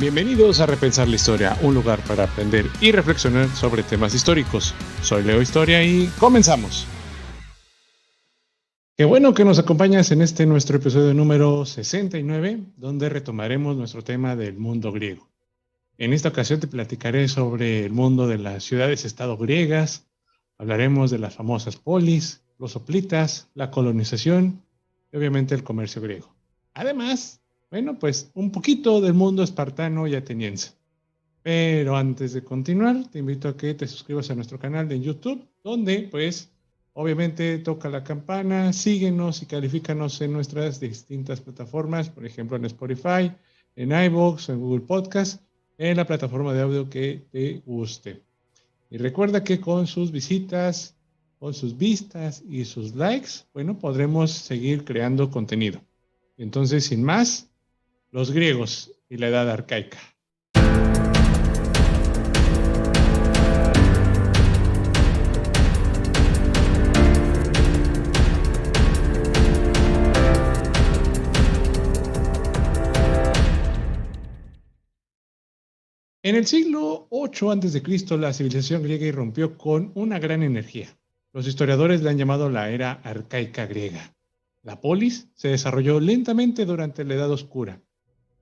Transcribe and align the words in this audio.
Bienvenidos 0.00 0.60
a 0.60 0.66
Repensar 0.66 1.08
la 1.08 1.16
Historia, 1.16 1.58
un 1.60 1.74
lugar 1.74 2.02
para 2.08 2.24
aprender 2.24 2.64
y 2.80 2.90
reflexionar 2.90 3.50
sobre 3.50 3.82
temas 3.82 4.14
históricos. 4.14 4.74
Soy 5.02 5.22
Leo 5.22 5.42
Historia 5.42 5.84
y 5.84 6.06
comenzamos. 6.18 6.86
Qué 8.96 9.04
bueno 9.04 9.34
que 9.34 9.44
nos 9.44 9.58
acompañas 9.58 10.10
en 10.10 10.22
este 10.22 10.46
nuestro 10.46 10.78
episodio 10.78 11.12
número 11.12 11.66
69, 11.66 12.60
donde 12.78 13.10
retomaremos 13.10 13.76
nuestro 13.76 14.02
tema 14.02 14.36
del 14.36 14.56
mundo 14.56 14.90
griego. 14.90 15.28
En 15.98 16.14
esta 16.14 16.30
ocasión 16.30 16.60
te 16.60 16.66
platicaré 16.66 17.28
sobre 17.28 17.84
el 17.84 17.92
mundo 17.92 18.26
de 18.26 18.38
las 18.38 18.64
ciudades-estado 18.64 19.36
griegas, 19.36 20.06
hablaremos 20.56 21.10
de 21.10 21.18
las 21.18 21.34
famosas 21.34 21.76
polis, 21.76 22.40
los 22.58 22.72
soplitas, 22.72 23.48
la 23.52 23.70
colonización 23.70 24.62
y 25.12 25.18
obviamente 25.18 25.54
el 25.54 25.62
comercio 25.62 26.00
griego. 26.00 26.34
Además, 26.72 27.39
bueno, 27.70 27.98
pues 27.98 28.30
un 28.34 28.50
poquito 28.50 29.00
del 29.00 29.14
mundo 29.14 29.42
espartano 29.42 30.06
y 30.06 30.14
ateniense. 30.14 30.72
Pero 31.42 31.96
antes 31.96 32.32
de 32.32 32.42
continuar, 32.42 33.08
te 33.10 33.20
invito 33.20 33.48
a 33.48 33.56
que 33.56 33.74
te 33.74 33.86
suscribas 33.86 34.30
a 34.30 34.34
nuestro 34.34 34.58
canal 34.58 34.88
de 34.88 35.00
YouTube, 35.00 35.46
donde 35.62 36.08
pues 36.10 36.50
obviamente 36.92 37.58
toca 37.58 37.88
la 37.88 38.04
campana, 38.04 38.72
síguenos 38.72 39.40
y 39.42 39.46
califícanos 39.46 40.20
en 40.20 40.32
nuestras 40.32 40.80
distintas 40.80 41.40
plataformas, 41.40 42.10
por 42.10 42.26
ejemplo 42.26 42.56
en 42.56 42.64
Spotify, 42.66 43.32
en 43.76 43.92
iVoox, 43.92 44.48
en 44.50 44.60
Google 44.60 44.84
Podcast, 44.86 45.42
en 45.78 45.96
la 45.96 46.06
plataforma 46.06 46.52
de 46.52 46.60
audio 46.60 46.90
que 46.90 47.24
te 47.30 47.62
guste. 47.64 48.22
Y 48.90 48.98
recuerda 48.98 49.44
que 49.44 49.60
con 49.60 49.86
sus 49.86 50.10
visitas, 50.10 50.96
con 51.38 51.54
sus 51.54 51.78
vistas 51.78 52.42
y 52.46 52.64
sus 52.64 52.94
likes, 52.94 53.46
bueno, 53.54 53.78
podremos 53.78 54.32
seguir 54.32 54.84
creando 54.84 55.30
contenido. 55.30 55.80
Entonces, 56.36 56.84
sin 56.84 57.02
más, 57.02 57.49
los 58.12 58.32
griegos 58.32 58.92
y 59.08 59.18
la 59.18 59.28
edad 59.28 59.48
arcaica. 59.48 59.98
En 76.22 76.36
el 76.36 76.46
siglo 76.46 77.06
8 77.10 77.50
a.C., 77.50 78.18
la 78.18 78.32
civilización 78.32 78.82
griega 78.82 79.06
irrumpió 79.06 79.56
con 79.56 79.90
una 79.94 80.18
gran 80.18 80.42
energía. 80.42 80.88
Los 81.32 81.46
historiadores 81.46 82.02
la 82.02 82.10
han 82.10 82.18
llamado 82.18 82.50
la 82.50 82.70
era 82.70 82.92
arcaica 82.92 83.66
griega. 83.66 84.14
La 84.62 84.80
polis 84.80 85.28
se 85.34 85.48
desarrolló 85.48 85.98
lentamente 85.98 86.66
durante 86.66 87.04
la 87.04 87.14
Edad 87.14 87.30
Oscura. 87.30 87.80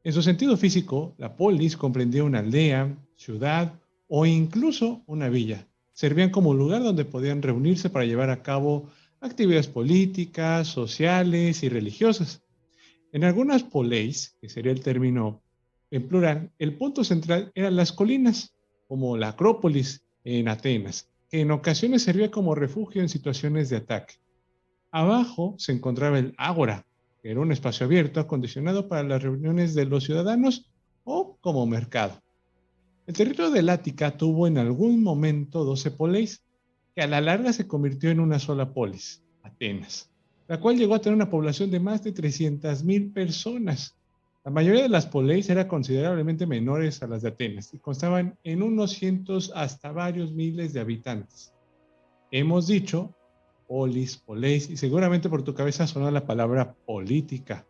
En 0.09 0.15
su 0.15 0.23
sentido 0.23 0.57
físico, 0.57 1.15
la 1.19 1.37
polis 1.37 1.77
comprendía 1.77 2.25
una 2.25 2.39
aldea, 2.39 2.97
ciudad 3.15 3.79
o 4.09 4.25
incluso 4.25 5.03
una 5.05 5.29
villa. 5.29 5.69
Servían 5.93 6.31
como 6.31 6.55
lugar 6.55 6.83
donde 6.83 7.05
podían 7.05 7.43
reunirse 7.43 7.91
para 7.91 8.07
llevar 8.07 8.31
a 8.31 8.43
cabo 8.43 8.89
actividades 9.21 9.67
políticas, 9.69 10.67
sociales 10.67 11.63
y 11.63 11.69
religiosas. 11.69 12.43
En 13.13 13.23
algunas 13.23 13.65
poleis, 13.65 14.35
que 14.41 14.49
sería 14.49 14.73
el 14.73 14.81
término 14.81 15.43
en 15.91 16.09
plural, 16.09 16.53
el 16.59 16.79
punto 16.79 17.05
central 17.05 17.53
eran 17.55 17.77
las 17.77 17.93
colinas, 17.93 18.55
como 18.87 19.19
la 19.19 19.29
Acrópolis 19.29 20.07
en 20.25 20.49
Atenas, 20.49 21.11
que 21.29 21.43
en 21.43 21.51
ocasiones 21.51 22.05
servía 22.05 22.31
como 22.31 22.55
refugio 22.55 23.03
en 23.03 23.11
situaciones 23.11 23.69
de 23.69 23.77
ataque. 23.77 24.15
Abajo 24.91 25.55
se 25.59 25.73
encontraba 25.73 26.19
el 26.19 26.33
ágora, 26.39 26.87
era 27.23 27.41
un 27.41 27.53
espacio 27.53 27.87
abierto 27.87 28.21
acondicionado 28.21 28.89
para 28.89 29.03
las 29.03 29.23
reuniones 29.23 29.75
de 29.75 29.87
los 29.87 30.05
ciudadanos 30.05 30.71
o 31.05 31.37
como 31.41 31.67
mercado. 31.67 32.21
El 33.07 33.15
territorio 33.15 33.51
del 33.51 33.71
Ática 33.71 34.17
tuvo 34.17 34.47
en 34.47 34.59
algún 34.59 35.03
momento 35.03 35.65
12 35.65 35.93
poleis, 35.93 36.45
que 36.95 37.03
a 37.03 37.07
la 37.07 37.21
larga 37.21 37.53
se 37.53 37.67
convirtió 37.67 38.11
en 38.11 38.21
una 38.21 38.39
sola 38.39 38.73
polis, 38.73 39.23
Atenas, 39.43 40.11
la 40.47 40.61
cual 40.61 40.77
llegó 40.77 40.95
a 40.95 41.01
tener 41.01 41.17
una 41.17 41.31
población 41.31 41.71
de 41.71 41.81
más 41.81 42.03
de 42.03 42.13
300.000 42.13 43.13
personas. 43.13 43.97
La 44.45 44.51
mayoría 44.51 44.83
de 44.83 44.89
las 44.89 45.07
poleis 45.07 45.49
eran 45.49 45.69
considerablemente 45.69 46.47
menores 46.47 47.03
a 47.03 47.07
las 47.07 47.23
de 47.23 47.29
Atenas 47.29 47.73
y 47.73 47.79
constaban 47.79 48.37
en 48.45 48.63
unos 48.63 48.93
cientos 48.93 49.53
hasta 49.55 49.91
varios 49.91 50.33
miles 50.33 50.73
de 50.73 50.81
habitantes. 50.81 51.53
Hemos 52.31 52.67
dicho 52.67 53.15
polis, 53.69 54.17
poleis, 54.17 54.69
y 54.71 54.77
seguramente 54.77 55.29
por 55.29 55.45
tu 55.45 55.55
cabeza 55.55 55.87
sonó 55.87 56.11
la 56.11 56.27
palabra 56.27 56.75
política. 56.75 57.67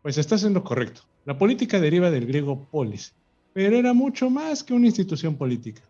Pues 0.00 0.16
estás 0.16 0.44
en 0.44 0.54
lo 0.54 0.64
correcto. 0.64 1.02
La 1.26 1.36
política 1.36 1.78
deriva 1.78 2.10
del 2.10 2.26
griego 2.26 2.66
polis, 2.70 3.14
pero 3.52 3.76
era 3.76 3.92
mucho 3.92 4.30
más 4.30 4.64
que 4.64 4.72
una 4.72 4.86
institución 4.86 5.36
política, 5.36 5.82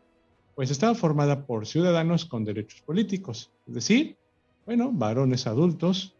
pues 0.56 0.70
estaba 0.70 0.94
formada 0.94 1.46
por 1.46 1.66
ciudadanos 1.66 2.24
con 2.24 2.44
derechos 2.44 2.80
políticos, 2.80 3.52
es 3.68 3.74
decir, 3.74 4.16
bueno, 4.66 4.90
varones 4.92 5.46
adultos, 5.46 6.16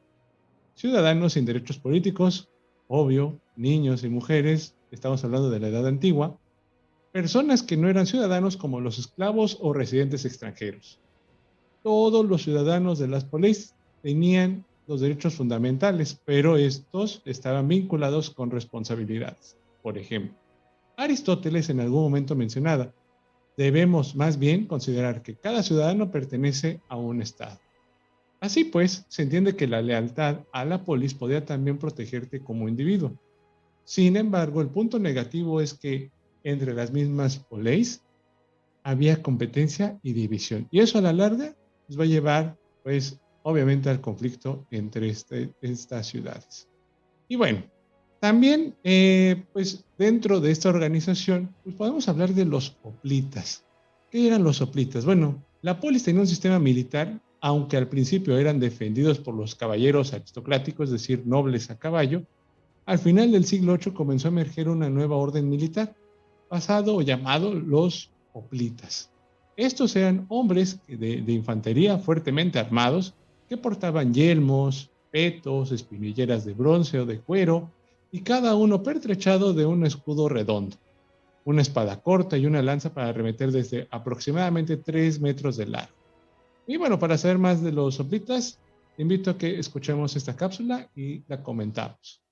ciudadanos 0.74 1.32
sin 1.32 1.44
derechos 1.44 1.78
políticos, 1.78 2.48
obvio, 2.86 3.40
niños 3.56 4.04
y 4.04 4.08
mujeres, 4.08 4.76
estamos 4.90 5.24
hablando 5.24 5.50
de 5.50 5.60
la 5.60 5.68
edad 5.68 5.86
antigua, 5.86 6.38
personas 7.12 7.62
que 7.62 7.76
no 7.76 7.88
eran 7.88 8.06
ciudadanos 8.06 8.56
como 8.56 8.80
los 8.80 8.98
esclavos 8.98 9.58
o 9.60 9.72
residentes 9.72 10.24
extranjeros. 10.24 11.00
Todos 11.82 12.26
los 12.26 12.42
ciudadanos 12.42 12.98
de 12.98 13.08
las 13.08 13.24
polis 13.24 13.74
tenían 14.02 14.64
los 14.86 15.00
derechos 15.00 15.34
fundamentales, 15.34 16.20
pero 16.24 16.56
estos 16.56 17.22
estaban 17.24 17.68
vinculados 17.68 18.30
con 18.30 18.50
responsabilidades. 18.50 19.56
Por 19.82 19.96
ejemplo, 19.96 20.36
Aristóteles 20.96 21.70
en 21.70 21.80
algún 21.80 22.02
momento 22.02 22.34
mencionaba, 22.36 22.92
debemos 23.56 24.14
más 24.14 24.38
bien 24.38 24.66
considerar 24.66 25.22
que 25.22 25.36
cada 25.36 25.62
ciudadano 25.62 26.10
pertenece 26.10 26.80
a 26.88 26.96
un 26.96 27.22
Estado. 27.22 27.58
Así 28.40 28.64
pues, 28.64 29.06
se 29.08 29.22
entiende 29.22 29.56
que 29.56 29.66
la 29.66 29.80
lealtad 29.80 30.40
a 30.52 30.64
la 30.64 30.84
polis 30.84 31.14
podía 31.14 31.44
también 31.44 31.78
protegerte 31.78 32.40
como 32.40 32.68
individuo. 32.68 33.12
Sin 33.84 34.16
embargo, 34.16 34.60
el 34.60 34.68
punto 34.68 34.98
negativo 34.98 35.60
es 35.60 35.74
que 35.74 36.10
entre 36.42 36.74
las 36.74 36.92
mismas 36.92 37.38
polis 37.38 38.02
había 38.82 39.22
competencia 39.22 39.98
y 40.02 40.14
división. 40.14 40.68
Y 40.70 40.80
eso 40.80 40.98
a 40.98 41.02
la 41.02 41.12
larga 41.12 41.54
va 41.98 42.04
a 42.04 42.08
llevar, 42.08 42.58
pues, 42.82 43.20
obviamente 43.42 43.88
al 43.88 44.00
conflicto 44.00 44.66
entre 44.70 45.08
este, 45.08 45.50
estas 45.60 46.06
ciudades. 46.06 46.68
Y 47.28 47.36
bueno, 47.36 47.62
también, 48.20 48.76
eh, 48.84 49.44
pues, 49.52 49.84
dentro 49.96 50.40
de 50.40 50.50
esta 50.50 50.68
organización, 50.68 51.54
pues 51.64 51.74
podemos 51.74 52.08
hablar 52.08 52.34
de 52.34 52.44
los 52.44 52.76
hoplitas. 52.82 53.64
¿Qué 54.10 54.26
eran 54.26 54.44
los 54.44 54.60
hoplitas? 54.60 55.04
Bueno, 55.04 55.42
la 55.62 55.80
polis 55.80 56.04
tenía 56.04 56.20
un 56.20 56.26
sistema 56.26 56.58
militar, 56.58 57.20
aunque 57.40 57.76
al 57.76 57.88
principio 57.88 58.36
eran 58.38 58.60
defendidos 58.60 59.18
por 59.18 59.34
los 59.34 59.54
caballeros 59.54 60.12
aristocráticos, 60.12 60.88
es 60.88 60.92
decir, 60.92 61.22
nobles 61.26 61.70
a 61.70 61.78
caballo, 61.78 62.24
al 62.86 62.98
final 62.98 63.30
del 63.30 63.44
siglo 63.44 63.76
VIII 63.76 63.94
comenzó 63.94 64.28
a 64.28 64.32
emerger 64.32 64.68
una 64.68 64.90
nueva 64.90 65.16
orden 65.16 65.48
militar, 65.48 65.94
basado 66.50 66.96
o 66.96 67.02
llamado 67.02 67.54
los 67.54 68.10
hoplitas. 68.32 69.12
Estos 69.60 69.94
eran 69.94 70.24
hombres 70.30 70.80
de, 70.88 71.22
infantería 71.28 71.98
fuertemente 71.98 72.58
armados 72.58 73.12
que 73.46 73.58
portaban 73.58 74.14
yelmos, 74.14 74.90
petos, 75.10 75.70
espinilleras 75.70 76.46
de 76.46 76.54
bronce 76.54 76.98
o 76.98 77.04
de 77.04 77.20
cuero 77.20 77.70
y 78.10 78.22
cada 78.22 78.54
uno 78.54 78.82
pertrechado 78.82 79.52
de 79.52 79.66
un 79.66 79.84
escudo 79.84 80.30
redondo, 80.30 80.78
una 81.44 81.60
espada 81.60 82.00
corta 82.00 82.38
y 82.38 82.46
una 82.46 82.62
lanza 82.62 82.94
para 82.94 83.08
arremeter 83.08 83.52
desde 83.52 83.86
aproximadamente 83.90 84.78
3 84.78 85.20
metros 85.20 85.58
de 85.58 85.66
largo. 85.66 85.92
Y 86.66 86.78
bueno, 86.78 86.98
para 86.98 87.18
saber 87.18 87.36
más 87.36 87.62
de 87.62 87.72
los 87.72 88.00
hoplitas, 88.00 88.58
invito 88.96 89.30
a 89.30 89.36
que 89.36 89.58
escuchemos 89.58 90.16
esta 90.16 90.34
cápsula 90.34 90.88
y 90.96 91.22
la 91.28 91.42
comentamos. 91.42 92.22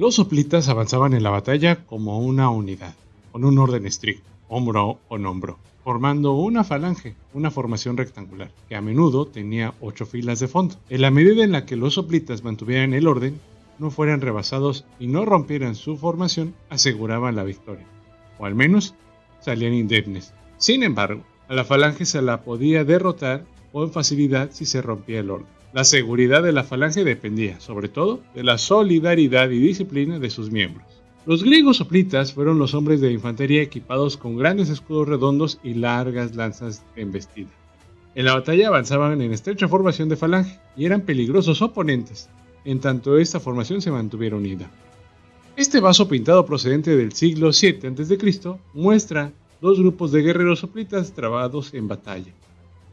Los 0.00 0.14
soplitas 0.14 0.70
avanzaban 0.70 1.12
en 1.12 1.22
la 1.22 1.28
batalla 1.28 1.84
como 1.84 2.20
una 2.20 2.48
unidad, 2.48 2.94
con 3.32 3.44
un 3.44 3.58
orden 3.58 3.84
estricto, 3.84 4.30
hombro 4.48 4.98
con 5.10 5.26
hombro, 5.26 5.58
formando 5.84 6.32
una 6.32 6.64
falange, 6.64 7.16
una 7.34 7.50
formación 7.50 7.98
rectangular, 7.98 8.50
que 8.66 8.76
a 8.76 8.80
menudo 8.80 9.26
tenía 9.26 9.74
ocho 9.78 10.06
filas 10.06 10.40
de 10.40 10.48
fondo. 10.48 10.76
En 10.88 11.02
la 11.02 11.10
medida 11.10 11.44
en 11.44 11.52
la 11.52 11.66
que 11.66 11.76
los 11.76 11.92
soplitas 11.92 12.42
mantuvieran 12.42 12.94
el 12.94 13.06
orden, 13.06 13.38
no 13.78 13.90
fueran 13.90 14.22
rebasados 14.22 14.86
y 14.98 15.06
no 15.06 15.26
rompieran 15.26 15.74
su 15.74 15.98
formación, 15.98 16.54
aseguraban 16.70 17.36
la 17.36 17.44
victoria, 17.44 17.84
o 18.38 18.46
al 18.46 18.54
menos 18.54 18.94
salían 19.40 19.74
indemnes. 19.74 20.32
Sin 20.56 20.82
embargo, 20.82 21.24
a 21.46 21.54
la 21.54 21.64
falange 21.66 22.06
se 22.06 22.22
la 22.22 22.40
podía 22.40 22.84
derrotar 22.84 23.44
con 23.70 23.92
facilidad 23.92 24.48
si 24.50 24.64
se 24.64 24.80
rompía 24.80 25.20
el 25.20 25.28
orden. 25.28 25.59
La 25.72 25.84
seguridad 25.84 26.42
de 26.42 26.52
la 26.52 26.64
falange 26.64 27.04
dependía, 27.04 27.60
sobre 27.60 27.88
todo, 27.88 28.20
de 28.34 28.42
la 28.42 28.58
solidaridad 28.58 29.50
y 29.50 29.60
disciplina 29.60 30.18
de 30.18 30.28
sus 30.28 30.50
miembros. 30.50 30.84
Los 31.26 31.44
griegos 31.44 31.76
soplitas 31.76 32.32
fueron 32.32 32.58
los 32.58 32.74
hombres 32.74 33.00
de 33.00 33.12
infantería 33.12 33.62
equipados 33.62 34.16
con 34.16 34.36
grandes 34.36 34.68
escudos 34.68 35.06
redondos 35.06 35.60
y 35.62 35.74
largas 35.74 36.34
lanzas 36.34 36.82
de 36.96 37.02
embestida. 37.02 37.50
En 38.16 38.24
la 38.24 38.34
batalla 38.34 38.66
avanzaban 38.66 39.22
en 39.22 39.32
estrecha 39.32 39.68
formación 39.68 40.08
de 40.08 40.16
falange 40.16 40.58
y 40.76 40.86
eran 40.86 41.02
peligrosos 41.02 41.62
oponentes, 41.62 42.28
en 42.64 42.80
tanto 42.80 43.16
esta 43.16 43.38
formación 43.38 43.80
se 43.80 43.92
mantuviera 43.92 44.36
unida. 44.36 44.68
Este 45.56 45.78
vaso 45.78 46.08
pintado 46.08 46.44
procedente 46.46 46.96
del 46.96 47.12
siglo 47.12 47.50
VII 47.50 47.86
a.C. 47.86 48.58
muestra 48.74 49.32
dos 49.60 49.78
grupos 49.78 50.10
de 50.10 50.22
guerreros 50.22 50.58
soplitas 50.58 51.12
trabados 51.12 51.74
en 51.74 51.86
batalla. 51.86 52.32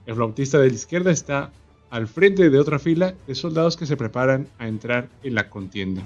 El 0.05 0.15
flautista 0.15 0.59
de 0.59 0.67
la 0.67 0.75
izquierda 0.75 1.11
está 1.11 1.51
al 1.89 2.07
frente 2.07 2.49
de 2.49 2.59
otra 2.59 2.79
fila 2.79 3.15
de 3.27 3.35
soldados 3.35 3.77
que 3.77 3.85
se 3.85 3.97
preparan 3.97 4.47
a 4.57 4.67
entrar 4.67 5.09
en 5.23 5.35
la 5.35 5.49
contienda. 5.49 6.03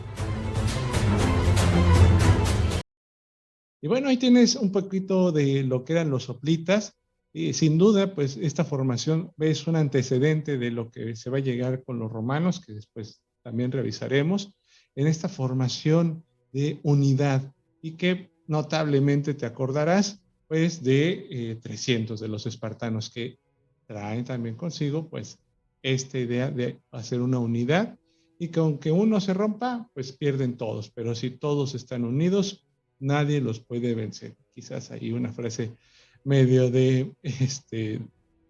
Y 3.81 3.87
bueno, 3.87 4.09
ahí 4.09 4.17
tienes 4.17 4.55
un 4.55 4.71
poquito 4.71 5.31
de 5.31 5.63
lo 5.63 5.83
que 5.83 5.93
eran 5.93 6.11
los 6.11 6.25
soplitas. 6.25 6.97
Y 7.33 7.53
sin 7.53 7.77
duda, 7.77 8.13
pues 8.13 8.37
esta 8.37 8.63
formación 8.63 9.31
es 9.39 9.65
un 9.65 9.75
antecedente 9.75 10.57
de 10.57 10.69
lo 10.69 10.91
que 10.91 11.15
se 11.15 11.29
va 11.29 11.37
a 11.37 11.41
llegar 11.41 11.83
con 11.83 11.97
los 11.97 12.11
romanos, 12.11 12.59
que 12.63 12.73
después 12.73 13.21
también 13.41 13.71
revisaremos, 13.71 14.53
en 14.95 15.07
esta 15.07 15.29
formación 15.29 16.23
de 16.51 16.79
unidad 16.83 17.53
y 17.81 17.91
que 17.91 18.31
notablemente 18.47 19.33
te 19.33 19.45
acordarás, 19.45 20.21
pues, 20.47 20.83
de 20.83 21.57
300 21.63 22.19
eh, 22.19 22.23
de 22.23 22.27
los 22.27 22.45
espartanos 22.45 23.09
que 23.09 23.39
traen 23.87 24.25
también 24.25 24.55
consigo, 24.55 25.09
pues, 25.09 25.39
esta 25.83 26.19
idea 26.19 26.51
de 26.51 26.79
hacer 26.91 27.21
una 27.21 27.39
unidad 27.39 27.97
y 28.39 28.47
que 28.47 28.59
aunque 28.59 28.91
uno 28.91 29.21
se 29.21 29.33
rompa, 29.33 29.89
pues 29.93 30.11
pierden 30.13 30.57
todos, 30.57 30.89
pero 30.89 31.13
si 31.13 31.29
todos 31.29 31.75
están 31.75 32.05
unidos, 32.05 32.65
nadie 32.99 33.39
los 33.41 33.59
puede 33.59 33.93
vencer. 33.93 34.35
Quizás 34.53 34.91
hay 34.91 35.11
una 35.11 35.31
frase 35.31 35.75
medio 36.23 36.71
de, 36.71 37.13
este, 37.21 38.01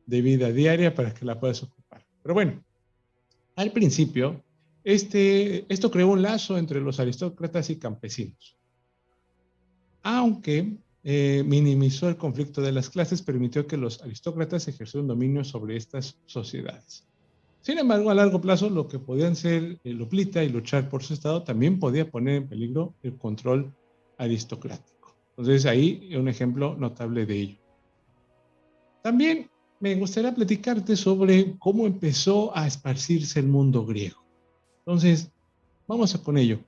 de 0.06 0.22
vida 0.22 0.52
diaria 0.52 0.94
para 0.94 1.14
que 1.14 1.26
la 1.26 1.40
puedas 1.40 1.64
ocupar. 1.64 2.06
Pero 2.24 2.34
bueno, 2.34 2.64
al 3.56 3.72
principio, 3.72 4.44
este, 4.84 5.66
esto 5.72 5.92
creó 5.92 6.08
un 6.08 6.22
lazo 6.22 6.58
entre 6.58 6.80
los 6.80 7.00
aristócratas 7.00 7.70
y 7.70 7.78
campesinos. 7.78 8.58
Aunque 10.04 10.78
eh, 11.04 11.44
minimizó 11.46 12.08
el 12.10 12.18
conflicto 12.18 12.62
de 12.62 12.72
las 12.72 12.90
clases, 12.90 13.22
permitió 13.22 13.68
que 13.68 13.78
los 13.78 14.02
aristócratas 14.02 14.68
ejercieran 14.68 15.08
dominio 15.08 15.44
sobre 15.44 15.76
estas 15.76 16.18
sociedades. 16.26 17.08
Sin 17.62 17.78
embargo, 17.78 18.10
a 18.10 18.16
largo 18.16 18.42
plazo, 18.42 18.70
lo 18.70 18.88
que 18.88 18.98
podían 18.98 19.36
ser 19.36 19.80
el 19.84 20.02
oplita 20.02 20.44
y 20.44 20.50
luchar 20.50 20.90
por 20.90 21.04
su 21.04 21.14
estado 21.14 21.44
también 21.44 21.80
podía 21.80 22.10
poner 22.10 22.36
en 22.36 22.48
peligro 22.48 22.96
el 23.04 23.18
control 23.18 23.72
aristocrático. 24.18 25.16
Entonces, 25.38 25.66
ahí 25.68 26.12
un 26.16 26.28
ejemplo 26.28 26.76
notable 26.76 27.26
de 27.26 27.40
ello. 27.40 27.58
También 29.04 29.50
me 29.80 29.96
gustaría 29.96 30.34
platicarte 30.34 30.96
sobre 30.96 31.58
cómo 31.60 31.86
empezó 31.86 32.56
a 32.56 32.66
esparcirse 32.66 33.40
el 33.40 33.48
mundo 33.48 33.86
griego. 33.86 34.24
Entonces, 34.80 35.32
vamos 35.88 36.16
con 36.18 36.38
ello. 36.38 36.60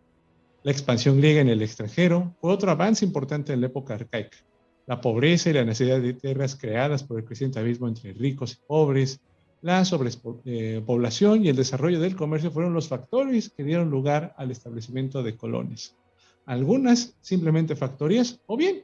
La 0.63 0.71
expansión 0.71 1.17
griega 1.17 1.41
en 1.41 1.49
el 1.49 1.61
extranjero 1.61 2.35
fue 2.39 2.51
otro 2.51 2.71
avance 2.71 3.03
importante 3.03 3.51
en 3.51 3.61
la 3.61 3.67
época 3.67 3.95
arcaica. 3.95 4.37
La 4.85 5.01
pobreza 5.01 5.49
y 5.49 5.53
la 5.53 5.65
necesidad 5.65 6.01
de 6.01 6.13
tierras 6.13 6.55
creadas 6.55 7.03
por 7.03 7.19
el 7.19 7.25
creciente 7.25 7.59
abismo 7.59 7.87
entre 7.87 8.13
ricos 8.13 8.53
y 8.53 8.67
pobres, 8.67 9.19
la 9.63 9.86
sobrepoblación 9.86 11.45
y 11.45 11.48
el 11.48 11.56
desarrollo 11.56 12.01
del 12.01 12.18
comercio 12.18 12.51
fueron 12.51 12.74
los 12.74 12.89
factores 12.89 13.50
que 13.50 13.63
dieron 13.63 13.89
lugar 13.89 14.36
al 14.38 14.51
establecimiento 14.51 15.24
de 15.24 15.38
colonias. 15.38 15.95
Algunas 16.45 17.15
simplemente 17.21 17.77
factorías 17.77 18.42
o 18.45 18.57
bien 18.57 18.83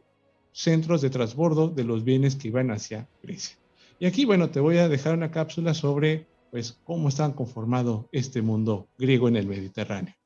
centros 0.54 1.02
de 1.02 1.10
transbordo 1.10 1.68
de 1.68 1.84
los 1.84 2.06
bienes 2.06 2.38
que 2.38 2.48
iban 2.48 2.72
hacia 2.72 3.10
Grecia. 3.22 3.58
Y 4.00 4.06
aquí, 4.06 4.24
bueno, 4.24 4.52
te 4.52 4.62
voy 4.62 4.78
a 4.78 4.88
dejar 4.88 5.16
una 5.16 5.32
cápsula 5.32 5.74
sobre 5.74 6.28
pues 6.50 6.80
cómo 6.86 7.10
están 7.10 7.34
conformado 7.34 8.08
este 8.14 8.42
mundo 8.42 8.88
griego 8.98 9.28
en 9.28 9.36
el 9.36 9.48
Mediterráneo. 9.48 10.19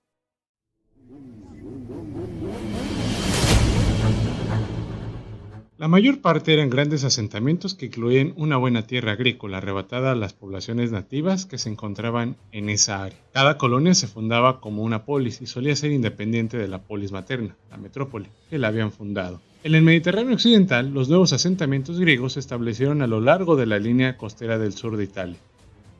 La 5.80 5.88
mayor 5.88 6.22
parte 6.22 6.54
eran 6.54 6.70
grandes 6.70 7.04
asentamientos 7.04 7.74
que 7.74 7.88
incluían 7.88 8.34
una 8.38 8.58
buena 8.58 8.86
tierra 8.86 9.14
agrícola 9.14 9.58
arrebatada 9.58 10.12
a 10.12 10.16
las 10.16 10.31
poblaciones 10.31 10.92
nativas 10.92 11.48
que 11.48 11.58
se 11.58 11.70
encontraban 11.70 12.38
en 12.52 12.70
esa 12.70 13.04
área. 13.04 13.18
Cada 13.34 13.58
colonia 13.58 13.96
se 13.96 14.08
fundaba 14.08 14.62
como 14.62 14.84
una 14.84 15.04
polis 15.04 15.42
y 15.42 15.48
solía 15.48 15.75
ser 15.75 15.92
independiente 15.92 16.58
de 16.58 16.68
la 16.68 16.84
polis 16.84 17.12
materna, 17.12 17.56
la 17.72 17.78
metrópoli, 17.78 18.28
que 18.52 18.60
la 18.60 18.68
habían 18.68 18.92
fundado. 18.92 19.42
En 19.64 19.74
el 19.74 19.81
Mediterráneo 19.81 20.36
occidental, 20.36 20.94
los 20.94 21.10
nuevos 21.10 21.34
asentamientos 21.34 22.00
griegos 22.00 22.34
se 22.34 22.40
establecieron 22.40 23.02
a 23.02 23.08
lo 23.08 23.19
largo 23.19 23.56
de 23.56 23.66
la 23.66 23.80
línea 23.80 24.16
costera 24.16 24.60
del 24.60 24.74
sur 24.74 24.96
de 24.96 25.06
Italia, 25.06 25.40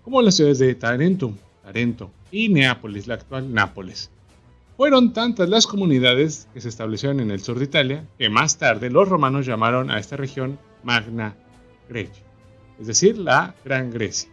como 0.04 0.22
las 0.22 0.36
ciudades 0.36 0.60
de 0.60 0.76
Tarentum, 0.76 1.36
Tarento 1.64 2.12
y 2.32 2.50
Neápolis, 2.50 3.08
la 3.08 3.16
actual 3.16 3.52
Nápoles. 3.52 4.12
Fueron 4.76 5.14
tantas 5.14 5.50
las 5.50 5.68
comunidades 5.68 6.48
que 6.52 6.60
se 6.60 6.70
establecieron 6.70 7.20
en 7.20 7.30
el 7.30 7.42
sur 7.42 7.60
de 7.60 7.66
Italia 7.66 8.08
que 8.18 8.30
más 8.30 8.58
tarde 8.58 8.90
los 8.90 9.08
romanos 9.08 9.46
llamaron 9.46 9.92
a 9.92 10.00
esta 10.00 10.18
región 10.18 10.58
Magna 10.84 11.36
Grecia, 11.88 12.24
es 12.80 12.88
decir, 12.88 13.20
la 13.20 13.54
Gran 13.64 13.92
Grecia. 13.92 14.32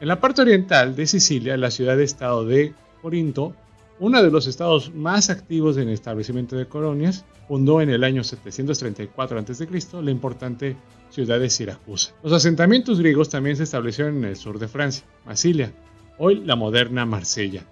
En 0.00 0.08
la 0.08 0.20
parte 0.20 0.42
oriental 0.42 0.96
de 0.96 1.06
Sicilia, 1.06 1.56
la 1.56 1.70
ciudad-estado 1.70 2.44
de 2.44 2.74
Corinto, 3.00 3.54
uno 4.00 4.20
de 4.24 4.30
los 4.30 4.48
estados 4.48 4.92
más 4.92 5.30
activos 5.30 5.76
en 5.76 5.86
el 5.88 5.94
establecimiento 5.94 6.56
de 6.56 6.66
colonias, 6.66 7.24
fundó 7.46 7.80
en 7.80 7.90
el 7.90 8.02
año 8.02 8.24
734 8.24 9.38
a.C. 9.38 9.68
la 10.02 10.10
importante 10.10 10.76
ciudad 11.10 11.38
de 11.38 11.48
Siracusa. 11.48 12.12
Los 12.24 12.32
asentamientos 12.32 12.98
griegos 12.98 13.28
también 13.28 13.56
se 13.56 13.62
establecieron 13.62 14.16
en 14.16 14.24
el 14.24 14.36
sur 14.36 14.58
de 14.58 14.66
Francia, 14.66 15.06
Masilia, 15.24 15.72
hoy 16.18 16.42
la 16.44 16.56
moderna 16.56 17.06
Marsella 17.06 17.62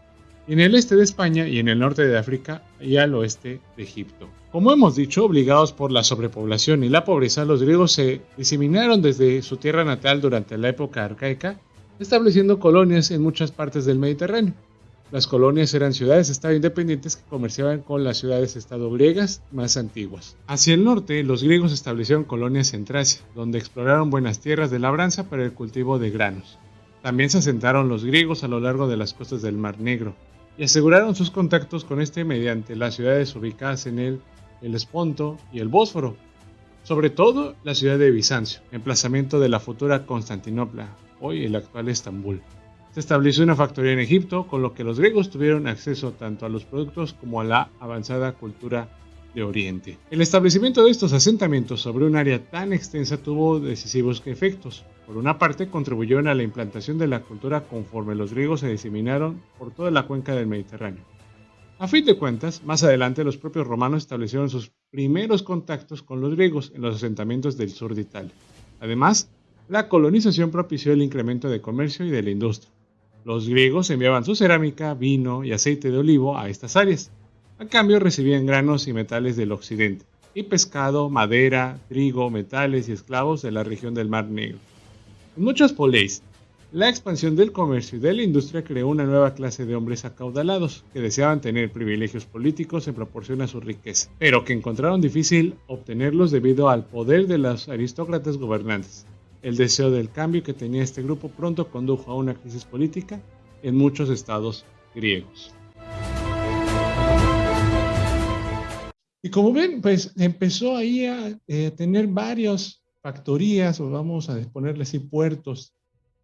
en 0.47 0.61
el 0.61 0.75
este 0.75 0.97
de 0.97 1.05
España 1.05 1.49
y 1.49 1.59
en 1.59 1.69
el 1.69 1.79
norte 1.79 2.07
de 2.07 2.19
África 2.19 2.63
y 2.81 2.97
al 2.97 3.15
oeste 3.15 3.61
de 3.77 3.83
Egipto. 3.83 4.29
Como 4.53 4.73
hemos 4.73 4.95
dicho, 4.95 5.25
obligados 5.25 5.73
por 5.73 5.91
la 5.91 6.05
sobrepoblación 6.05 6.85
y 6.85 6.89
la 6.89 7.05
pobreza, 7.05 7.45
los 7.45 7.63
griegos 7.63 7.93
se 7.93 8.21
diseminaron 8.37 9.03
desde 9.03 9.43
su 9.43 9.57
tierra 9.57 9.85
natal 9.85 10.21
durante 10.21 10.59
la 10.59 10.69
época 10.69 11.05
arcaica, 11.05 11.59
estableciendo 11.99 12.59
colonias 12.59 13.11
en 13.11 13.23
muchas 13.23 13.53
partes 13.53 13.85
del 13.85 13.99
Mediterráneo. 13.99 14.55
Las 15.11 15.27
colonias 15.27 15.73
eran 15.75 15.93
ciudades-estado 15.93 16.55
independientes 16.55 17.17
que 17.17 17.29
comerciaban 17.29 17.83
con 17.83 18.05
las 18.05 18.19
ciudades-estado 18.19 18.91
griegas 18.91 19.43
más 19.53 19.77
antiguas. 19.77 20.37
Hacia 20.47 20.75
el 20.75 20.85
norte, 20.85 21.23
los 21.23 21.43
griegos 21.43 21.73
establecieron 21.73 22.25
colonias 22.25 22.75
en 22.75 22.85
Tracia, 22.85 23.23
donde 23.35 23.59
exploraron 23.59 24.11
buenas 24.11 24.41
tierras 24.41 24.71
de 24.71 24.79
labranza 24.79 25.29
para 25.29 25.45
el 25.45 25.53
cultivo 25.53 25.99
de 25.99 26.11
granos. 26.11 26.59
También 27.03 27.31
se 27.31 27.39
asentaron 27.39 27.89
los 27.89 28.05
griegos 28.05 28.45
a 28.45 28.49
lo 28.49 28.61
largo 28.61 28.89
de 28.89 28.97
las 28.97 29.15
costas 29.15 29.43
del 29.43 29.57
Mar 29.57 29.79
Negro, 29.79 30.15
y 30.57 30.65
aseguraron 30.65 31.15
sus 31.15 31.31
contactos 31.31 31.85
con 31.85 32.01
este 32.01 32.25
mediante 32.25 32.77
las 32.77 32.95
ciudades 32.95 33.35
ubicadas 33.35 33.87
en 33.87 33.99
el, 33.99 34.21
el 34.63 34.75
Esponto 34.75 35.39
y 35.53 35.61
el 35.61 35.69
Bósforo, 35.69 36.17
sobre 36.85 37.11
todo 37.11 37.57
la 37.65 37.75
ciudad 37.75 37.99
de 37.99 38.11
Bizancio, 38.11 38.61
emplazamiento 38.71 39.41
de 39.41 39.49
la 39.49 39.61
futura 39.61 40.07
Constantinopla, 40.07 40.89
hoy 41.21 41.45
el 41.45 41.57
actual 41.57 41.89
Estambul. 41.89 42.43
Se 42.93 43.01
estableció 43.01 43.43
una 43.43 43.57
factoría 43.57 43.93
en 43.93 43.99
Egipto, 43.99 44.47
con 44.47 44.63
lo 44.63 44.73
que 44.73 44.85
los 44.85 45.01
griegos 45.01 45.31
tuvieron 45.31 45.67
acceso 45.67 46.13
tanto 46.13 46.47
a 46.47 46.49
los 46.49 46.65
productos 46.65 47.15
como 47.15 47.41
a 47.41 47.45
la 47.45 47.71
avanzada 47.81 48.33
cultura 48.33 48.89
de 49.35 49.43
Oriente. 49.43 49.99
El 50.11 50.21
establecimiento 50.21 50.85
de 50.85 50.91
estos 50.91 51.13
asentamientos 51.13 51.81
sobre 51.81 52.07
un 52.07 52.17
área 52.17 52.45
tan 52.51 52.73
extensa 52.73 53.17
tuvo 53.17 53.61
decisivos 53.61 54.23
efectos. 54.27 54.85
Por 55.07 55.17
una 55.17 55.39
parte, 55.39 55.69
contribuyeron 55.69 56.29
a 56.29 56.35
la 56.35 56.43
implantación 56.43 56.99
de 56.99 57.09
la 57.09 57.21
cultura 57.21 57.65
conforme 57.67 58.15
los 58.15 58.33
griegos 58.33 58.61
se 58.61 58.69
diseminaron 58.69 59.43
por 59.59 59.73
toda 59.73 59.91
la 59.91 60.07
cuenca 60.07 60.35
del 60.35 60.47
Mediterráneo. 60.47 61.03
A 61.79 61.89
fin 61.89 62.05
de 62.05 62.17
cuentas, 62.17 62.63
más 62.65 62.85
adelante 62.85 63.25
los 63.25 63.37
propios 63.37 63.67
romanos 63.67 64.05
establecieron 64.05 64.49
sus 64.49 64.71
primeros 64.91 65.43
contactos 65.43 66.03
con 66.03 66.21
los 66.21 66.35
griegos 66.35 66.73
en 66.75 66.83
los 66.83 66.97
asentamientos 66.97 67.57
del 67.57 67.71
sur 67.71 67.95
de 67.95 68.03
Italia. 68.03 68.33
Además, 68.81 69.29
la 69.69 69.89
colonización 69.89 70.51
propició 70.51 70.93
el 70.93 71.03
incremento 71.03 71.49
de 71.49 71.61
comercio 71.61 72.07
y 72.07 72.11
de 72.11 72.23
la 72.23 72.31
industria. 72.31 72.71
Los 73.25 73.49
griegos 73.49 73.91
enviaban 73.91 74.25
su 74.25 74.37
cerámica, 74.37 74.95
vino 74.95 75.43
y 75.45 75.53
aceite 75.53 75.91
de 75.91 75.99
olivo 75.99 76.39
a 76.39 76.49
estas 76.49 76.77
áreas, 76.77 77.11
a 77.59 77.67
cambio 77.67 78.01
recibían 78.01 78.47
granos 78.47 78.89
y 78.89 78.93
metales 78.93 79.37
del 79.37 79.53
occidente, 79.53 80.05
y 80.35 80.43
pescado, 80.45 81.09
madera, 81.09 81.79
trigo, 81.89 82.29
metales 82.29 82.89
y 82.89 82.93
esclavos 82.93 83.43
de 83.43 83.53
la 83.53 83.63
región 83.63 83.95
del 83.95 84.09
Mar 84.09 84.27
Negro. 84.27 84.59
En 85.37 85.45
muchas 85.45 85.73
poleis, 85.73 86.23
la 86.73 86.89
expansión 86.89 87.37
del 87.37 87.53
comercio 87.53 87.99
y 87.99 88.01
de 88.01 88.13
la 88.13 88.25
industria 88.25 88.65
creó 88.65 88.89
una 88.89 89.05
nueva 89.05 89.35
clase 89.35 89.65
de 89.65 89.77
hombres 89.77 90.05
acaudalados 90.05 90.85
que 90.93 91.01
deseaban 91.01 91.41
tener 91.41 91.71
privilegios 91.71 92.25
políticos 92.27 92.89
en 92.89 92.95
proporción 92.95 93.41
a 93.43 93.47
su 93.47 93.61
riqueza, 93.61 94.11
pero 94.19 94.45
que 94.45 94.53
encontraron 94.53 95.01
difícil 95.01 95.55
obtenerlos 95.69 96.33
debido 96.33 96.69
al 96.69 96.85
poder 96.85 97.29
de 97.29 97.39
los 97.39 97.69
aristócratas 97.69 98.37
gobernantes. 98.37 99.07
El 99.43 99.57
deseo 99.57 99.93
del 99.93 100.11
cambio 100.11 100.43
que 100.43 100.55
tenía 100.55 100.83
este 100.83 101.03
grupo 101.03 101.29
pronto 101.29 101.69
condujo 101.69 102.11
a 102.11 102.17
una 102.17 102.35
crisis 102.35 102.65
política 102.65 103.21
en 103.63 103.77
muchos 103.77 104.11
estados 104.11 104.65
griegos. 104.97 105.55
Y 109.25 109.31
como 109.31 109.55
ven, 109.55 109.81
pues 109.81 110.13
empezó 110.19 110.77
ahí 110.77 111.07
a 111.07 111.41
eh, 111.47 111.71
tener 111.71 112.07
varias 112.09 112.85
factorías, 113.01 113.81
o 113.81 113.89
vamos 113.89 114.29
a 114.29 114.39
ponerle 114.53 114.83
así 114.83 114.99
puertos 114.99 115.75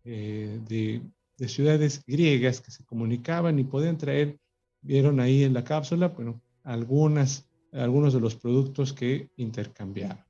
eh, 0.05 0.61
de, 0.69 1.01
de 1.39 1.49
ciudades 1.49 2.05
griegas 2.07 2.61
que 2.61 2.71
se 2.71 2.85
comunicaban 2.85 3.59
y 3.59 3.65
podían 3.65 3.97
traer, 3.97 4.39
vieron 4.83 5.19
ahí 5.19 5.45
en 5.45 5.55
la 5.55 5.65
cápsula, 5.65 6.09
bueno, 6.09 6.43
algunas, 6.63 7.49
algunos 7.73 8.13
de 8.13 8.21
los 8.21 8.35
productos 8.35 8.93
que 8.93 9.31
intercambiaban. 9.39 10.23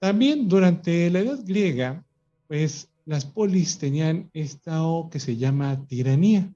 También 0.00 0.50
durante 0.50 1.08
la 1.08 1.20
Edad 1.20 1.40
Griega, 1.46 2.04
pues 2.46 2.90
las 3.06 3.24
polis 3.24 3.78
tenían 3.78 4.28
esto 4.34 5.08
que 5.10 5.18
se 5.18 5.38
llama 5.38 5.82
tiranía. 5.86 6.52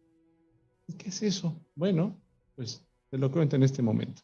¿Qué 0.99 1.09
es 1.09 1.23
eso? 1.23 1.59
Bueno, 1.75 2.15
pues 2.55 2.85
te 3.09 3.17
lo 3.17 3.33
cuento 3.33 3.57
en 3.57 3.63
este 3.63 3.81
momento. 3.81 4.21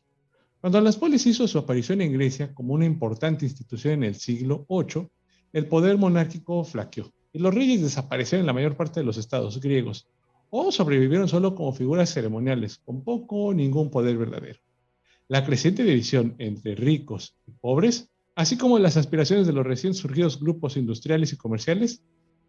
Cuando 0.61 0.81
las 0.81 0.97
polis 0.97 1.25
hizo 1.27 1.47
su 1.47 1.59
aparición 1.59 2.01
en 2.01 2.13
Grecia 2.13 2.53
como 2.53 2.75
una 2.75 2.85
importante 2.85 3.45
institución 3.45 3.95
en 3.95 4.05
el 4.05 4.15
siglo 4.17 4.67
VIII, 4.69 5.09
el 5.53 5.67
poder 5.67 5.99
monárquico 5.99 6.65
flaqueó 6.65 7.13
y 7.33 7.39
los 7.39 7.55
reyes 7.55 7.81
desaparecieron 7.81 8.43
en 8.43 8.47
la 8.47 8.53
mayor 8.53 8.77
parte 8.77 8.99
de 8.99 9.07
los 9.07 9.19
estados 9.19 9.61
griegos 9.61 10.09
o 10.51 10.73
sobrevivieron 10.73 11.29
solo 11.29 11.55
como 11.55 11.73
figuras 11.73 12.13
ceremoniales, 12.13 12.79
con 12.79 13.05
poco 13.05 13.37
o 13.45 13.55
ningún 13.55 13.91
poder 13.91 14.17
verdadero. 14.17 14.59
La 15.29 15.45
creciente 15.45 15.85
división 15.85 16.35
entre 16.39 16.75
ricos 16.75 17.37
y 17.47 17.53
pobres, 17.53 18.11
así 18.35 18.57
como 18.57 18.79
las 18.79 18.97
aspiraciones 18.97 19.47
de 19.47 19.53
los 19.53 19.67
recién 19.67 19.95
surgidos 19.95 20.41
grupos 20.41 20.77
industriales 20.77 21.33
y 21.33 21.37
comerciales, 21.37 22.03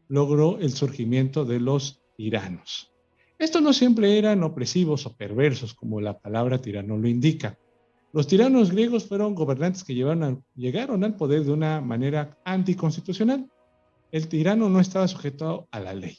logró 0.07 0.57
el 0.59 0.71
surgimiento 0.71 1.45
de 1.45 1.59
los 1.59 2.01
tiranos. 2.15 2.91
Estos 3.37 3.61
no 3.61 3.71
siempre 3.73 4.17
eran 4.17 4.43
opresivos 4.43 5.05
o 5.05 5.15
perversos, 5.15 5.73
como 5.73 6.01
la 6.01 6.19
palabra 6.19 6.59
tirano 6.59 6.97
lo 6.97 7.07
indica. 7.07 7.57
Los 8.11 8.25
tiranos 8.25 8.71
griegos 8.71 9.05
fueron 9.05 9.35
gobernantes 9.35 9.83
que 9.83 9.93
llegaron 9.93 11.03
al 11.03 11.15
poder 11.15 11.43
de 11.43 11.51
una 11.51 11.79
manera 11.79 12.37
anticonstitucional. 12.43 13.47
El 14.11 14.27
tirano 14.27 14.67
no 14.67 14.79
estaba 14.79 15.07
sujeto 15.07 15.67
a 15.69 15.79
la 15.79 15.93
ley. 15.93 16.17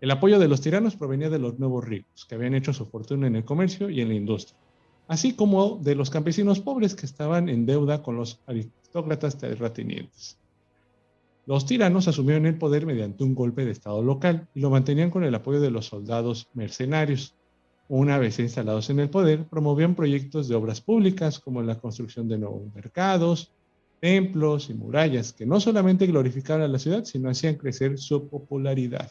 El 0.00 0.12
apoyo 0.12 0.38
de 0.38 0.46
los 0.46 0.60
tiranos 0.60 0.94
provenía 0.94 1.30
de 1.30 1.40
los 1.40 1.58
nuevos 1.58 1.84
ricos, 1.84 2.24
que 2.24 2.36
habían 2.36 2.54
hecho 2.54 2.72
su 2.72 2.86
fortuna 2.86 3.26
en 3.26 3.34
el 3.34 3.44
comercio 3.44 3.90
y 3.90 4.00
en 4.00 4.08
la 4.08 4.14
industria, 4.14 4.56
así 5.08 5.34
como 5.34 5.80
de 5.82 5.96
los 5.96 6.10
campesinos 6.10 6.60
pobres 6.60 6.94
que 6.94 7.06
estaban 7.06 7.48
en 7.48 7.66
deuda 7.66 8.02
con 8.02 8.16
los 8.16 8.40
aristócratas 8.46 9.36
terratenientes. 9.36 10.38
Los 11.46 11.66
tiranos 11.66 12.06
asumieron 12.06 12.46
el 12.46 12.58
poder 12.58 12.86
mediante 12.86 13.24
un 13.24 13.34
golpe 13.34 13.64
de 13.64 13.72
Estado 13.72 14.02
local 14.02 14.48
y 14.54 14.60
lo 14.60 14.70
mantenían 14.70 15.10
con 15.10 15.24
el 15.24 15.34
apoyo 15.34 15.60
de 15.60 15.70
los 15.70 15.86
soldados 15.86 16.48
mercenarios. 16.54 17.34
Una 17.88 18.18
vez 18.18 18.38
instalados 18.38 18.88
en 18.88 19.00
el 19.00 19.10
poder, 19.10 19.44
promovían 19.44 19.94
proyectos 19.94 20.48
de 20.48 20.54
obras 20.54 20.80
públicas 20.80 21.38
como 21.38 21.62
la 21.62 21.78
construcción 21.78 22.28
de 22.28 22.38
nuevos 22.38 22.74
mercados, 22.74 23.52
templos 24.00 24.70
y 24.70 24.74
murallas 24.74 25.32
que 25.32 25.44
no 25.44 25.60
solamente 25.60 26.06
glorificaban 26.06 26.62
a 26.62 26.68
la 26.68 26.78
ciudad, 26.78 27.04
sino 27.04 27.28
hacían 27.28 27.56
crecer 27.56 27.98
su 27.98 28.28
popularidad. 28.28 29.10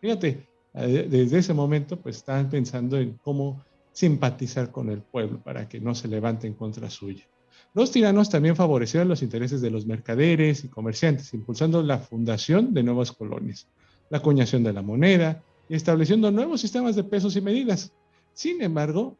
Fíjate, 0.00 0.46
desde 0.74 1.38
ese 1.38 1.54
momento 1.54 1.98
pues 1.98 2.16
estaban 2.16 2.50
pensando 2.50 2.98
en 2.98 3.18
cómo 3.22 3.64
simpatizar 3.92 4.70
con 4.70 4.90
el 4.90 5.00
pueblo 5.00 5.40
para 5.42 5.68
que 5.68 5.80
no 5.80 5.94
se 5.94 6.08
levante 6.08 6.46
en 6.46 6.54
contra 6.54 6.90
suya. 6.90 7.24
Los 7.72 7.90
tiranos 7.90 8.28
también 8.28 8.54
favorecieron 8.54 9.08
los 9.08 9.22
intereses 9.22 9.60
de 9.60 9.70
los 9.70 9.86
mercaderes 9.86 10.64
y 10.64 10.68
comerciantes, 10.68 11.32
impulsando 11.32 11.82
la 11.82 11.98
fundación 11.98 12.74
de 12.74 12.82
nuevas 12.82 13.12
colonias, 13.12 13.68
la 14.10 14.18
acuñación 14.18 14.62
de 14.62 14.72
la 14.72 14.82
moneda 14.82 15.42
y 15.68 15.74
estableciendo 15.74 16.30
nuevos 16.30 16.60
sistemas 16.60 16.96
de 16.96 17.04
pesos 17.04 17.36
y 17.36 17.40
medidas. 17.40 17.92
Sin 18.32 18.62
embargo, 18.62 19.16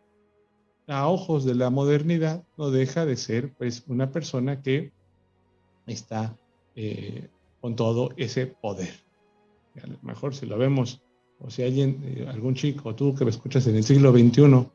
a 0.86 1.08
ojos 1.08 1.44
de 1.44 1.54
la 1.54 1.70
modernidad, 1.70 2.44
no 2.56 2.70
deja 2.70 3.06
de 3.06 3.16
ser 3.16 3.52
pues 3.54 3.84
una 3.86 4.10
persona 4.10 4.62
que 4.62 4.92
está 5.86 6.36
eh, 6.76 7.28
con 7.60 7.76
todo 7.76 8.10
ese 8.16 8.46
poder. 8.46 8.92
A 9.82 9.86
lo 9.86 9.98
mejor 10.02 10.34
si 10.34 10.46
lo 10.46 10.58
vemos, 10.58 11.00
o 11.40 11.50
si 11.50 11.62
alguien, 11.62 12.00
eh, 12.04 12.26
algún 12.28 12.54
chico, 12.54 12.94
tú 12.94 13.14
que 13.14 13.24
me 13.24 13.30
escuchas 13.30 13.66
en 13.66 13.76
el 13.76 13.84
siglo 13.84 14.12
XXI, 14.12 14.68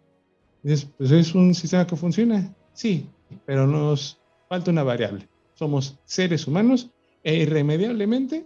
dices, 0.64 0.90
pues 0.98 1.12
es 1.12 1.36
un 1.36 1.54
sistema 1.54 1.86
que 1.86 1.96
funciona. 1.96 2.54
Sí, 2.74 3.06
pero 3.46 3.68
nos 3.68 4.20
falta 4.48 4.72
una 4.72 4.84
variable. 4.84 5.28
Somos 5.54 6.00
seres 6.06 6.48
humanos 6.48 6.90
e 7.24 7.36
irremediablemente 7.36 8.46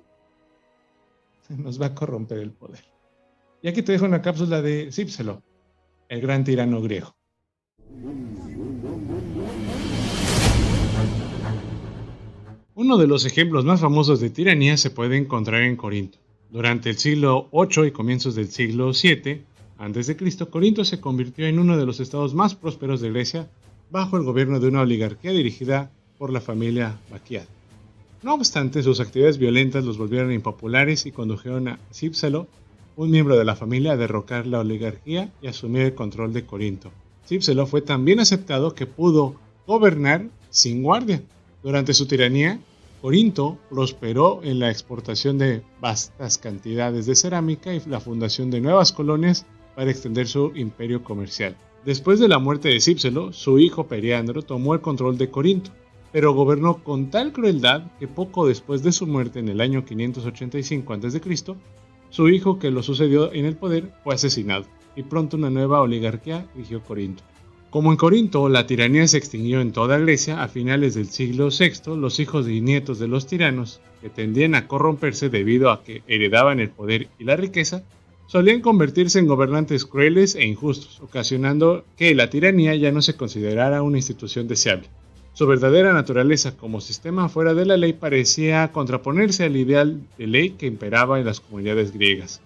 nos 1.50 1.82
va 1.82 1.88
a 1.88 1.96
corromper 1.96 2.40
el 2.40 2.52
poder. 2.52 2.84
Y 3.64 3.70
aquí 3.70 3.82
te 3.82 3.94
dejo 3.94 4.04
una 4.04 4.22
cápsula 4.22 4.62
de 4.62 4.92
Cípselo, 4.92 5.42
el 6.10 6.20
gran 6.20 6.44
tirano 6.44 6.82
griego. 6.82 7.16
Uno 12.76 12.98
de 12.98 13.08
los 13.08 13.26
ejemplos 13.26 13.64
más 13.64 13.80
famosos 13.80 14.20
de 14.20 14.30
tiranía 14.30 14.76
se 14.76 14.90
puede 14.90 15.16
encontrar 15.16 15.62
en 15.62 15.78
Corinto. 15.78 16.18
Durante 16.52 16.90
el 16.90 16.98
siglo 16.98 17.48
VIII 17.54 17.88
y 17.88 17.92
comienzos 17.92 18.36
del 18.36 18.50
siglo 18.50 18.92
VII 18.92 19.44
a.C., 19.78 20.46
Corinto 20.50 20.84
se 20.84 21.00
convirtió 21.00 21.48
en 21.48 21.58
uno 21.58 21.78
de 21.78 21.86
los 21.86 22.02
estados 22.02 22.34
más 22.34 22.56
prósperos 22.56 23.00
de 23.00 23.12
Grecia 23.12 23.48
bajo 23.90 24.18
el 24.18 24.24
gobierno 24.24 24.60
de 24.60 24.68
una 24.68 24.82
oligarquía 24.82 25.32
dirigida 25.32 25.90
por 26.18 26.32
la 26.32 26.42
familia 26.42 26.98
Baquiat. 27.10 27.48
No 28.24 28.34
obstante, 28.34 28.84
sus 28.84 29.00
actividades 29.00 29.38
violentas 29.38 29.86
los 29.86 29.98
volvieron 29.98 30.34
impopulares 30.34 31.06
y 31.06 31.14
condujeron 31.14 31.70
a 31.70 31.80
Cípselo, 31.94 32.48
un 32.96 33.12
miembro 33.12 33.38
de 33.38 33.46
la 33.46 33.56
familia, 33.56 33.94
a 33.94 33.98
derrocar 33.98 34.46
la 34.48 34.60
oligarquía 34.60 35.32
y 35.42 35.48
asumir 35.48 35.84
el 35.84 35.96
control 35.96 36.34
de 36.34 36.46
Corinto. 36.46 36.92
Cípselo 37.26 37.66
fue 37.66 37.82
tan 37.82 38.06
bien 38.06 38.20
aceptado 38.20 38.76
que 38.76 38.86
pudo 38.86 39.36
gobernar 39.66 40.28
sin 40.50 40.84
guardia. 40.84 41.22
Durante 41.64 41.94
su 41.94 42.06
tiranía, 42.06 42.60
Corinto 43.02 43.58
prosperó 43.70 44.42
en 44.44 44.60
la 44.60 44.70
exportación 44.70 45.38
de 45.38 45.62
vastas 45.82 46.38
cantidades 46.38 47.06
de 47.06 47.16
cerámica 47.16 47.74
y 47.74 47.82
la 47.88 48.00
fundación 48.00 48.52
de 48.52 48.62
nuevas 48.62 48.92
colonias 48.92 49.46
para 49.76 49.92
extender 49.92 50.28
su 50.28 50.52
imperio 50.56 51.04
comercial. 51.04 51.56
Después 51.86 52.20
de 52.20 52.30
la 52.30 52.40
muerte 52.40 52.70
de 52.70 52.80
Cípselo, 52.80 53.34
su 53.34 53.60
hijo 53.60 53.88
Periandro 53.88 54.42
tomó 54.42 54.74
el 54.74 54.82
control 54.82 55.18
de 55.18 55.30
Corinto, 55.30 55.72
pero 56.14 56.34
gobernó 56.34 56.84
con 56.84 57.10
tal 57.10 57.34
crueldad 57.34 57.84
que 58.00 58.08
poco 58.08 58.48
después 58.48 58.84
de 58.84 58.92
su 58.92 59.06
muerte 59.08 59.40
en 59.40 59.50
el 59.50 59.60
año 59.60 59.84
585 59.84 60.94
a.C., 60.94 61.22
su 62.14 62.30
hijo 62.30 62.60
que 62.60 62.70
lo 62.70 62.84
sucedió 62.84 63.34
en 63.34 63.46
el 63.46 63.56
poder 63.56 63.92
fue 64.04 64.14
asesinado, 64.14 64.66
y 64.96 65.02
pronto 65.02 65.36
una 65.36 65.50
nueva 65.50 65.82
oligarquía 65.82 66.46
rigió 66.56 66.84
Corinto. 66.84 67.24
Como 67.72 67.90
en 67.90 67.98
Corinto 67.98 68.50
la 68.50 68.68
tiranía 68.68 69.08
se 69.08 69.18
extinguió 69.18 69.62
en 69.62 69.72
toda 69.72 69.98
Grecia 69.98 70.44
a 70.44 70.48
finales 70.48 70.94
del 70.94 71.08
siglo 71.08 71.50
VI, 71.50 71.98
los 71.98 72.20
hijos 72.20 72.48
y 72.48 72.62
nietos 72.62 73.00
de 73.00 73.08
los 73.08 73.26
tiranos, 73.26 73.82
que 74.00 74.10
tendían 74.10 74.54
a 74.54 74.68
corromperse 74.68 75.30
debido 75.30 75.72
a 75.72 75.84
que 75.84 76.04
heredaban 76.08 76.60
el 76.60 76.70
poder 76.70 77.08
y 77.18 77.24
la 77.24 77.36
riqueza, 77.36 77.84
solían 78.28 78.62
convertirse 78.62 79.18
en 79.18 79.26
gobernantes 79.26 79.84
crueles 79.84 80.36
e 80.36 80.46
injustos, 80.46 81.02
ocasionando 81.02 81.84
que 81.98 82.14
la 82.14 82.30
tiranía 82.30 82.76
ya 82.76 82.92
no 82.92 83.02
se 83.02 83.16
considerara 83.16 83.82
una 83.82 83.98
institución 83.98 84.48
deseable. 84.48 84.88
Su 85.36 85.48
verdadera 85.48 85.94
naturaleza 85.94 86.56
como 86.56 86.80
sistema 86.80 87.28
fuera 87.28 87.56
de 87.56 87.66
la 87.66 87.76
ley 87.76 87.94
parecía 87.94 88.72
contraponerse 88.72 89.44
al 89.44 89.58
ideal 89.58 90.00
de 90.16 90.28
ley 90.28 90.52
que 90.52 90.68
imperaba 90.68 91.20
en 91.20 91.26
las 91.26 91.40
comunidades 91.40 91.92
griegas. 91.92 92.40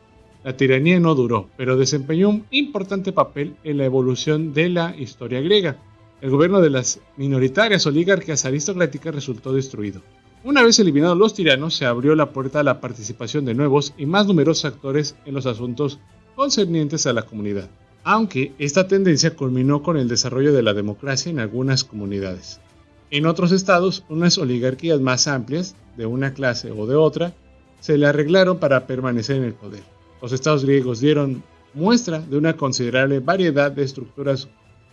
La 0.45 0.55
tiranía 0.55 0.97
no 0.97 1.13
duró, 1.13 1.49
pero 1.57 1.75
desempeñó 1.75 2.29
un 2.29 2.45
importante 2.49 3.11
papel 3.11 3.57
en 3.65 3.77
la 3.79 3.83
evolución 3.83 4.53
de 4.53 4.69
la 4.69 4.95
historia 4.97 5.41
griega. 5.41 5.75
El 6.21 6.29
gobierno 6.29 6.61
de 6.61 6.69
las 6.69 7.01
minoritarias 7.17 7.85
oligarquías 7.85 8.45
aristocráticas 8.45 9.13
resultó 9.13 9.51
destruido. 9.51 10.01
Una 10.45 10.63
vez 10.63 10.79
eliminados 10.79 11.17
los 11.17 11.33
tiranos, 11.33 11.75
se 11.75 11.85
abrió 11.85 12.15
la 12.15 12.31
puerta 12.31 12.61
a 12.61 12.63
la 12.63 12.79
participación 12.79 13.43
de 13.43 13.53
nuevos 13.53 13.93
y 13.97 14.05
más 14.05 14.27
numerosos 14.27 14.63
actores 14.63 15.17
en 15.25 15.33
los 15.33 15.45
asuntos 15.45 15.99
concernientes 16.37 17.05
a 17.05 17.11
la 17.11 17.23
comunidad, 17.23 17.69
aunque 18.05 18.53
esta 18.59 18.87
tendencia 18.87 19.35
culminó 19.35 19.83
con 19.83 19.97
el 19.97 20.07
desarrollo 20.07 20.53
de 20.53 20.63
la 20.63 20.73
democracia 20.73 21.29
en 21.29 21.39
algunas 21.39 21.83
comunidades. 21.83 22.61
En 23.09 23.25
otros 23.25 23.53
estados, 23.53 24.03
unas 24.09 24.37
oligarquías 24.37 24.99
más 24.99 25.27
amplias, 25.27 25.75
de 25.95 26.05
una 26.05 26.33
clase 26.33 26.71
o 26.71 26.85
de 26.85 26.95
otra, 26.95 27.33
se 27.79 27.97
le 27.97 28.05
arreglaron 28.05 28.59
para 28.59 28.85
permanecer 28.85 29.37
en 29.37 29.43
el 29.45 29.53
poder. 29.53 29.83
Los 30.21 30.33
estados 30.33 30.65
griegos 30.65 30.99
dieron 30.99 31.41
muestra 31.73 32.19
de 32.19 32.37
una 32.37 32.57
considerable 32.57 33.19
variedad 33.19 33.71
de 33.71 33.83
estructuras 33.83 34.49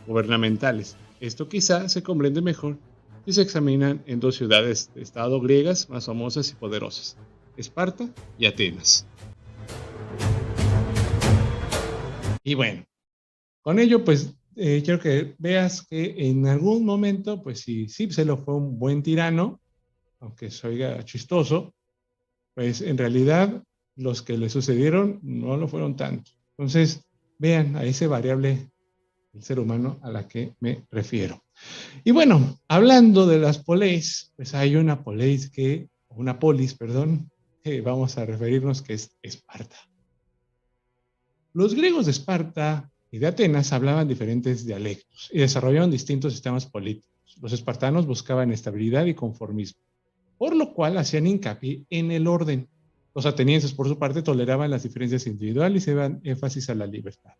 gubernamentales. 0.06 0.96
Esto 1.20 1.48
quizá 1.48 1.88
se 1.88 2.02
comprende 2.02 2.40
mejor 2.40 2.76
y 3.26 3.32
se 3.32 3.42
examinan 3.42 4.02
en 4.06 4.20
dos 4.20 4.36
ciudades 4.36 4.90
de 4.94 5.02
estado 5.02 5.40
griegas 5.40 5.88
más 5.90 6.06
famosas 6.06 6.50
y 6.50 6.54
poderosas, 6.54 7.16
Esparta 7.56 8.08
y 8.38 8.46
Atenas. 8.46 9.06
Y 12.44 12.54
bueno, 12.54 12.84
con 13.62 13.78
ello 13.78 14.04
pues 14.04 14.34
eh, 14.56 14.82
quiero 14.84 15.00
que 15.00 15.34
veas 15.38 15.86
que 15.86 16.14
en 16.28 16.46
algún 16.46 16.84
momento 16.84 17.42
pues 17.42 17.60
si 17.60 17.88
Cipselo 17.88 18.36
fue 18.36 18.54
un 18.54 18.78
buen 18.78 19.02
tirano, 19.02 19.60
aunque 20.20 20.50
se 20.50 20.68
oiga 20.68 21.04
chistoso, 21.04 21.74
pues 22.54 22.80
en 22.80 22.96
realidad 22.96 23.62
los 23.96 24.22
que 24.22 24.38
le 24.38 24.48
sucedieron 24.48 25.20
no 25.22 25.56
lo 25.56 25.68
fueron 25.68 25.96
tanto. 25.96 26.30
Entonces, 26.56 27.04
vean 27.38 27.76
a 27.76 27.84
ese 27.84 28.06
variable 28.06 28.70
el 29.32 29.42
ser 29.42 29.58
humano 29.58 29.98
a 30.02 30.10
la 30.10 30.28
que 30.28 30.54
me 30.60 30.86
refiero. 30.90 31.44
Y 32.04 32.12
bueno, 32.12 32.58
hablando 32.68 33.26
de 33.26 33.38
las 33.38 33.58
poleis, 33.58 34.32
pues 34.36 34.54
hay 34.54 34.76
una 34.76 35.02
poleis 35.02 35.50
que, 35.50 35.88
una 36.08 36.38
polis, 36.38 36.74
perdón, 36.74 37.30
que 37.62 37.80
vamos 37.80 38.16
a 38.18 38.24
referirnos 38.24 38.82
que 38.82 38.94
es 38.94 39.16
Esparta. 39.22 39.76
Los 41.52 41.74
griegos 41.74 42.06
de 42.06 42.12
Esparta 42.12 42.90
y 43.14 43.18
de 43.18 43.28
Atenas 43.28 43.72
hablaban 43.72 44.08
diferentes 44.08 44.66
dialectos 44.66 45.30
y 45.32 45.38
desarrollaron 45.38 45.88
distintos 45.88 46.32
sistemas 46.32 46.66
políticos. 46.66 47.38
Los 47.40 47.52
espartanos 47.52 48.08
buscaban 48.08 48.50
estabilidad 48.50 49.06
y 49.06 49.14
conformismo, 49.14 49.80
por 50.36 50.56
lo 50.56 50.74
cual 50.74 50.98
hacían 50.98 51.28
hincapié 51.28 51.84
en 51.90 52.10
el 52.10 52.26
orden. 52.26 52.68
Los 53.14 53.24
atenienses, 53.24 53.72
por 53.72 53.86
su 53.86 54.00
parte, 54.00 54.22
toleraban 54.22 54.68
las 54.68 54.82
diferencias 54.82 55.28
individuales 55.28 55.86
y 55.86 55.92
daban 55.92 56.22
énfasis 56.24 56.68
a 56.70 56.74
la 56.74 56.88
libertad. 56.88 57.34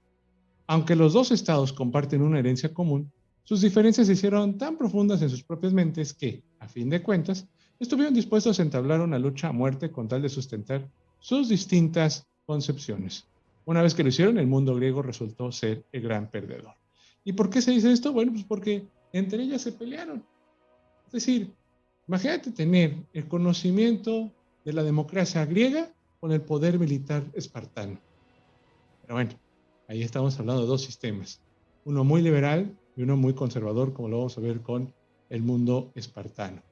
Aunque 0.69 0.95
los 0.95 1.13
dos 1.13 1.33
estados 1.33 1.73
comparten 1.73 2.23
una 2.23 2.39
herencia 2.39 2.73
común, 2.73 3.11
sus 3.43 3.61
diferencias 3.61 4.07
se 4.07 4.13
hicieron 4.13 4.57
tan 4.57 4.79
profundas 4.79 5.23
en 5.23 5.29
sus 5.29 5.43
propias 5.43 5.73
mentes 5.73 6.15
que, 6.15 6.45
a 6.61 6.69
fin 6.69 6.89
de 6.89 7.03
cuentas, 7.03 7.49
estuvieron 7.81 8.15
dispuestos 8.15 8.61
a 8.61 8.63
entablar 8.63 9.01
una 9.01 9.19
lucha 9.19 9.49
a 9.49 9.53
muerte 9.53 9.91
con 9.91 10.07
tal 10.07 10.23
de 10.23 10.29
sustentar 10.29 10.89
sus 11.19 11.49
distintas 11.49 12.29
concepciones. 12.47 13.27
Una 13.67 13.83
vez 13.83 13.95
que 13.95 14.03
lo 14.03 14.11
hicieron, 14.11 14.39
el 14.39 14.47
mundo 14.47 14.75
griego 14.75 15.03
resultó 15.03 15.51
ser 15.51 15.85
el 15.93 16.03
gran 16.03 16.31
perdedor. 16.31 16.75
¿Y 17.25 17.33
por 17.33 17.49
qué 17.49 17.63
se 17.63 17.71
dice 17.71 17.91
esto? 17.91 18.13
Bueno, 18.13 18.33
pues 18.33 18.45
porque 18.45 18.87
entre 19.13 19.43
ellas 19.43 19.63
se 19.63 19.73
pelearon. 19.73 20.25
Es 21.07 21.13
decir, 21.13 21.55
imagínate 22.07 22.51
tener 22.51 22.97
el 23.13 23.27
conocimiento 23.27 24.31
de 24.65 24.73
la 24.73 24.83
democracia 24.83 25.45
griega 25.47 25.91
con 26.21 26.33
el 26.33 26.43
poder 26.43 26.79
militar 26.79 27.25
espartano. 27.33 27.99
Pero 29.03 29.15
bueno, 29.15 29.31
ahí 29.89 30.03
estamos 30.03 30.39
hablando 30.39 30.63
de 30.63 30.69
dos 30.69 30.83
sistemas, 30.83 31.41
uno 31.85 32.05
muy 32.05 32.23
liberal 32.23 32.77
y 32.97 33.03
uno 33.03 33.17
muy 33.17 33.35
conservador, 33.35 33.93
como 33.93 34.09
lo 34.09 34.19
vamos 34.19 34.37
a 34.37 34.41
ver 34.41 34.61
con 34.61 34.93
el 35.31 35.43
mundo 35.43 35.93
espartano. 35.95 36.63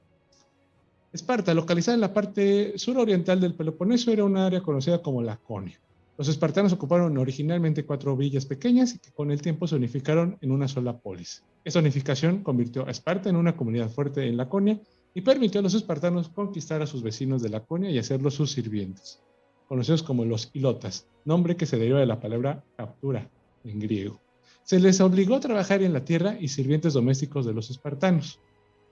Esparta, 1.11 1.53
localizada 1.53 1.95
en 1.95 2.01
la 2.01 2.13
parte 2.13 2.77
suroriental 2.77 3.39
del 3.39 3.53
Peloponeso, 3.53 4.11
era 4.11 4.23
un 4.23 4.37
área 4.37 4.61
conocida 4.61 5.01
como 5.01 5.21
Laconia. 5.21 5.79
Los 6.15 6.27
espartanos 6.27 6.73
ocuparon 6.73 7.17
originalmente 7.17 7.85
cuatro 7.85 8.15
villas 8.15 8.45
pequeñas 8.45 8.99
que 8.99 9.11
con 9.11 9.31
el 9.31 9.41
tiempo 9.41 9.67
se 9.67 9.75
unificaron 9.75 10.37
en 10.41 10.51
una 10.51 10.67
sola 10.67 10.99
polis. 10.99 11.43
Esta 11.63 11.79
unificación 11.79 12.43
convirtió 12.43 12.87
a 12.87 12.91
Esparta 12.91 13.29
en 13.29 13.35
una 13.35 13.55
comunidad 13.55 13.89
fuerte 13.89 14.27
en 14.27 14.37
Laconia 14.37 14.79
y 15.15 15.21
permitió 15.21 15.59
a 15.59 15.63
los 15.63 15.73
espartanos 15.73 16.29
conquistar 16.29 16.83
a 16.83 16.87
sus 16.87 17.01
vecinos 17.01 17.41
de 17.41 17.49
Laconia 17.49 17.89
y 17.89 17.97
hacerlos 17.97 18.35
sus 18.35 18.51
sirvientes, 18.51 19.23
conocidos 19.67 20.03
como 20.03 20.23
los 20.23 20.51
ilotas, 20.53 21.07
nombre 21.25 21.55
que 21.55 21.65
se 21.65 21.77
deriva 21.77 21.99
de 21.99 22.05
la 22.05 22.19
palabra 22.19 22.63
captura 22.77 23.29
en 23.63 23.79
griego. 23.79 24.19
Se 24.63 24.79
les 24.79 25.01
obligó 25.01 25.35
a 25.35 25.39
trabajar 25.39 25.81
en 25.81 25.93
la 25.93 26.05
tierra 26.05 26.37
y 26.39 26.47
sirvientes 26.47 26.93
domésticos 26.93 27.45
de 27.45 27.53
los 27.53 27.71
espartanos. 27.71 28.39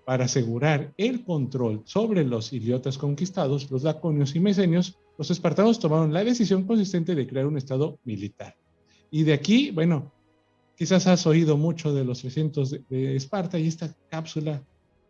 Para 0.06 0.26
asegurar 0.26 0.92
el 0.98 1.24
control 1.24 1.84
sobre 1.86 2.26
los 2.26 2.52
iliotas 2.52 2.98
conquistados, 2.98 3.70
los 3.70 3.84
laconios 3.84 4.36
y 4.36 4.40
mesenios 4.40 4.98
los 5.18 5.30
espartanos 5.32 5.80
tomaron 5.80 6.14
la 6.14 6.24
decisión 6.24 6.66
consistente 6.66 7.16
de 7.16 7.28
crear 7.28 7.46
un 7.46 7.58
estado 7.58 8.00
militar. 8.04 8.56
Y 9.10 9.24
de 9.24 9.34
aquí, 9.34 9.72
bueno, 9.72 10.12
quizás 10.76 11.06
has 11.08 11.28
oído 11.28 11.58
mucho 11.58 11.94
de 11.94 12.06
los 12.06 12.22
300 12.22 12.88
de, 12.90 13.16
Esparta 13.16 13.60
y 13.60 13.68
esta 13.68 13.94
cápsula 14.10 14.64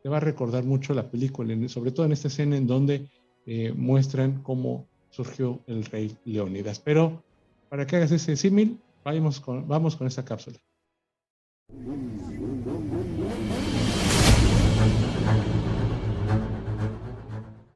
te 0.03 0.09
va 0.09 0.17
a 0.17 0.21
recordar 0.21 0.63
mucho 0.63 0.93
la 0.93 1.09
película, 1.09 1.55
sobre 1.69 1.91
todo 1.91 2.05
en 2.05 2.11
esta 2.11 2.27
escena 2.27 2.57
en 2.57 2.67
donde 2.67 3.07
eh, 3.45 3.71
muestran 3.75 4.41
cómo 4.41 4.87
surgió 5.11 5.61
el 5.67 5.85
rey 5.85 6.17
Leónidas. 6.25 6.79
Pero 6.79 7.23
para 7.69 7.85
que 7.85 7.95
hagas 7.95 8.11
ese 8.11 8.35
símil, 8.35 8.79
vamos 9.03 9.39
con, 9.39 9.67
vamos 9.67 9.95
con 9.95 10.07
esta 10.07 10.25
cápsula. 10.25 10.57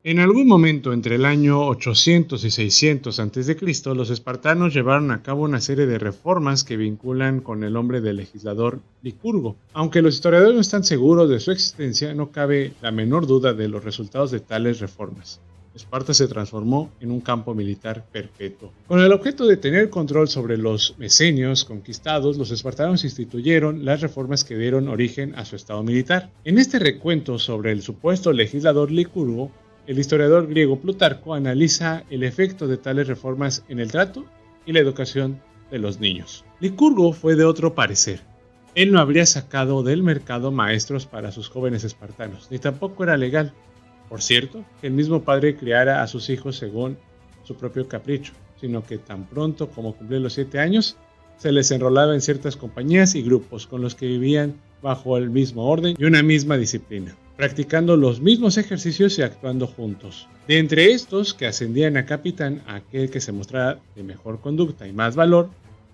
En 0.08 0.20
algún 0.20 0.46
momento 0.46 0.94
entre 0.94 1.16
el 1.16 1.26
año 1.26 1.66
800 1.68 2.44
y 2.46 2.52
600 2.52 3.20
a.C., 3.20 3.58
los 3.96 4.12
espartanos 4.12 4.72
llevaron 4.72 5.10
a 5.10 5.24
cabo 5.24 5.46
una 5.46 5.60
serie 5.60 5.88
de 5.88 5.98
reformas 5.98 6.64
que 6.64 6.78
vinculan 6.78 7.40
con 7.40 7.64
el 7.64 7.74
nombre 7.74 8.02
del 8.02 8.18
legislador 8.18 8.82
Licurgo. 9.02 9.56
Aunque 9.74 10.04
los 10.04 10.14
historiadores 10.14 10.54
no 10.54 10.62
están 10.62 10.84
seguros 10.84 11.28
de 11.28 11.40
su 11.40 11.50
existencia, 11.50 12.14
no 12.14 12.30
cabe 12.30 12.74
la 12.84 12.92
menor 12.92 13.26
duda 13.26 13.54
de 13.54 13.68
los 13.68 13.84
resultados 13.84 14.30
de 14.30 14.42
tales 14.42 14.80
reformas. 14.80 15.40
Esparta 15.74 16.14
se 16.14 16.28
transformó 16.28 16.92
en 17.02 17.10
un 17.10 17.20
campo 17.20 17.56
militar 17.56 18.06
perpetuo. 18.12 18.72
Con 18.88 19.00
el 19.00 19.12
objeto 19.12 19.48
de 19.48 19.58
tener 19.58 19.90
control 19.90 20.30
sobre 20.30 20.56
los 20.56 20.94
mesenios 21.00 21.66
conquistados, 21.66 22.38
los 22.38 22.52
espartanos 22.52 23.04
instituyeron 23.04 23.84
las 23.84 24.02
reformas 24.02 24.44
que 24.44 24.56
dieron 24.56 24.88
origen 24.88 25.34
a 25.34 25.46
su 25.46 25.56
estado 25.56 25.82
militar. 25.82 26.30
En 26.44 26.60
este 26.60 26.78
recuento 26.78 27.40
sobre 27.40 27.72
el 27.72 27.82
supuesto 27.82 28.32
legislador 28.32 28.92
Licurgo, 28.92 29.52
el 29.88 30.00
historiador 30.00 30.48
griego 30.48 30.80
Plutarco 30.80 31.34
analiza 31.34 32.04
el 32.10 32.24
efecto 32.24 32.68
de 32.68 32.78
tales 32.78 33.08
reformas 33.08 33.64
en 33.70 33.80
el 33.80 33.92
trato 33.92 34.26
y 34.66 34.72
la 34.72 34.80
educación 34.80 35.42
de 35.70 35.80
los 35.80 36.00
niños. 36.00 36.44
Licurgo 36.60 37.14
fue 37.14 37.36
de 37.36 37.46
otro 37.46 37.76
parecer. 37.76 38.22
Él 38.74 38.92
no 38.92 39.00
habría 39.00 39.26
sacado 39.26 39.84
del 39.84 40.04
mercado 40.04 40.52
maestros 40.52 41.06
para 41.06 41.32
sus 41.32 41.50
jóvenes 41.50 41.84
espartanos, 41.84 42.50
ni 42.52 42.60
tampoco 42.60 43.04
era 43.04 43.16
legal. 43.16 43.54
Por 44.10 44.22
cierto, 44.22 44.66
que 44.82 44.88
el 44.88 44.94
mismo 44.94 45.24
padre 45.24 45.56
criara 45.56 46.02
a 46.02 46.08
sus 46.08 46.30
hijos 46.30 46.58
según 46.58 46.98
su 47.44 47.56
propio 47.56 47.88
capricho, 47.88 48.34
sino 48.60 48.86
que 48.86 48.98
tan 48.98 49.26
pronto 49.26 49.70
como 49.70 49.96
cumplían 49.96 50.24
los 50.24 50.34
siete 50.34 50.60
años, 50.60 50.98
se 51.38 51.52
les 51.52 51.70
enrolaba 51.72 52.14
en 52.14 52.22
ciertas 52.22 52.56
compañías 52.56 53.16
y 53.16 53.22
grupos 53.22 53.68
con 53.68 53.82
los 53.82 53.94
que 53.94 54.08
vivían 54.08 54.56
bajo 54.82 55.18
el 55.18 55.30
mismo 55.30 55.68
orden 55.70 55.96
y 55.98 56.06
una 56.06 56.24
misma 56.24 56.58
disciplina 56.58 57.16
practicando 57.38 57.98
los 57.98 58.22
mismos 58.22 58.58
ejercicios 58.58 59.18
y 59.20 59.22
actuando 59.22 59.68
juntos. 59.68 60.28
De 60.48 60.60
entre 60.60 60.92
estos, 60.92 61.34
que 61.34 61.48
ascendían 61.48 61.98
a 61.98 62.06
capitán, 62.06 62.62
aquel 62.68 63.10
que 63.10 63.20
se 63.20 63.32
mostrara 63.32 63.80
de 63.96 64.04
mejor 64.04 64.40
conducta 64.40 64.88
y 64.88 64.94
más 64.94 65.16
valor, 65.16 65.50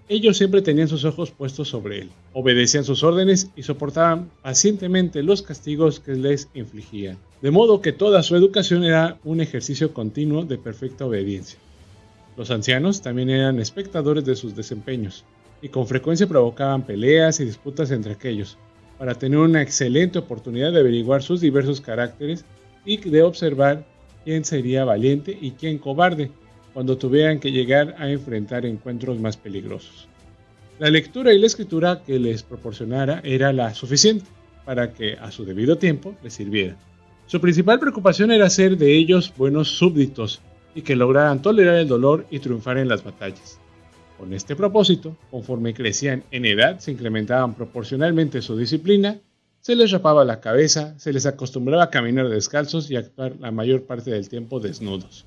ellos 0.10 0.38
siempre 0.38 0.62
tenían 0.62 0.90
sus 0.90 1.06
ojos 1.06 1.32
puestos 1.32 1.70
sobre 1.70 2.02
él, 2.02 2.10
obedecían 2.34 2.84
sus 2.84 3.02
órdenes 3.02 3.50
y 3.56 3.64
soportaban 3.64 4.30
pacientemente 4.42 5.24
los 5.24 5.42
castigos 5.42 6.02
que 6.02 6.16
les 6.16 6.50
infligían. 6.54 7.18
De 7.42 7.50
modo 7.50 7.82
que 7.82 7.94
toda 7.94 8.22
su 8.22 8.36
educación 8.36 8.84
era 8.84 9.18
un 9.24 9.40
ejercicio 9.40 9.94
continuo 9.94 10.44
de 10.44 10.58
perfecta 10.58 11.06
obediencia. 11.06 11.58
Los 12.36 12.52
ancianos 12.52 13.02
también 13.02 13.30
eran 13.30 13.60
espectadores 13.60 14.26
de 14.26 14.36
sus 14.36 14.54
desempeños, 14.54 15.24
y 15.62 15.70
con 15.70 15.88
frecuencia 15.88 16.28
provocaban 16.28 16.86
peleas 16.86 17.40
y 17.40 17.46
disputas 17.46 17.92
entre 17.92 18.12
aquellos, 18.12 18.58
para 19.02 19.16
tener 19.16 19.40
una 19.40 19.64
excelente 19.64 20.20
oportunidad 20.20 20.72
de 20.72 20.80
averiguar 20.80 21.24
sus 21.24 21.42
diversos 21.42 21.82
caracteres 21.82 22.46
y 22.86 22.98
de 22.98 23.24
observar 23.24 23.84
quién 24.24 24.46
sería 24.46 24.86
valiente 24.86 25.36
y 25.42 25.54
quién 25.54 25.80
cobarde 25.80 26.30
cuando 26.72 27.00
tuvieran 27.00 27.40
que 27.40 27.52
llegar 27.52 27.96
a 27.98 28.12
enfrentar 28.12 28.64
encuentros 28.64 29.20
más 29.20 29.38
peligrosos. 29.38 30.08
La 30.78 30.92
lectura 30.92 31.34
y 31.34 31.40
la 31.40 31.48
escritura 31.48 32.04
que 32.06 32.20
les 32.20 32.44
proporcionara 32.44 33.22
era 33.24 33.52
la 33.52 33.74
suficiente 33.74 34.28
para 34.66 34.94
que 34.94 35.14
a 35.14 35.32
su 35.32 35.46
debido 35.46 35.80
tiempo 35.80 36.14
les 36.22 36.36
sirviera. 36.36 36.78
Su 37.26 37.42
principal 37.42 37.80
preocupación 37.80 38.30
era 38.30 38.52
ser 38.52 38.78
de 38.78 38.96
ellos 38.96 39.34
buenos 39.36 39.70
súbditos 39.70 40.42
y 40.76 40.84
que 40.84 40.96
lograran 40.96 41.42
tolerar 41.42 41.78
el 41.78 41.88
dolor 41.88 42.28
y 42.30 42.38
triunfar 42.38 42.78
en 42.78 42.88
las 42.88 43.04
batallas. 43.04 43.61
Con 44.22 44.36
este 44.36 44.56
propósito, 44.56 45.18
conforme 45.32 45.74
crecían 45.74 46.24
en 46.30 46.46
edad, 46.46 46.78
se 46.78 46.92
incrementaban 46.92 47.56
proporcionalmente 47.56 48.44
su 48.44 48.56
disciplina, 48.56 49.20
se 49.62 49.76
les 49.76 49.90
rapaba 49.90 50.24
la 50.24 50.40
cabeza, 50.40 50.94
se 51.00 51.12
les 51.12 51.26
acostumbraba 51.26 51.86
a 51.86 51.90
caminar 51.90 52.30
descalzos 52.30 52.92
y 52.92 52.96
actuar 52.96 53.38
la 53.40 53.50
mayor 53.50 53.82
parte 53.82 54.12
del 54.12 54.30
tiempo 54.30 54.60
desnudos. 54.60 55.26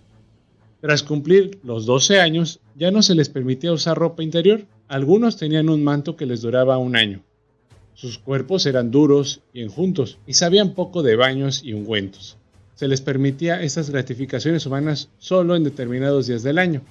Tras 0.80 1.02
cumplir 1.02 1.58
los 1.64 1.86
12 1.86 2.20
años, 2.20 2.60
ya 2.76 2.92
no 2.92 3.02
se 3.02 3.16
les 3.16 3.28
permitía 3.28 3.72
usar 3.72 3.98
ropa 3.98 4.22
interior. 4.22 4.64
Algunos 4.86 5.38
tenían 5.38 5.70
un 5.70 5.82
manto 5.82 6.14
que 6.14 6.26
les 6.26 6.42
duraba 6.42 6.78
un 6.78 6.94
año. 6.94 7.20
Sus 7.94 8.18
cuerpos 8.18 8.64
eran 8.64 8.92
duros 8.92 9.40
y 9.52 9.62
enjuntos 9.62 10.18
y 10.24 10.34
sabían 10.34 10.74
poco 10.74 11.02
de 11.02 11.16
baños 11.16 11.64
y 11.64 11.72
ungüentos. 11.72 12.38
Se 12.76 12.86
les 12.86 13.00
permitía 13.00 13.60
estas 13.60 13.90
gratificaciones 13.90 14.66
humanas 14.66 15.08
solo 15.18 15.56
en 15.56 15.64
determinados 15.64 16.28
días 16.28 16.44
del 16.44 16.58
año. 16.58 16.82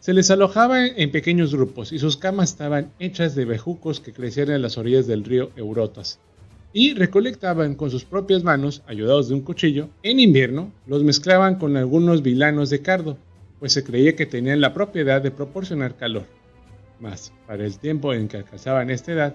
Se 0.00 0.12
les 0.12 0.30
alojaba 0.30 0.86
en 0.86 1.10
pequeños 1.10 1.54
grupos 1.54 1.92
y 1.92 1.98
sus 1.98 2.16
camas 2.16 2.50
estaban 2.50 2.92
hechas 2.98 3.34
de 3.34 3.44
bejucos 3.44 4.00
que 4.00 4.12
crecían 4.12 4.50
en 4.50 4.62
las 4.62 4.78
orillas 4.78 5.06
del 5.06 5.24
río 5.24 5.50
Eurotas. 5.56 6.20
Y 6.72 6.94
recolectaban 6.94 7.74
con 7.74 7.90
sus 7.90 8.04
propias 8.04 8.44
manos, 8.44 8.82
ayudados 8.86 9.28
de 9.28 9.34
un 9.34 9.40
cuchillo, 9.40 9.88
en 10.02 10.20
invierno 10.20 10.70
los 10.86 11.02
mezclaban 11.02 11.56
con 11.56 11.76
algunos 11.76 12.22
vilanos 12.22 12.70
de 12.70 12.82
cardo, 12.82 13.16
pues 13.58 13.72
se 13.72 13.82
creía 13.82 14.14
que 14.14 14.26
tenían 14.26 14.60
la 14.60 14.74
propiedad 14.74 15.22
de 15.22 15.30
proporcionar 15.30 15.96
calor. 15.96 16.26
Mas, 17.00 17.32
para 17.46 17.64
el 17.64 17.78
tiempo 17.78 18.12
en 18.12 18.28
que 18.28 18.36
alcanzaban 18.36 18.90
esta 18.90 19.12
edad, 19.12 19.34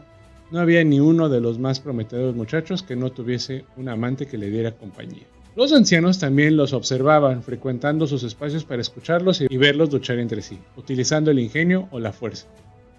no 0.51 0.59
había 0.59 0.83
ni 0.83 0.99
uno 0.99 1.29
de 1.29 1.41
los 1.41 1.57
más 1.59 1.79
prometedores 1.79 2.35
muchachos 2.35 2.83
que 2.83 2.95
no 2.95 3.11
tuviese 3.11 3.65
un 3.77 3.89
amante 3.89 4.27
que 4.27 4.37
le 4.37 4.49
diera 4.49 4.71
compañía. 4.71 5.25
Los 5.53 5.73
ancianos 5.73 6.17
también 6.17 6.55
los 6.55 6.71
observaban, 6.71 7.43
frecuentando 7.43 8.07
sus 8.07 8.23
espacios 8.23 8.63
para 8.63 8.81
escucharlos 8.81 9.41
y 9.41 9.57
verlos 9.57 9.91
luchar 9.91 10.17
entre 10.19 10.41
sí, 10.41 10.57
utilizando 10.77 11.29
el 11.29 11.39
ingenio 11.39 11.89
o 11.91 11.99
la 11.99 12.13
fuerza, 12.13 12.47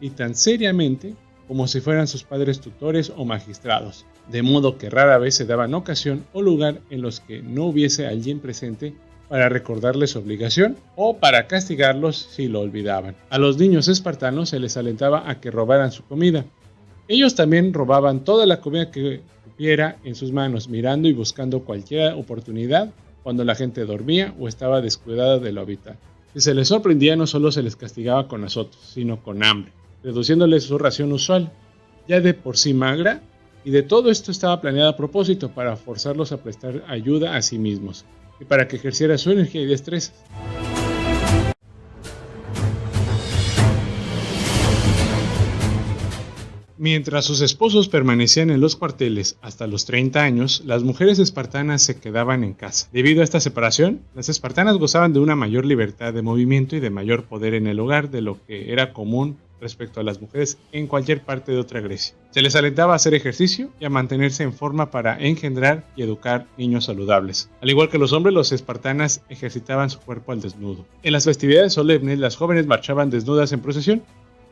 y 0.03 0.11
tan 0.11 0.35
seriamente 0.35 1.15
como 1.49 1.67
si 1.67 1.81
fueran 1.81 2.07
sus 2.07 2.25
padres 2.25 2.61
tutores 2.61 3.11
o 3.17 3.25
magistrados, 3.25 4.05
de 4.31 4.43
modo 4.43 4.77
que 4.77 4.91
rara 4.91 5.17
vez 5.17 5.35
se 5.35 5.47
daban 5.47 5.73
ocasión 5.73 6.27
o 6.35 6.43
lugar 6.43 6.81
en 6.91 7.01
los 7.01 7.21
que 7.21 7.41
no 7.41 7.65
hubiese 7.65 8.07
alguien 8.07 8.39
presente 8.39 8.95
para 9.31 9.49
recordarles 9.49 10.11
su 10.11 10.19
obligación 10.19 10.77
o 10.95 11.17
para 11.17 11.47
castigarlos 11.47 12.19
si 12.19 12.49
lo 12.49 12.61
olvidaban. 12.61 13.17
A 13.31 13.39
los 13.39 13.57
niños 13.57 13.89
espartanos 13.89 14.51
se 14.51 14.61
les 14.61 14.77
alentaba 14.77 15.31
a 15.31 15.41
que 15.41 15.51
robaran 15.51 15.91
su 15.91 16.05
comida. 16.05 16.45
Ellos 17.09 17.35
también 17.35 17.73
robaban 17.73 18.25
toda 18.25 18.45
la 18.45 18.61
comida 18.61 18.91
que 18.91 19.23
en 19.59 20.15
sus 20.15 20.33
manos, 20.33 20.69
mirando 20.69 21.09
y 21.09 21.13
buscando 21.13 21.61
cualquier 21.61 22.15
oportunidad 22.15 22.93
cuando 23.23 23.45
la 23.45 23.55
gente 23.55 23.85
dormía 23.85 24.35
o 24.39 24.49
estaba 24.49 24.81
descuidada 24.81 25.39
de 25.39 25.53
lo 25.53 25.61
habitual. 25.61 25.97
Si 26.35 26.41
se 26.41 26.55
les 26.55 26.69
sorprendía, 26.69 27.15
no 27.15 27.27
solo 27.27 27.53
se 27.53 27.63
les 27.63 27.77
castigaba 27.77 28.27
con 28.27 28.43
azotos, 28.45 28.81
sino 28.95 29.23
con 29.23 29.45
hambre, 29.45 29.73
reduciéndoles 30.03 30.65
su 30.65 30.79
ración 30.79 31.13
usual, 31.13 31.53
ya 32.09 32.21
de 32.21 32.35
por 32.35 32.57
sí 32.57 32.75
magra, 32.75 33.23
y 33.65 33.71
de 33.71 33.83
todo 33.83 34.11
esto 34.11 34.31
estaba 34.31 34.61
planeado 34.61 34.91
a 34.91 34.97
propósito 34.97 35.51
para 35.51 35.77
forzarlos 35.77 36.33
a 36.33 36.43
prestar 36.43 36.83
ayuda 36.89 37.37
a 37.37 37.43
sí 37.43 37.59
mismos 37.59 38.05
y 38.41 38.45
para 38.45 38.67
que 38.67 38.77
ejerciera 38.77 39.19
su 39.19 39.31
energía 39.31 39.63
y 39.63 39.67
destreza. 39.67 40.13
Mientras 46.83 47.27
sus 47.27 47.43
esposos 47.43 47.89
permanecían 47.89 48.51
en 48.51 48.61
los 48.61 48.75
cuarteles 48.75 49.39
hasta 49.41 49.69
los 49.69 49.85
30 49.85 50.21
años, 50.21 50.65
las 50.67 50.83
mujeres 50.83 51.21
espartanas 51.21 51.81
se 51.81 52.01
quedaban 52.01 52.43
en 52.43 52.55
casa. 52.55 52.89
Debido 52.93 53.21
a 53.21 53.25
esta 53.25 53.39
separación, 53.39 54.01
las 54.17 54.29
espartanas 54.29 54.79
gozaban 54.79 55.13
de 55.13 55.21
una 55.21 55.37
mayor 55.37 55.65
libertad 55.65 56.13
de 56.13 56.23
movimiento 56.23 56.75
y 56.75 56.81
de 56.81 56.91
mayor 56.91 57.27
poder 57.27 57.55
en 57.55 57.69
el 57.69 57.79
hogar 57.79 58.11
de 58.11 58.23
lo 58.23 58.45
que 58.45 58.73
era 58.73 58.93
común 58.93 59.37
respecto 59.61 60.01
a 60.01 60.03
las 60.03 60.21
mujeres 60.21 60.59
en 60.73 60.89
cualquier 60.89 61.23
parte 61.23 61.53
de 61.53 61.59
otra 61.59 61.81
Grecia. 61.81 62.17
Se 62.33 62.43
les 62.43 62.57
alentaba 62.57 62.95
a 62.95 62.97
hacer 62.97 63.15
ejercicio 63.15 63.71
y 63.79 63.85
a 63.85 63.89
mantenerse 63.89 64.43
en 64.43 64.53
forma 64.53 64.91
para 64.91 65.17
engendrar 65.21 65.87
y 65.95 66.03
educar 66.03 66.49
niños 66.59 66.87
saludables. 66.87 67.49
Al 67.61 67.71
igual 67.71 67.91
que 67.91 67.99
los 67.99 68.13
hombres, 68.13 68.35
los 68.35 68.51
espartanas 68.51 69.23
ejercitaban 69.29 69.89
su 69.89 70.01
cuerpo 70.01 70.33
al 70.33 70.41
desnudo. 70.41 70.85
En 71.05 71.13
las 71.13 71.27
festividades 71.27 71.75
solemnes, 71.75 72.19
las 72.19 72.35
jóvenes 72.35 72.67
marchaban 72.67 73.09
desnudas 73.09 73.53
en 73.53 73.61
procesión 73.61 74.03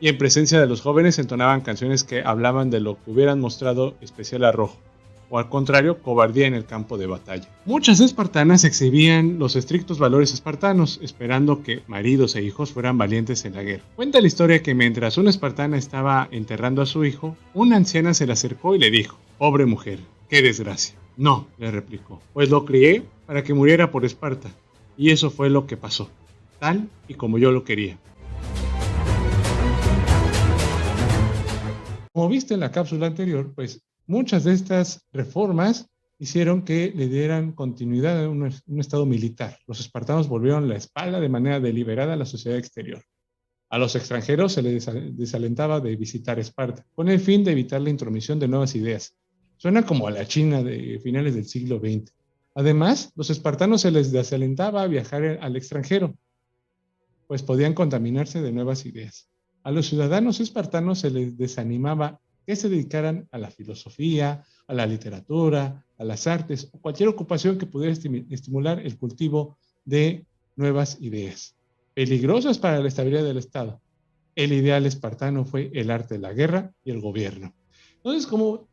y 0.01 0.09
en 0.09 0.17
presencia 0.17 0.59
de 0.59 0.67
los 0.67 0.81
jóvenes 0.81 1.19
entonaban 1.19 1.61
canciones 1.61 2.03
que 2.03 2.23
hablaban 2.23 2.69
de 2.69 2.81
lo 2.81 2.95
que 2.95 3.11
hubieran 3.11 3.39
mostrado 3.39 3.95
especial 4.01 4.43
arrojo 4.43 4.77
o 5.31 5.39
al 5.39 5.47
contrario, 5.47 5.99
cobardía 5.99 6.45
en 6.45 6.53
el 6.53 6.65
campo 6.65 6.97
de 6.97 7.07
batalla. 7.07 7.47
Muchas 7.65 8.01
espartanas 8.01 8.65
exhibían 8.65 9.39
los 9.39 9.55
estrictos 9.55 9.97
valores 9.97 10.33
espartanos, 10.33 10.99
esperando 11.01 11.63
que 11.63 11.83
maridos 11.87 12.35
e 12.35 12.43
hijos 12.43 12.73
fueran 12.73 12.97
valientes 12.97 13.45
en 13.45 13.55
la 13.55 13.63
guerra. 13.63 13.83
Cuenta 13.95 14.19
la 14.19 14.27
historia 14.27 14.61
que 14.61 14.75
mientras 14.75 15.17
una 15.17 15.29
espartana 15.29 15.77
estaba 15.77 16.27
enterrando 16.31 16.81
a 16.81 16.85
su 16.85 17.05
hijo, 17.05 17.37
una 17.53 17.77
anciana 17.77 18.13
se 18.13 18.27
le 18.27 18.33
acercó 18.33 18.75
y 18.75 18.79
le 18.79 18.91
dijo, 18.91 19.17
pobre 19.37 19.65
mujer, 19.65 19.99
qué 20.29 20.41
desgracia. 20.41 20.95
No, 21.15 21.47
le 21.57 21.71
replicó, 21.71 22.21
pues 22.33 22.49
lo 22.49 22.65
crié 22.65 23.03
para 23.25 23.43
que 23.43 23.53
muriera 23.53 23.89
por 23.89 24.03
Esparta, 24.03 24.49
y 24.97 25.11
eso 25.11 25.29
fue 25.29 25.49
lo 25.49 25.65
que 25.65 25.77
pasó, 25.77 26.09
tal 26.59 26.89
y 27.07 27.13
como 27.13 27.37
yo 27.37 27.51
lo 27.51 27.63
quería. 27.63 27.97
Como 32.21 32.29
viste 32.29 32.53
en 32.53 32.59
la 32.59 32.71
cápsula 32.71 33.07
anterior, 33.07 33.51
pues 33.55 33.81
Muchas 34.11 34.43
de 34.43 34.51
estas 34.51 35.07
reformas 35.13 35.87
hicieron 36.19 36.63
que 36.63 36.91
le 36.93 37.07
dieran 37.07 37.53
continuidad 37.53 38.25
a 38.25 38.29
un, 38.29 38.51
estado 38.77 39.05
militar. 39.05 39.57
Los 39.67 39.79
espartanos 39.79 40.27
volvieron 40.27 40.67
la 40.67 40.75
espalda 40.75 41.21
de 41.21 41.29
manera 41.29 41.61
deliberada 41.61 42.11
a 42.11 42.17
la 42.17 42.25
sociedad 42.25 42.57
exterior. 42.57 43.01
A 43.69 43.77
los 43.77 43.95
extranjeros 43.95 44.51
se 44.51 44.63
les 44.63 44.85
desalentaba 45.17 45.79
de 45.79 45.95
visitar 45.95 46.39
Esparta, 46.39 46.85
con 46.93 47.07
el 47.07 47.21
fin 47.21 47.45
de 47.45 47.53
evitar 47.53 47.79
la 47.79 47.89
intromisión 47.89 48.37
de 48.37 48.49
nuevas 48.49 48.75
ideas. 48.75 49.15
Suena 49.55 49.85
como 49.85 50.07
a 50.07 50.11
la 50.11 50.27
China 50.27 50.61
de 50.61 50.99
finales 51.01 51.35
del 51.35 51.45
siglo 51.45 51.79
XX. 51.79 52.13
Además, 52.53 53.13
los 53.15 53.29
espartanos 53.29 53.79
se 53.79 53.91
les 53.91 54.11
desalentaba 54.11 54.83
a 54.83 54.87
viajar 54.87 55.39
al 55.41 55.55
extranjero, 55.55 56.17
pues 57.27 57.43
podían 57.43 57.73
contaminarse 57.73 58.41
de 58.41 58.51
nuevas 58.51 58.85
ideas. 58.85 59.30
A 59.63 59.71
los 59.71 59.87
ciudadanos 59.87 60.39
espartanos 60.39 60.99
se 60.99 61.11
les 61.11 61.37
desanimaba 61.37 62.19
que 62.45 62.55
se 62.55 62.69
dedicaran 62.69 63.27
a 63.31 63.37
la 63.37 63.51
filosofía, 63.51 64.43
a 64.67 64.73
la 64.73 64.87
literatura, 64.87 65.85
a 65.97 66.03
las 66.03 66.25
artes 66.25 66.69
o 66.71 66.79
cualquier 66.79 67.09
ocupación 67.09 67.57
que 67.57 67.67
pudiera 67.67 67.93
estimular 68.29 68.79
el 68.79 68.97
cultivo 68.97 69.57
de 69.85 70.25
nuevas 70.55 70.97
ideas, 71.01 71.55
peligrosas 71.93 72.57
para 72.57 72.79
la 72.79 72.87
estabilidad 72.87 73.23
del 73.23 73.37
Estado. 73.37 73.81
El 74.35 74.53
ideal 74.53 74.85
espartano 74.85 75.45
fue 75.45 75.69
el 75.73 75.91
arte 75.91 76.15
de 76.15 76.21
la 76.21 76.33
guerra 76.33 76.73
y 76.83 76.91
el 76.91 77.01
gobierno. 77.01 77.53
Entonces, 77.97 78.25
como 78.25 78.67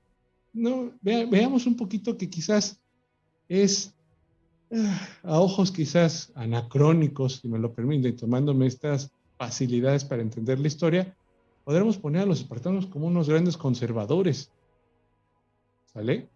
no, 0.53 0.93
veamos 1.03 1.67
un 1.67 1.77
poquito 1.77 2.17
que 2.17 2.31
quizás 2.31 2.81
es 3.49 3.95
ah, 4.73 5.09
a 5.23 5.41
ojos 5.41 5.71
quizás 5.71 6.33
anacrónicos, 6.35 7.41
si 7.41 7.49
me 7.49 7.59
lo 7.59 7.73
permiten, 7.75 8.17
tomándome 8.17 8.67
estas 8.67 9.13
facilidades 9.39 10.05
para 10.05 10.23
entender 10.23 10.59
la 10.59 10.67
historia, 10.67 11.17
podremos 11.65 11.97
poner 11.97 12.23
a 12.23 12.27
los 12.27 12.41
espartanos 12.41 12.87
como 12.87 13.07
unos 13.07 13.29
grandes 13.29 13.57
conservadores. 13.57 14.51
¿Sale? 15.87 16.29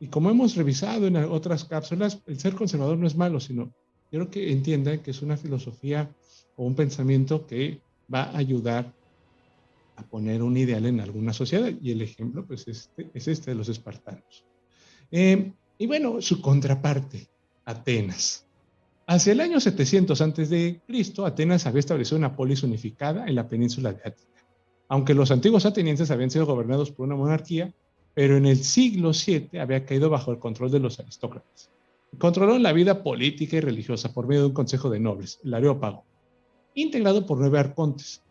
Y 0.00 0.08
como 0.08 0.30
hemos 0.30 0.56
revisado 0.56 1.06
en 1.06 1.16
otras 1.16 1.64
cápsulas, 1.64 2.20
el 2.26 2.38
ser 2.38 2.54
conservador 2.54 2.98
no 2.98 3.06
es 3.06 3.16
malo, 3.16 3.38
sino 3.38 3.72
quiero 4.10 4.30
que 4.30 4.50
entiendan 4.50 5.00
que 5.00 5.12
es 5.12 5.22
una 5.22 5.36
filosofía 5.36 6.10
o 6.56 6.64
un 6.64 6.74
pensamiento 6.74 7.46
que 7.46 7.80
va 8.12 8.24
a 8.24 8.38
ayudar 8.38 8.92
a 9.96 10.02
poner 10.02 10.42
un 10.42 10.56
ideal 10.56 10.86
en 10.86 11.00
alguna 11.00 11.32
sociedad. 11.32 11.70
Y 11.80 11.92
el 11.92 12.02
ejemplo 12.02 12.44
pues, 12.46 12.66
este, 12.66 13.10
es 13.12 13.28
este 13.28 13.50
de 13.50 13.56
los 13.56 13.68
espartanos. 13.68 14.44
Eh, 15.10 15.52
y 15.78 15.86
bueno, 15.86 16.20
su 16.20 16.40
contraparte, 16.40 17.28
Atenas. 17.64 18.46
Hacia 19.10 19.32
el 19.32 19.40
año 19.40 19.58
700 19.58 20.20
a.C., 20.20 20.80
Atenas 21.24 21.66
había 21.66 21.80
establecido 21.80 22.16
una 22.16 22.36
polis 22.36 22.62
unificada 22.62 23.26
en 23.26 23.34
la 23.34 23.48
península 23.48 23.92
de 23.92 24.00
Ática 24.04 24.30
aunque 24.90 25.14
los 25.14 25.30
antiguos 25.30 25.66
atenienses 25.66 26.10
habían 26.10 26.30
sido 26.30 26.46
gobernados 26.46 26.90
por 26.90 27.06
una 27.06 27.14
monarquía, 27.14 27.72
pero 28.12 28.36
en 28.36 28.44
el 28.44 28.56
siglo 28.56 29.12
VII 29.12 29.60
había 29.60 29.86
caído 29.86 30.10
bajo 30.10 30.32
el 30.32 30.40
control 30.40 30.72
de 30.72 30.80
los 30.80 30.98
aristócratas. 30.98 31.70
Controló 32.18 32.58
la 32.58 32.72
vida 32.72 33.04
política 33.04 33.56
y 33.56 33.60
religiosa 33.60 34.12
por 34.12 34.26
medio 34.26 34.40
de 34.40 34.46
un 34.48 34.52
consejo 34.52 34.90
de 34.90 34.98
nobles, 34.98 35.38
el 35.44 35.54
Areópago, 35.54 36.04
integrado 36.74 37.24
por 37.24 37.38
nueve 37.38 37.60
arcontes. 37.60 38.24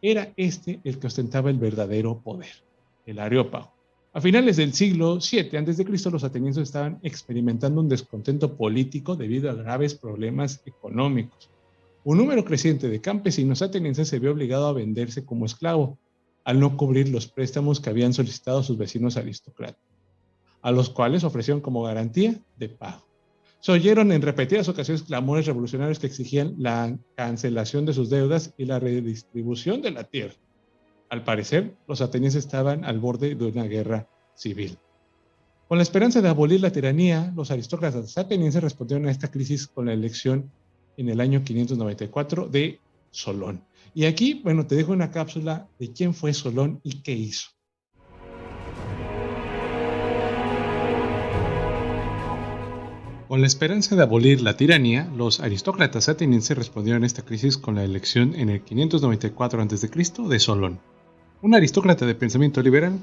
Era 0.00 0.32
este 0.38 0.80
el 0.84 0.98
que 0.98 1.08
ostentaba 1.08 1.50
el 1.50 1.58
verdadero 1.58 2.18
poder, 2.18 2.64
el 3.04 3.18
Areópago. 3.18 3.74
A 4.12 4.20
finales 4.20 4.56
del 4.56 4.72
siglo 4.72 5.18
VII 5.18 5.56
a.C., 5.56 6.10
los 6.10 6.24
atenienses 6.24 6.64
estaban 6.64 6.98
experimentando 7.02 7.80
un 7.80 7.88
descontento 7.88 8.56
político 8.56 9.14
debido 9.16 9.50
a 9.50 9.54
graves 9.54 9.94
problemas 9.94 10.62
económicos 10.66 11.50
un 12.02 12.16
número 12.16 12.44
creciente 12.44 12.88
de 12.88 13.00
campesinos 13.00 13.60
atenienses 13.60 14.08
se 14.08 14.18
vio 14.18 14.32
obligado 14.32 14.66
a 14.66 14.72
venderse 14.72 15.24
como 15.24 15.44
esclavo, 15.44 15.98
al 16.44 16.58
no 16.58 16.76
cubrir 16.76 17.10
los 17.10 17.26
préstamos 17.26 17.78
que 17.78 17.90
habían 17.90 18.14
solicitado 18.14 18.62
sus 18.62 18.78
vecinos 18.78 19.18
aristócratas, 19.18 19.82
a 20.62 20.72
los 20.72 20.88
cuales 20.88 21.24
ofrecieron 21.24 21.60
como 21.60 21.82
garantía 21.82 22.40
de 22.56 22.70
pago. 22.70 23.06
Se 23.60 23.72
oyeron 23.72 24.12
en 24.12 24.22
repetidas 24.22 24.70
ocasiones 24.70 25.02
clamores 25.02 25.44
revolucionarios 25.44 25.98
que 25.98 26.06
exigían 26.06 26.54
la 26.56 26.96
cancelación 27.16 27.84
de 27.84 27.92
sus 27.92 28.08
deudas 28.08 28.54
y 28.56 28.64
la 28.64 28.78
redistribución 28.78 29.82
de 29.82 29.90
la 29.90 30.04
tierra. 30.04 30.36
Al 31.10 31.24
parecer, 31.24 31.74
los 31.88 32.02
atenienses 32.02 32.44
estaban 32.44 32.84
al 32.84 33.00
borde 33.00 33.34
de 33.34 33.44
una 33.44 33.64
guerra 33.64 34.08
civil. 34.34 34.78
Con 35.66 35.78
la 35.78 35.82
esperanza 35.82 36.22
de 36.22 36.28
abolir 36.28 36.60
la 36.60 36.70
tiranía, 36.70 37.32
los 37.34 37.50
aristócratas 37.50 38.16
atenienses 38.16 38.62
respondieron 38.62 39.08
a 39.08 39.10
esta 39.10 39.28
crisis 39.28 39.66
con 39.66 39.86
la 39.86 39.92
elección 39.92 40.52
en 40.96 41.08
el 41.08 41.20
año 41.20 41.42
594 41.42 42.46
de 42.46 42.78
Solón. 43.10 43.64
Y 43.92 44.04
aquí, 44.04 44.40
bueno, 44.44 44.68
te 44.68 44.76
dejo 44.76 44.92
una 44.92 45.10
cápsula 45.10 45.68
de 45.80 45.92
quién 45.92 46.14
fue 46.14 46.32
Solón 46.32 46.80
y 46.84 47.02
qué 47.02 47.12
hizo. 47.12 47.48
Con 53.26 53.40
la 53.40 53.48
esperanza 53.48 53.96
de 53.96 54.02
abolir 54.02 54.42
la 54.42 54.56
tiranía, 54.56 55.10
los 55.16 55.40
aristócratas 55.40 56.08
atenienses 56.08 56.56
respondieron 56.56 57.02
a 57.02 57.06
esta 57.06 57.24
crisis 57.24 57.58
con 57.58 57.74
la 57.74 57.84
elección 57.84 58.36
en 58.36 58.48
el 58.48 58.62
594 58.62 59.62
a.C. 59.62 59.88
de 60.28 60.38
Solón, 60.38 60.80
un 61.42 61.54
aristócrata 61.54 62.04
de 62.04 62.14
pensamiento 62.14 62.62
liberal 62.62 62.98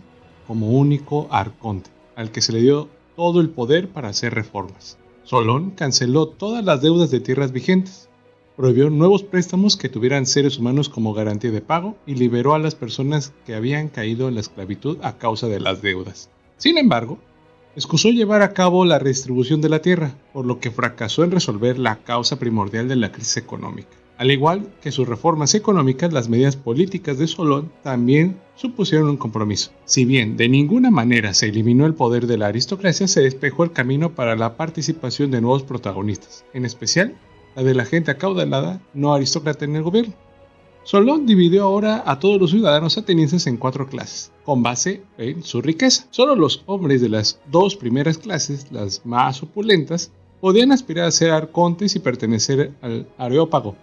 como 0.46 0.70
único 0.70 1.28
arconte, 1.32 1.90
al 2.16 2.32
que 2.32 2.42
se 2.42 2.54
le 2.54 2.62
dio 2.62 2.88
todo 3.16 3.42
el 3.42 3.50
poder 3.50 3.90
para 3.90 4.10
hacer 4.10 4.34
reformas. 4.34 4.98
Solón 5.24 5.72
canceló 5.72 6.28
todas 6.28 6.64
las 6.64 6.82
deudas 6.82 7.10
de 7.10 7.20
tierras 7.20 7.52
vigentes, 7.52 8.10
prohibió 8.56 8.90
nuevos 8.90 9.24
préstamos 9.24 9.76
que 9.76 9.90
tuvieran 9.90 10.26
seres 10.26 10.60
humanos 10.60 10.88
como 10.88 11.14
garantía 11.14 11.52
de 11.52 11.62
pago 11.62 11.98
y 12.06 12.16
liberó 12.16 12.54
a 12.54 12.60
las 12.60 12.76
personas 12.76 13.34
que 13.46 13.56
habían 13.56 13.88
caído 13.88 14.28
en 14.28 14.36
la 14.36 14.42
esclavitud 14.42 14.98
a 15.02 15.18
causa 15.18 15.48
de 15.48 15.60
las 15.60 15.82
deudas. 15.82 16.30
Sin 16.58 16.78
embargo, 16.78 17.20
excusó 17.76 18.10
llevar 18.10 18.42
a 18.44 18.54
cabo 18.54 18.86
la 18.86 19.00
redistribución 19.00 19.62
de 19.62 19.70
la 19.70 19.82
tierra, 19.82 20.16
por 20.32 20.46
lo 20.46 20.60
que 20.60 20.72
fracasó 20.72 21.24
en 21.24 21.32
resolver 21.32 21.78
la 21.78 21.98
causa 21.98 22.38
primordial 22.38 22.88
de 22.88 22.96
la 22.96 23.12
crisis 23.12 23.38
económica. 23.38 23.96
Al 24.18 24.32
igual 24.32 24.68
que 24.82 24.92
sus 24.92 25.08
reformas 25.08 25.54
económicas, 25.54 26.12
las 26.12 26.28
medidas 26.28 26.56
políticas 26.56 27.20
de 27.20 27.28
Solón 27.28 27.72
también 27.84 28.40
supusieron 28.56 29.10
un 29.10 29.18
compromiso. 29.18 29.72
Si 29.86 30.06
bien 30.06 30.38
de 30.38 30.50
ninguna 30.50 30.90
manera 30.90 31.36
se 31.36 31.50
eliminó 31.50 31.86
el 31.86 31.94
poder 31.94 32.26
de 32.26 32.40
la 32.40 32.48
aristocracia, 32.48 33.08
se 33.08 33.22
despejó 33.22 33.64
el 33.64 33.74
camino 33.74 34.16
para 34.16 34.36
la 34.36 34.58
participación 34.58 35.30
de 35.30 35.42
nuevos 35.42 35.62
protagonistas, 35.62 36.46
en 36.54 36.66
especial 36.66 37.16
la 37.56 37.62
de 37.62 37.76
la 37.76 37.86
gente 37.86 38.10
acaudalada 38.10 38.82
no 38.96 39.14
aristócrata 39.14 39.66
en 39.66 39.76
el 39.76 39.84
gobierno. 39.84 40.14
Solón 40.84 41.28
dividió 41.28 41.66
ahora 41.66 42.02
a 42.06 42.18
todos 42.18 42.40
los 42.40 42.52
ciudadanos 42.52 42.98
atenienses 42.98 43.46
en 43.46 43.58
cuatro 43.58 43.88
clases, 43.88 44.32
con 44.44 44.64
base 44.64 45.04
en 45.20 45.44
su 45.44 45.62
riqueza. 45.62 46.08
Solo 46.10 46.36
los 46.36 46.64
hombres 46.66 47.02
de 47.02 47.10
las 47.10 47.40
dos 47.52 47.76
primeras 47.76 48.18
clases, 48.18 48.72
las 48.72 49.06
más 49.06 49.44
opulentas, 49.44 50.12
podían 50.40 50.72
aspirar 50.72 51.06
a 51.06 51.12
ser 51.12 51.32
arcontes 51.32 51.96
y 51.96 52.00
pertenecer 52.00 52.72
al 52.82 53.08
areópago, 53.18 53.76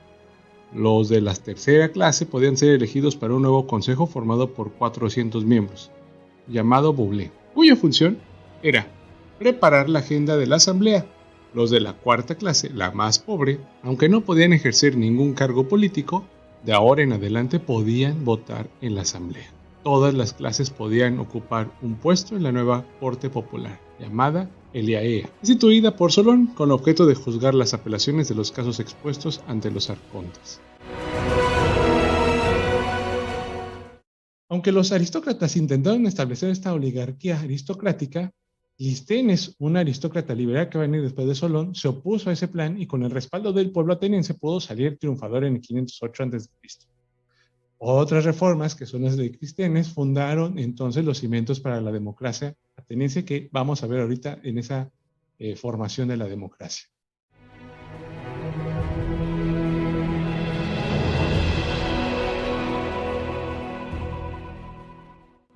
los 0.74 1.08
de 1.08 1.20
la 1.20 1.34
tercera 1.34 1.90
clase 1.90 2.26
podían 2.26 2.56
ser 2.56 2.70
elegidos 2.70 3.16
para 3.16 3.34
un 3.34 3.42
nuevo 3.42 3.66
consejo 3.66 4.06
formado 4.06 4.52
por 4.52 4.72
400 4.72 5.44
miembros, 5.44 5.90
llamado 6.48 6.92
Bublé, 6.92 7.30
cuya 7.54 7.76
función 7.76 8.18
era 8.62 8.86
preparar 9.38 9.88
la 9.88 10.00
agenda 10.00 10.36
de 10.36 10.46
la 10.46 10.56
asamblea. 10.56 11.06
Los 11.54 11.70
de 11.70 11.80
la 11.80 11.92
cuarta 11.92 12.34
clase, 12.34 12.70
la 12.70 12.90
más 12.90 13.20
pobre, 13.20 13.60
aunque 13.84 14.08
no 14.08 14.22
podían 14.22 14.52
ejercer 14.52 14.96
ningún 14.96 15.34
cargo 15.34 15.68
político, 15.68 16.24
de 16.64 16.72
ahora 16.72 17.02
en 17.02 17.12
adelante 17.12 17.60
podían 17.60 18.24
votar 18.24 18.68
en 18.80 18.96
la 18.96 19.02
asamblea. 19.02 19.52
Todas 19.84 20.14
las 20.14 20.32
clases 20.32 20.70
podían 20.70 21.20
ocupar 21.20 21.70
un 21.82 21.94
puesto 21.94 22.36
en 22.36 22.42
la 22.42 22.50
nueva 22.50 22.84
corte 22.98 23.30
popular, 23.30 23.78
llamada 24.00 24.50
Eliaea, 24.74 25.30
instituida 25.40 25.94
por 25.94 26.10
Solón 26.10 26.48
con 26.48 26.72
objeto 26.72 27.06
de 27.06 27.14
juzgar 27.14 27.54
las 27.54 27.74
apelaciones 27.74 28.28
de 28.28 28.34
los 28.34 28.50
casos 28.50 28.80
expuestos 28.80 29.40
ante 29.46 29.70
los 29.70 29.88
arcontes. 29.88 30.60
Aunque 34.48 34.72
los 34.72 34.90
aristócratas 34.90 35.56
intentaron 35.56 36.06
establecer 36.06 36.50
esta 36.50 36.74
oligarquía 36.74 37.40
aristocrática, 37.40 38.32
Listenes, 38.76 39.54
un 39.60 39.76
aristócrata 39.76 40.34
liberal 40.34 40.68
que 40.68 40.78
va 40.78 40.84
a 40.84 40.88
venir 40.88 41.02
después 41.02 41.28
de 41.28 41.36
Solón, 41.36 41.76
se 41.76 41.86
opuso 41.86 42.28
a 42.28 42.32
ese 42.32 42.48
plan 42.48 42.80
y 42.80 42.88
con 42.88 43.04
el 43.04 43.12
respaldo 43.12 43.52
del 43.52 43.70
pueblo 43.70 43.92
ateniense 43.92 44.34
pudo 44.34 44.60
salir 44.60 44.98
triunfador 44.98 45.44
en 45.44 45.54
el 45.54 45.60
508 45.60 46.22
a.C. 46.24 46.48
Otras 47.78 48.24
reformas, 48.24 48.74
que 48.74 48.86
son 48.86 49.04
las 49.04 49.16
de 49.16 49.30
Cristenes, 49.30 49.90
fundaron 49.90 50.58
entonces 50.58 51.04
los 51.04 51.18
cimientos 51.18 51.60
para 51.60 51.80
la 51.80 51.92
democracia 51.92 52.56
ateniense 52.84 53.24
que 53.24 53.48
vamos 53.50 53.82
a 53.82 53.86
ver 53.86 54.00
ahorita 54.00 54.40
en 54.42 54.58
esa 54.58 54.92
eh, 55.38 55.56
formación 55.56 56.08
de 56.08 56.16
la 56.16 56.26
democracia. 56.26 56.88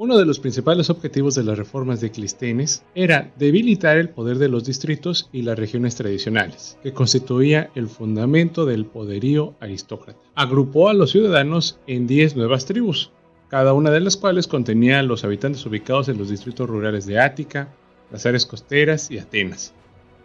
Uno 0.00 0.16
de 0.16 0.24
los 0.24 0.38
principales 0.38 0.90
objetivos 0.90 1.34
de 1.34 1.42
las 1.42 1.58
reformas 1.58 2.00
de 2.00 2.12
Clístenes 2.12 2.84
era 2.94 3.34
debilitar 3.36 3.98
el 3.98 4.10
poder 4.10 4.38
de 4.38 4.48
los 4.48 4.64
distritos 4.64 5.28
y 5.32 5.42
las 5.42 5.58
regiones 5.58 5.96
tradicionales, 5.96 6.78
que 6.84 6.92
constituía 6.92 7.70
el 7.74 7.88
fundamento 7.88 8.64
del 8.64 8.86
poderío 8.86 9.56
aristócrata. 9.58 10.20
Agrupó 10.36 10.88
a 10.88 10.94
los 10.94 11.10
ciudadanos 11.10 11.80
en 11.88 12.06
10 12.06 12.36
nuevas 12.36 12.64
tribus, 12.64 13.10
cada 13.48 13.72
una 13.72 13.90
de 13.90 14.00
las 14.00 14.16
cuales 14.16 14.46
contenía 14.46 15.02
los 15.02 15.24
habitantes 15.24 15.64
ubicados 15.64 16.08
en 16.08 16.18
los 16.18 16.28
distritos 16.28 16.68
rurales 16.68 17.06
de 17.06 17.18
Ática, 17.18 17.68
las 18.10 18.26
áreas 18.26 18.46
costeras 18.46 19.10
y 19.10 19.18
Atenas. 19.18 19.72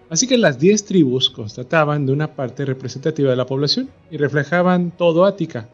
Así 0.09 0.27
que 0.27 0.37
las 0.37 0.59
10 0.59 0.85
tribus 0.85 1.29
constataban 1.29 2.05
de 2.05 2.13
una 2.13 2.35
parte 2.35 2.65
representativa 2.65 3.29
de 3.29 3.35
la 3.35 3.45
población 3.45 3.89
y 4.11 4.17
reflejaban 4.17 4.91
todo 4.91 5.25
Ática, 5.25 5.69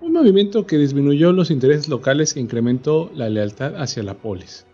un 0.00 0.12
movimiento 0.12 0.66
que 0.66 0.78
disminuyó 0.78 1.32
los 1.32 1.50
intereses 1.50 1.88
locales 1.88 2.36
e 2.36 2.40
incrementó 2.40 3.10
la 3.14 3.28
lealtad 3.28 3.76
hacia 3.76 4.02
la 4.02 4.14
polis. 4.14 4.66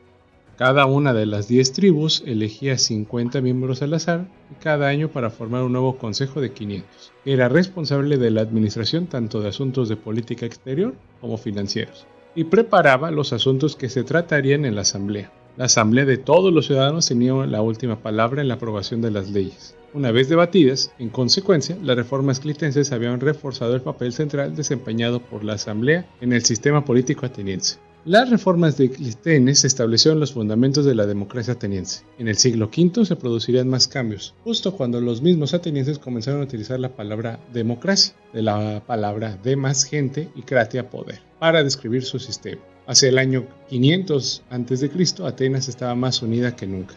Cada 0.56 0.86
una 0.86 1.12
de 1.12 1.26
las 1.26 1.48
10 1.48 1.72
tribus 1.72 2.22
elegía 2.24 2.78
50 2.78 3.42
miembros 3.42 3.82
al 3.82 3.92
azar 3.92 4.26
cada 4.62 4.88
año 4.88 5.10
para 5.10 5.28
formar 5.28 5.62
un 5.62 5.72
nuevo 5.72 5.98
consejo 5.98 6.40
de 6.40 6.52
500, 6.52 7.12
que 7.22 7.32
era 7.34 7.50
responsable 7.50 8.16
de 8.16 8.30
la 8.30 8.40
administración 8.40 9.06
tanto 9.06 9.42
de 9.42 9.50
asuntos 9.50 9.90
de 9.90 9.96
política 9.96 10.46
exterior 10.46 10.94
como 11.20 11.36
financieros, 11.36 12.06
y 12.34 12.44
preparaba 12.44 13.10
los 13.10 13.34
asuntos 13.34 13.76
que 13.76 13.90
se 13.90 14.02
tratarían 14.02 14.64
en 14.64 14.76
la 14.76 14.80
asamblea. 14.80 15.30
La 15.58 15.66
asamblea 15.66 16.06
de 16.06 16.16
todos 16.16 16.54
los 16.54 16.68
ciudadanos 16.68 17.06
tenía 17.06 17.34
la 17.44 17.60
última 17.60 18.00
palabra 18.00 18.40
en 18.40 18.48
la 18.48 18.54
aprobación 18.54 19.02
de 19.02 19.10
las 19.10 19.28
leyes. 19.28 19.76
Una 19.92 20.10
vez 20.10 20.30
debatidas, 20.30 20.90
en 20.98 21.10
consecuencia, 21.10 21.76
las 21.82 21.96
reformas 21.96 22.40
clitenses 22.40 22.92
habían 22.92 23.20
reforzado 23.20 23.74
el 23.74 23.82
papel 23.82 24.14
central 24.14 24.56
desempeñado 24.56 25.20
por 25.20 25.44
la 25.44 25.54
asamblea 25.54 26.06
en 26.22 26.32
el 26.32 26.46
sistema 26.46 26.82
político 26.82 27.26
ateniense. 27.26 27.78
Las 28.06 28.30
reformas 28.30 28.76
de 28.76 28.88
Clístenes 28.88 29.64
establecieron 29.64 30.20
los 30.20 30.32
fundamentos 30.32 30.84
de 30.84 30.94
la 30.94 31.06
democracia 31.06 31.54
ateniense. 31.54 32.04
En 32.20 32.28
el 32.28 32.36
siglo 32.36 32.66
V 32.66 33.04
se 33.04 33.16
producirían 33.16 33.68
más 33.68 33.88
cambios, 33.88 34.32
justo 34.44 34.76
cuando 34.76 35.00
los 35.00 35.22
mismos 35.22 35.54
atenienses 35.54 35.98
comenzaron 35.98 36.40
a 36.40 36.44
utilizar 36.44 36.78
la 36.78 36.94
palabra 36.94 37.40
democracia, 37.52 38.14
de 38.32 38.42
la 38.42 38.80
palabra 38.86 39.36
de 39.42 39.56
más 39.56 39.82
gente 39.82 40.28
y 40.36 40.42
kratia 40.42 40.88
poder, 40.88 41.18
para 41.40 41.64
describir 41.64 42.04
su 42.04 42.20
sistema. 42.20 42.62
Hacia 42.86 43.08
el 43.08 43.18
año 43.18 43.44
500 43.70 44.44
a.C., 44.50 45.24
Atenas 45.24 45.68
estaba 45.68 45.96
más 45.96 46.22
unida 46.22 46.54
que 46.54 46.68
nunca, 46.68 46.94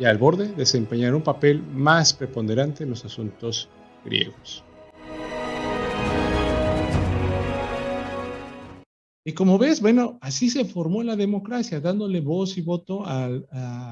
y 0.00 0.04
al 0.04 0.18
borde 0.18 0.48
de 0.48 0.54
desempeñar 0.56 1.14
un 1.14 1.22
papel 1.22 1.62
más 1.62 2.12
preponderante 2.12 2.82
en 2.82 2.90
los 2.90 3.04
asuntos 3.04 3.68
griegos. 4.04 4.64
Y 9.24 9.32
como 9.32 9.58
ves, 9.58 9.80
bueno, 9.80 10.18
así 10.22 10.48
se 10.48 10.64
formó 10.64 11.02
la 11.02 11.16
democracia, 11.16 11.80
dándole 11.80 12.20
voz 12.20 12.56
y 12.56 12.62
voto 12.62 13.04
a, 13.04 13.28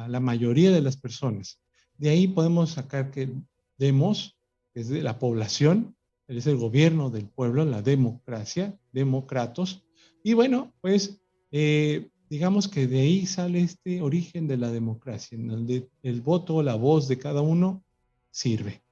la 0.09 0.21
mayoría 0.21 0.71
de 0.71 0.81
las 0.81 0.97
personas. 0.97 1.61
De 1.99 2.09
ahí 2.09 2.29
podemos 2.29 2.71
sacar 2.71 3.11
que 3.11 3.31
demos, 3.77 4.39
que 4.73 4.81
es 4.81 4.89
de 4.89 5.03
la 5.03 5.19
población, 5.19 5.95
es 6.29 6.47
el 6.47 6.57
gobierno 6.57 7.11
del 7.11 7.27
pueblo, 7.27 7.65
la 7.65 7.83
democracia, 7.83 8.79
democratos. 8.93 9.85
Y 10.23 10.35
bueno, 10.35 10.73
pues 10.81 11.21
eh, 11.51 12.09
digamos 12.29 12.69
que 12.69 12.87
de 12.87 13.01
ahí 13.01 13.27
sale 13.27 13.61
este 13.61 14.03
origen 14.03 14.47
de 14.49 14.57
la 14.57 14.71
democracia, 14.71 15.37
en 15.37 15.49
donde 15.49 15.89
el 16.03 16.21
voto, 16.21 16.63
la 16.63 16.75
voz 16.75 17.09
de 17.09 17.19
cada 17.19 17.41
uno 17.41 17.83
sirve. 18.31 18.83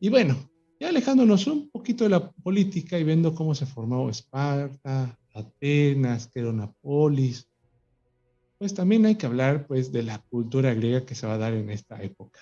Y 0.00 0.08
bueno, 0.08 0.36
alejándonos 0.86 1.46
un 1.46 1.70
poquito 1.70 2.04
de 2.04 2.10
la 2.10 2.30
política 2.30 2.98
y 2.98 3.04
viendo 3.04 3.34
cómo 3.34 3.54
se 3.54 3.66
formó 3.66 4.10
Esparta, 4.10 5.18
Atenas, 5.32 6.28
que 6.28 6.42
pues 8.58 8.74
también 8.74 9.04
hay 9.04 9.16
que 9.16 9.26
hablar 9.26 9.66
pues 9.66 9.92
de 9.92 10.02
la 10.02 10.18
cultura 10.30 10.72
griega 10.74 11.04
que 11.04 11.14
se 11.14 11.26
va 11.26 11.34
a 11.34 11.38
dar 11.38 11.54
en 11.54 11.70
esta 11.70 12.02
época. 12.02 12.40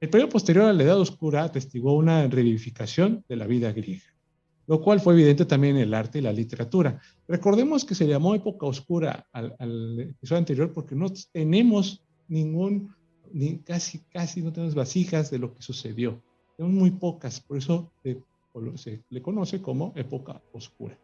El 0.00 0.10
periodo 0.10 0.30
posterior 0.30 0.64
a 0.64 0.72
la 0.72 0.82
Edad 0.82 0.98
Oscura 0.98 1.44
atestiguó 1.44 1.94
una 1.94 2.26
revivificación 2.26 3.24
de 3.28 3.36
la 3.36 3.46
vida 3.46 3.72
griega, 3.72 4.02
lo 4.66 4.80
cual 4.80 5.00
fue 5.00 5.14
evidente 5.14 5.44
también 5.44 5.76
en 5.76 5.82
el 5.82 5.94
arte 5.94 6.18
y 6.18 6.22
la 6.22 6.32
literatura. 6.32 7.00
Recordemos 7.28 7.84
que 7.84 7.94
se 7.94 8.08
llamó 8.08 8.34
época 8.34 8.66
oscura 8.66 9.26
al, 9.32 9.54
al 9.58 10.00
episodio 10.00 10.38
anterior 10.38 10.72
porque 10.72 10.96
no 10.96 11.06
tenemos 11.32 12.02
ningún, 12.26 12.94
ni 13.32 13.58
casi, 13.58 14.00
casi 14.10 14.42
no 14.42 14.52
tenemos 14.52 14.74
vasijas 14.74 15.30
de 15.30 15.38
lo 15.38 15.54
que 15.54 15.62
sucedió 15.62 16.20
son 16.62 16.76
muy 16.76 16.92
pocas, 16.92 17.40
por 17.40 17.56
eso 17.58 17.90
se, 18.76 19.02
le 19.10 19.20
conoce 19.20 19.60
como 19.60 19.92
época 19.96 20.40
oscura. 20.52 20.96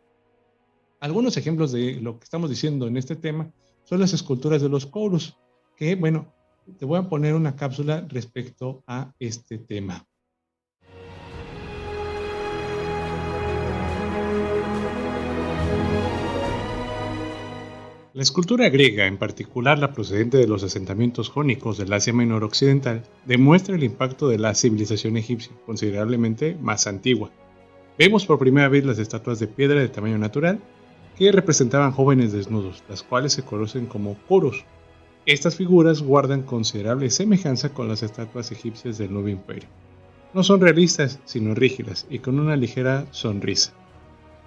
Algunos 1.01 1.37
ejemplos 1.37 1.73
de 1.73 1.95
lo 2.01 2.17
que 2.17 2.25
estamos 2.25 2.49
diciendo 2.49 2.87
en 2.87 2.97
este 2.97 3.17
tema 3.17 3.53
son 3.83 3.99
las 3.99 4.13
esculturas 4.13 4.63
de 4.63 4.69
los 4.69 4.87
coros, 4.87 5.37
que 5.77 5.97
bueno, 5.97 6.33
te 6.79 6.85
voy 6.85 7.01
a 7.01 7.09
poner 7.09 7.35
una 7.35 7.57
cápsula 7.57 8.07
respecto 8.09 8.85
a 8.87 9.13
este 9.19 9.59
tema. 9.59 10.07
La 18.15 18.23
escultura 18.23 18.71
griega, 18.71 19.07
en 19.07 19.19
particular 19.19 19.79
la 19.79 19.93
procedente 19.93 20.39
de 20.39 20.47
los 20.47 20.63
asentamientos 20.63 21.29
jónicos 21.29 21.77
del 21.77 21.93
Asia 21.93 22.15
Menor 22.15 22.43
Occidental, 22.43 23.03
demuestra 23.27 23.77
el 23.77 23.85
impacto 23.85 24.29
de 24.29 24.39
la 24.39 24.55
civilización 24.55 25.19
egipcia, 25.19 25.53
considerablemente 25.67 26.57
más 26.59 26.87
antigua. 26.87 27.31
Vemos 27.99 28.25
por 28.25 28.39
primera 28.39 28.69
vez 28.69 28.87
las 28.87 28.99
estatuas 28.99 29.39
de 29.41 29.47
piedra 29.47 29.81
de 29.81 29.91
tamaño 29.91 30.17
natural 30.17 30.59
que 31.19 31.31
representaban 31.33 31.93
jóvenes 31.93 32.33
desnudos, 32.33 32.83
las 32.89 33.03
cuales 33.03 33.35
se 33.35 33.43
conocen 33.43 33.85
como 33.85 34.17
coros. 34.27 34.65
Estas 35.27 35.57
figuras 35.57 36.01
guardan 36.01 36.43
considerable 36.43 37.11
semejanza 37.11 37.75
con 37.75 37.89
las 37.89 38.03
estatuas 38.03 38.51
egipcias 38.53 38.97
del 38.97 39.13
Nuevo 39.13 39.29
Imperio. 39.29 39.69
No 40.33 40.43
son 40.43 40.63
realistas, 40.63 41.21
sino 41.27 41.55
rígidas 41.55 42.07
y 42.09 42.21
con 42.21 42.41
una 42.41 42.57
ligera 42.57 43.07
sonrisa. 43.11 43.75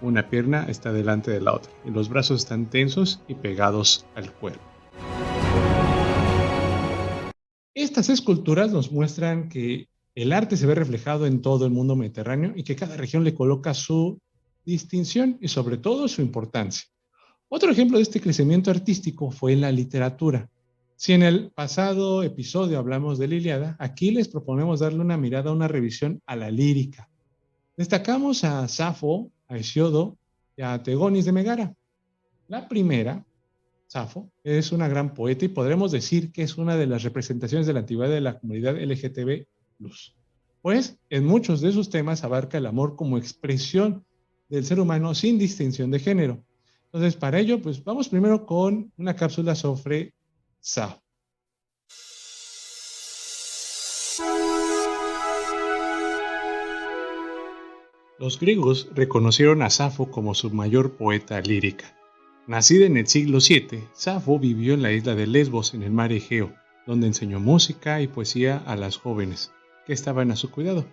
Una 0.02 0.30
pierna 0.30 0.66
está 0.68 0.92
delante 0.92 1.30
de 1.30 1.42
la 1.42 1.54
otra 1.54 1.72
y 1.86 1.92
los 1.92 2.10
brazos 2.10 2.42
están 2.42 2.72
tensos 2.72 3.22
y 3.28 3.36
pegados 3.36 4.08
al 4.16 4.34
cuerpo. 4.34 4.64
Estas 7.76 8.10
esculturas 8.10 8.72
nos 8.72 8.92
muestran 8.92 9.48
que 9.48 9.88
el 10.16 10.34
arte 10.34 10.58
se 10.58 10.66
ve 10.66 10.74
reflejado 10.74 11.28
en 11.28 11.44
todo 11.44 11.66
el 11.66 11.72
mundo 11.72 11.96
mediterráneo 11.96 12.54
y 12.56 12.64
que 12.64 12.76
cada 12.76 12.98
región 12.98 13.24
le 13.24 13.36
coloca 13.36 13.76
su 13.76 14.20
distinción 14.66 15.38
y 15.40 15.50
sobre 15.50 15.78
todo 15.78 16.08
su 16.08 16.22
importancia. 16.22 16.86
Otro 17.48 17.72
ejemplo 17.72 17.98
de 17.98 18.04
este 18.04 18.22
crecimiento 18.22 18.72
artístico 18.72 19.30
fue 19.30 19.56
la 19.56 19.72
literatura. 19.72 20.50
Si 20.96 21.14
en 21.14 21.22
el 21.22 21.52
pasado 21.52 22.24
episodio 22.24 22.80
hablamos 22.80 23.20
de 23.20 23.28
la 23.28 23.76
aquí 23.80 24.12
les 24.12 24.28
proponemos 24.28 24.80
darle 24.80 25.02
una 25.02 25.18
mirada, 25.18 25.52
una 25.52 25.68
revisión 25.68 26.22
a 26.26 26.36
la 26.36 26.50
lírica. 26.50 27.10
Destacamos 27.78 28.44
a 28.44 28.68
Safo, 28.68 29.32
a 29.52 29.58
Hesiodo 29.58 30.18
y 30.56 30.62
a 30.62 30.82
Tegonis 30.82 31.26
de 31.26 31.32
Megara. 31.32 31.76
La 32.48 32.68
primera, 32.68 33.26
Safo, 33.88 34.32
es 34.44 34.72
una 34.72 34.88
gran 34.88 35.14
poeta 35.14 35.46
y 35.46 35.50
podremos 35.50 35.92
decir 35.92 36.32
que 36.32 36.44
es 36.44 36.58
una 36.58 36.76
de 36.76 36.88
las 36.88 37.04
representaciones 37.04 37.68
de 37.68 37.74
la 37.74 37.80
antigüedad 37.80 38.12
de 38.12 38.22
la 38.22 38.40
comunidad 38.40 38.82
LGTB+. 38.82 39.48
Pues 40.62 40.98
en 41.10 41.26
muchos 41.26 41.62
de 41.62 41.72
sus 41.72 41.90
temas 41.90 42.24
abarca 42.24 42.58
el 42.58 42.66
amor 42.66 42.96
como 42.96 43.18
expresión 43.18 44.06
del 44.50 44.66
ser 44.66 44.80
humano 44.80 45.14
sin 45.14 45.38
distinción 45.38 45.92
de 45.92 46.00
género 46.00 46.44
entonces, 46.94 47.16
para 47.16 47.40
ello, 47.40 47.62
pues 47.62 47.82
vamos 47.82 48.10
primero 48.10 48.46
con 48.46 48.92
una 48.98 49.16
cápsula 49.16 49.56
sobre 49.56 50.14
Safo. 50.60 51.01
Los 58.22 58.40
griegos 58.40 58.88
reconocieron 58.94 59.64
a 59.64 59.72
Safo 59.72 60.12
como 60.12 60.36
su 60.36 60.52
mayor 60.52 60.92
poeta 60.92 61.42
lírica. 61.42 61.98
Nacida 62.46 62.86
en 62.86 62.98
el 62.98 63.08
siglo 63.08 63.40
VII, 63.40 63.84
Safo 63.94 64.38
vivió 64.38 64.76
en 64.76 64.84
la 64.84 64.92
isla 64.92 65.16
de 65.16 65.26
Lesbos, 65.26 65.74
en 65.74 65.82
el 65.82 65.90
mar 65.90 66.14
Egeo, 66.14 66.54
donde 66.86 67.08
enseñó 67.08 67.40
música 67.40 68.00
y 68.00 68.08
poesía 68.08 68.62
a 68.68 68.76
las 68.76 68.98
jóvenes, 68.98 69.52
que 69.88 69.94
estaban 69.94 70.30
a 70.30 70.36
su 70.36 70.52
cuidado. 70.52 70.86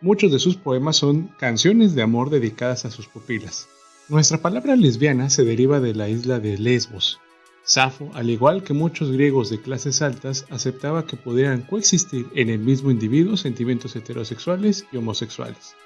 Muchos 0.00 0.32
de 0.32 0.40
sus 0.40 0.56
poemas 0.56 0.96
son 0.96 1.28
canciones 1.38 1.94
de 1.94 2.02
amor 2.02 2.30
dedicadas 2.30 2.84
a 2.84 2.90
sus 2.90 3.06
pupilas. 3.06 3.68
Nuestra 4.08 4.38
palabra 4.38 4.74
lesbiana 4.74 5.30
se 5.30 5.44
deriva 5.44 5.78
de 5.78 5.94
la 5.94 6.08
isla 6.08 6.40
de 6.40 6.58
Lesbos. 6.58 7.20
Safo, 7.62 8.10
al 8.14 8.28
igual 8.28 8.64
que 8.64 8.74
muchos 8.74 9.12
griegos 9.12 9.50
de 9.50 9.60
clases 9.60 10.02
altas, 10.02 10.46
aceptaba 10.50 11.06
que 11.06 11.16
pudieran 11.16 11.62
coexistir 11.62 12.26
en 12.34 12.50
el 12.50 12.58
mismo 12.58 12.90
individuo 12.90 13.36
sentimientos 13.36 13.94
heterosexuales 13.94 14.84
y 14.90 14.96
homosexuales. 14.96 15.76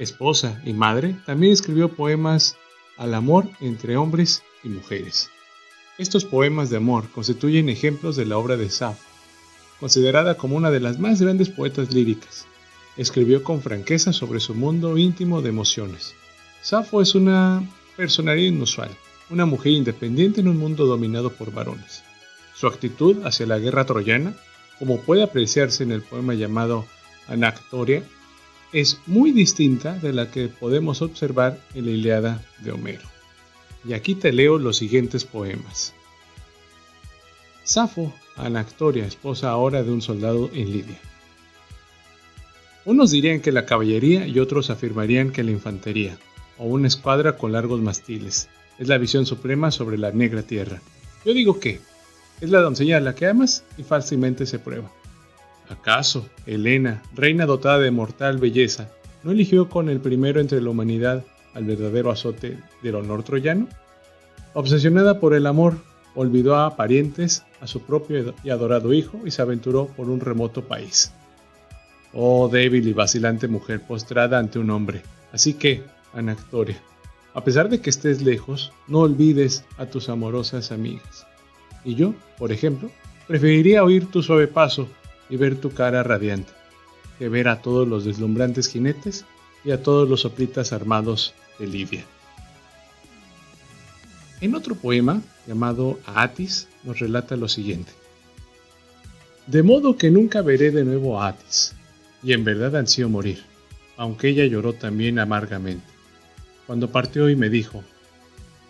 Esposa 0.00 0.60
y 0.64 0.72
madre, 0.72 1.14
también 1.26 1.52
escribió 1.52 1.90
poemas 1.90 2.56
al 2.96 3.14
amor 3.14 3.46
entre 3.60 3.96
hombres 3.96 4.42
y 4.64 4.68
mujeres. 4.70 5.30
Estos 5.98 6.24
poemas 6.24 6.70
de 6.70 6.78
amor 6.78 7.10
constituyen 7.10 7.68
ejemplos 7.68 8.16
de 8.16 8.24
la 8.24 8.38
obra 8.38 8.56
de 8.56 8.70
Safo, 8.70 9.04
considerada 9.78 10.36
como 10.36 10.56
una 10.56 10.70
de 10.70 10.80
las 10.80 10.98
más 10.98 11.20
grandes 11.20 11.50
poetas 11.50 11.92
líricas. 11.92 12.46
Escribió 12.96 13.44
con 13.44 13.60
franqueza 13.60 14.12
sobre 14.14 14.40
su 14.40 14.54
mundo 14.54 14.96
íntimo 14.96 15.42
de 15.42 15.50
emociones, 15.50 16.14
Safo 16.62 17.00
es 17.00 17.14
una 17.14 17.62
personalidad 17.96 18.54
inusual, 18.54 18.90
una 19.28 19.46
mujer 19.46 19.72
independiente 19.72 20.40
en 20.40 20.48
un 20.48 20.58
mundo 20.58 20.86
dominado 20.86 21.30
por 21.30 21.52
varones. 21.52 22.02
Su 22.54 22.66
actitud 22.66 23.24
hacia 23.26 23.46
la 23.46 23.58
guerra 23.58 23.84
troyana, 23.84 24.34
como 24.78 25.00
puede 25.00 25.22
apreciarse 25.22 25.82
en 25.82 25.92
el 25.92 26.02
poema 26.02 26.34
llamado 26.34 26.86
Anactoria, 27.28 28.02
es 28.72 29.00
muy 29.06 29.32
distinta 29.32 29.94
de 29.94 30.12
la 30.12 30.30
que 30.30 30.48
podemos 30.48 31.02
observar 31.02 31.60
en 31.74 31.86
la 31.86 31.90
Iliada 31.90 32.44
de 32.60 32.72
Homero. 32.72 33.02
Y 33.84 33.94
aquí 33.94 34.14
te 34.14 34.32
leo 34.32 34.58
los 34.58 34.76
siguientes 34.76 35.24
poemas. 35.24 35.94
Safo, 37.64 38.12
Anactoria, 38.36 39.06
esposa 39.06 39.50
ahora 39.50 39.82
de 39.82 39.90
un 39.90 40.02
soldado 40.02 40.50
en 40.52 40.72
Lidia. 40.72 40.98
Unos 42.84 43.10
dirían 43.10 43.40
que 43.40 43.52
la 43.52 43.66
caballería 43.66 44.26
y 44.26 44.38
otros 44.38 44.70
afirmarían 44.70 45.30
que 45.30 45.44
la 45.44 45.50
infantería, 45.50 46.18
o 46.58 46.64
una 46.64 46.88
escuadra 46.88 47.36
con 47.36 47.52
largos 47.52 47.80
mastiles. 47.80 48.48
Es 48.78 48.88
la 48.88 48.98
visión 48.98 49.26
suprema 49.26 49.70
sobre 49.70 49.98
la 49.98 50.10
negra 50.10 50.42
tierra. 50.42 50.80
Yo 51.24 51.34
digo 51.34 51.60
que 51.60 51.80
es 52.40 52.50
la 52.50 52.60
doncella 52.60 52.96
a 52.96 53.00
la 53.00 53.14
que 53.14 53.26
amas 53.26 53.64
y 53.76 53.82
falsamente 53.82 54.46
se 54.46 54.58
prueba. 54.58 54.90
¿Acaso 55.70 56.28
Helena, 56.46 57.00
reina 57.14 57.46
dotada 57.46 57.78
de 57.78 57.92
mortal 57.92 58.38
belleza, 58.38 58.90
no 59.22 59.30
eligió 59.30 59.68
con 59.68 59.88
el 59.88 60.00
primero 60.00 60.40
entre 60.40 60.60
la 60.60 60.70
humanidad 60.70 61.24
al 61.54 61.64
verdadero 61.64 62.10
azote 62.10 62.58
del 62.82 62.96
honor 62.96 63.22
troyano? 63.22 63.68
Obsesionada 64.52 65.20
por 65.20 65.32
el 65.32 65.46
amor, 65.46 65.76
olvidó 66.16 66.56
a 66.56 66.74
parientes, 66.74 67.44
a 67.60 67.68
su 67.68 67.82
propio 67.82 68.34
y 68.42 68.50
adorado 68.50 68.92
hijo 68.92 69.20
y 69.24 69.30
se 69.30 69.42
aventuró 69.42 69.86
por 69.86 70.10
un 70.10 70.18
remoto 70.18 70.64
país. 70.64 71.12
Oh 72.12 72.48
débil 72.48 72.88
y 72.88 72.92
vacilante 72.92 73.46
mujer 73.46 73.80
postrada 73.86 74.40
ante 74.40 74.58
un 74.58 74.70
hombre. 74.70 75.02
Así 75.32 75.54
que, 75.54 75.84
Anactoria. 76.12 76.82
A 77.32 77.44
pesar 77.44 77.68
de 77.68 77.80
que 77.80 77.90
estés 77.90 78.22
lejos, 78.22 78.72
no 78.88 78.98
olvides 78.98 79.64
a 79.78 79.86
tus 79.86 80.08
amorosas 80.08 80.72
amigas. 80.72 81.28
Y 81.84 81.94
yo, 81.94 82.12
por 82.38 82.50
ejemplo, 82.50 82.90
preferiría 83.28 83.84
oír 83.84 84.10
tu 84.10 84.20
suave 84.24 84.48
paso 84.48 84.88
y 85.30 85.36
ver 85.36 85.56
tu 85.56 85.70
cara 85.70 86.02
radiante, 86.02 86.52
que 87.18 87.28
ver 87.28 87.48
a 87.48 87.62
todos 87.62 87.88
los 87.88 88.04
deslumbrantes 88.04 88.68
jinetes 88.68 89.24
y 89.64 89.70
a 89.70 89.82
todos 89.82 90.08
los 90.08 90.22
soplitas 90.22 90.72
armados 90.72 91.34
de 91.58 91.66
Lidia. 91.66 92.04
En 94.40 94.54
otro 94.54 94.74
poema, 94.74 95.22
llamado 95.46 95.98
Atis, 96.06 96.68
nos 96.84 96.98
relata 96.98 97.36
lo 97.36 97.48
siguiente. 97.48 97.92
De 99.46 99.62
modo 99.62 99.96
que 99.96 100.10
nunca 100.10 100.42
veré 100.42 100.70
de 100.70 100.84
nuevo 100.84 101.20
a 101.20 101.28
Atis, 101.28 101.74
y 102.22 102.32
en 102.32 102.44
verdad 102.44 102.76
ansío 102.76 103.08
morir, 103.08 103.42
aunque 103.96 104.28
ella 104.28 104.44
lloró 104.44 104.72
también 104.72 105.18
amargamente 105.18 106.00
cuando 106.70 106.92
partió 106.92 107.28
y 107.28 107.34
me 107.34 107.48
dijo, 107.50 107.82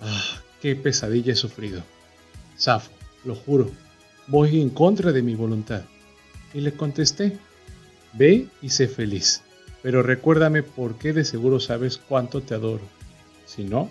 ah, 0.00 0.40
qué 0.62 0.74
pesadilla 0.74 1.34
he 1.34 1.36
sufrido. 1.36 1.82
Safo, 2.56 2.90
lo 3.26 3.34
juro, 3.34 3.70
voy 4.26 4.58
en 4.58 4.70
contra 4.70 5.12
de 5.12 5.20
mi 5.20 5.34
voluntad. 5.34 5.82
Y 6.54 6.60
le 6.60 6.72
contesté, 6.72 7.38
ve 8.12 8.48
y 8.60 8.70
sé 8.70 8.88
feliz, 8.88 9.42
pero 9.82 10.02
recuérdame 10.02 10.62
por 10.62 10.96
qué 10.96 11.12
de 11.12 11.24
seguro 11.24 11.60
sabes 11.60 11.98
cuánto 11.98 12.40
te 12.40 12.54
adoro. 12.54 12.82
Si 13.46 13.64
no, 13.64 13.90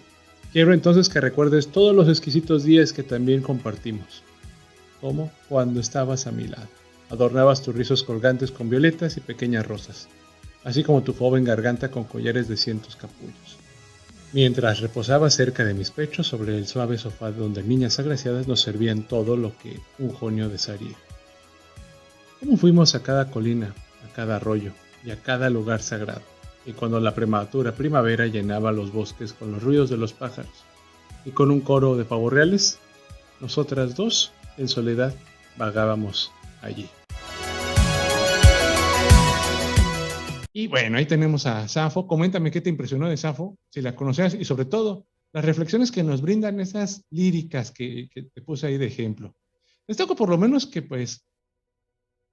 quiero 0.52 0.74
entonces 0.74 1.10
que 1.10 1.22
recuerdes 1.22 1.68
todos 1.68 1.96
los 1.96 2.10
exquisitos 2.10 2.64
días 2.64 2.94
que 2.94 3.04
también 3.04 3.42
compartimos, 3.42 4.24
como 5.02 5.32
cuando 5.48 5.80
estabas 5.80 6.28
a 6.28 6.32
mi 6.32 6.48
lado. 6.48 6.68
Adornabas 7.10 7.62
tus 7.62 7.76
rizos 7.76 8.04
colgantes 8.04 8.52
con 8.52 8.70
violetas 8.70 9.18
y 9.18 9.22
pequeñas 9.22 9.66
rosas, 9.66 10.10
así 10.64 10.84
como 10.84 11.04
tu 11.04 11.14
joven 11.14 11.44
garganta 11.44 11.90
con 11.90 12.04
collares 12.04 12.48
de 12.48 12.58
cientos 12.58 12.96
capullos 12.96 13.60
mientras 14.32 14.80
reposaba 14.80 15.30
cerca 15.30 15.66
de 15.66 15.74
mis 15.74 15.92
pechos 15.92 16.28
sobre 16.28 16.58
el 16.58 16.68
suave 16.68 16.98
sofá 16.98 17.32
donde 17.32 17.64
niñas 17.64 18.00
agraciadas 18.00 18.48
nos 18.48 18.62
servían 18.62 19.04
todo 19.04 19.36
lo 19.36 19.58
que 19.58 19.80
un 19.98 20.12
jonio 20.12 20.50
desearía. 20.50 20.96
¿Cómo 22.40 22.56
fuimos 22.56 22.96
a 22.96 23.04
cada 23.04 23.30
colina, 23.32 23.76
a 24.10 24.14
cada 24.14 24.38
arroyo 24.38 24.72
y 25.04 25.12
a 25.12 25.22
cada 25.22 25.50
lugar 25.50 25.82
sagrado? 25.82 26.22
Y 26.66 26.72
cuando 26.72 27.02
la 27.02 27.14
prematura 27.14 27.76
primavera 27.76 28.28
llenaba 28.28 28.72
los 28.72 28.94
bosques 28.94 29.34
con 29.34 29.52
los 29.52 29.62
ruidos 29.62 29.90
de 29.90 29.98
los 29.98 30.14
pájaros 30.14 30.64
y 31.26 31.32
con 31.32 31.52
un 31.52 31.60
coro 31.60 31.98
de 31.98 32.06
pavos 32.06 32.32
reales, 32.32 32.80
nosotras 33.42 33.94
dos, 33.96 34.32
en 34.58 34.70
soledad, 34.70 35.14
vagábamos 35.58 36.32
allí. 36.62 36.88
Y 40.54 40.68
bueno, 40.68 40.98
ahí 40.98 41.06
tenemos 41.06 41.46
a 41.46 41.68
Safo. 41.68 42.08
Coméntame 42.08 42.52
qué 42.52 42.62
te 42.62 42.70
impresionó 42.70 43.10
de 43.10 43.18
Safo, 43.18 43.58
si 43.70 43.82
la 43.82 43.96
conocías, 43.96 44.34
y 44.34 44.46
sobre 44.46 44.64
todo 44.64 45.06
las 45.34 45.44
reflexiones 45.44 45.92
que 45.92 46.04
nos 46.04 46.22
brindan 46.22 46.62
esas 46.62 47.04
líricas 47.10 47.72
que, 47.72 48.08
te 48.14 48.42
puse 48.42 48.68
ahí 48.68 48.78
de 48.78 48.88
ejemplo. 48.88 49.36
Destaco 49.88 50.16
por 50.16 50.30
lo 50.30 50.38
menos 50.38 50.66
que 50.66 50.82
pues, 50.82 51.26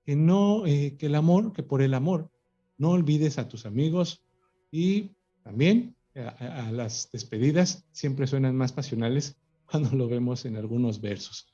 que 0.07 0.17
no, 0.17 0.65
eh, 0.67 0.97
que 0.97 1.07
el 1.07 1.15
amor, 1.15 1.53
que 1.53 1.63
por 1.63 1.83
el 1.83 1.93
amor, 1.93 2.31
no 2.79 2.91
olvides 2.91 3.39
a 3.39 3.49
tus 3.49 3.67
amigos 3.67 4.25
y 4.71 5.11
también 5.43 5.97
a, 6.15 6.69
a 6.69 6.73
las 6.73 7.11
despedidas 7.13 7.85
siempre 7.93 8.27
suenan 8.27 8.57
más 8.57 8.73
pasionales 8.73 9.37
cuando 9.71 9.91
lo 9.91 10.09
vemos 10.09 10.47
en 10.47 10.57
algunos 10.57 11.01
versos. 11.03 11.53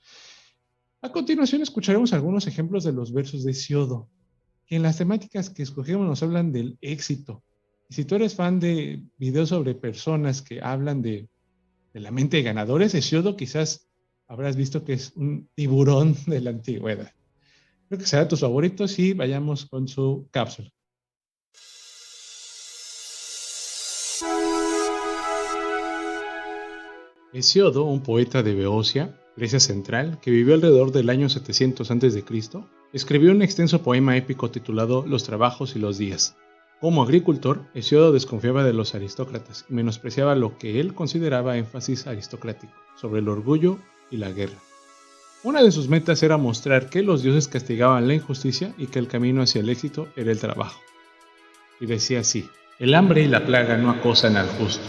A 1.01 1.11
continuación 1.11 1.63
escucharemos 1.63 2.13
algunos 2.13 2.47
ejemplos 2.47 2.85
de 2.85 2.93
los 2.93 3.13
versos 3.13 3.43
de 3.43 3.55
Siodo, 3.55 4.09
en 4.77 4.83
las 4.83 4.97
temáticas 4.97 5.51
que 5.51 5.63
escogemos 5.63 6.07
nos 6.07 6.23
hablan 6.23 6.51
del 6.51 6.79
éxito. 6.81 7.43
Y 7.91 7.95
si 7.95 8.05
tú 8.07 8.15
eres 8.15 8.35
fan 8.35 8.59
de 8.59 9.03
videos 9.19 9.51
sobre 9.51 9.75
personas 9.75 10.41
que 10.41 10.63
hablan 10.63 11.03
de, 11.03 11.29
la 11.93 12.11
mente 12.11 12.39
de 12.39 12.43
ganadores, 12.43 12.95
Hesiodo 12.95 13.37
quizás 13.37 13.87
habrás 14.29 14.57
visto 14.57 14.83
que 14.83 14.95
es 14.95 15.13
un 15.15 15.49
tiburón 15.55 16.17
de 16.27 16.41
la 16.41 16.51
antigüedad. 16.51 17.13
Creo 17.93 18.01
que 18.01 18.07
será 18.07 18.27
tus 18.27 18.41
favoritos 18.41 18.99
y 18.99 19.13
vayamos 19.13 19.67
con 19.67 19.87
su 19.87 20.27
cápsula. 20.31 20.71
Hesiodo, 27.35 27.85
un 27.85 28.03
poeta 28.03 28.43
de 28.43 28.55
Beocia, 28.55 29.21
Grecia 29.37 29.61
Central, 29.61 30.19
que 30.23 30.31
vivió 30.31 30.55
alrededor 30.55 30.91
del 30.91 31.11
año 31.11 31.29
700 31.29 31.91
a.C., 31.91 32.25
escribió 32.95 33.31
un 33.31 33.43
extenso 33.43 33.83
poema 33.83 34.17
épico 34.17 34.51
titulado 34.51 35.05
Los 35.07 35.25
trabajos 35.25 35.77
y 35.77 35.79
los 35.79 35.99
días. 35.99 36.35
Como 36.81 37.03
agricultor, 37.03 37.67
Hesiodo 37.75 38.13
desconfiaba 38.13 38.65
de 38.65 38.73
los 38.73 38.95
aristócratas 38.95 39.67
y 39.69 39.75
menospreciaba 39.75 40.35
lo 40.35 40.57
que 40.57 40.81
él 40.81 40.95
consideraba 40.95 41.59
énfasis 41.59 42.07
aristocrático 42.07 42.73
sobre 42.97 43.21
el 43.21 43.29
orgullo 43.29 43.77
y 44.11 44.17
la 44.17 44.31
guerra. 44.31 44.57
Una 45.45 45.61
de 45.61 45.73
sus 45.73 45.89
metas 45.89 46.23
era 46.23 46.37
mostrar 46.37 46.89
que 46.89 47.03
los 47.03 47.25
dioses 47.25 47.49
castigaban 47.49 48.07
la 48.07 48.15
injusticia 48.15 48.73
y 48.79 48.87
que 48.87 49.01
el 49.01 49.09
camino 49.09 49.43
hacia 49.43 49.61
el 49.61 49.71
éxito 49.71 50.07
era 50.15 50.31
el 50.31 50.39
trabajo. 50.39 50.81
Y 51.81 51.87
decía 51.87 52.21
así, 52.21 52.49
el 52.79 52.95
hambre 52.95 53.23
y 53.23 53.27
la 53.27 53.45
plaga 53.45 53.77
no 53.77 53.91
acosan 53.91 54.37
al 54.37 54.47
justo, 54.51 54.85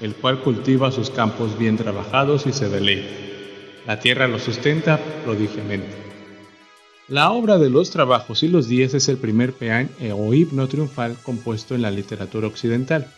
el 0.00 0.14
cual 0.14 0.40
cultiva 0.40 0.92
sus 0.92 1.10
campos 1.10 1.58
bien 1.58 1.76
trabajados 1.76 2.46
y 2.46 2.52
se 2.52 2.68
deleita. 2.68 3.10
La 3.86 3.98
tierra 3.98 4.28
lo 4.28 4.38
sustenta 4.38 5.00
prodigiamente. 5.24 5.96
La 7.08 7.32
obra 7.32 7.58
de 7.58 7.68
los 7.68 7.90
trabajos 7.90 8.44
y 8.44 8.48
los 8.48 8.68
días 8.68 8.94
es 8.94 9.08
el 9.08 9.16
primer 9.16 9.52
peán 9.52 9.90
o 10.14 10.32
himno 10.32 10.68
triunfal 10.68 11.16
compuesto 11.24 11.74
en 11.74 11.82
la 11.82 11.90
literatura 11.90 12.46
occidental. 12.46 13.08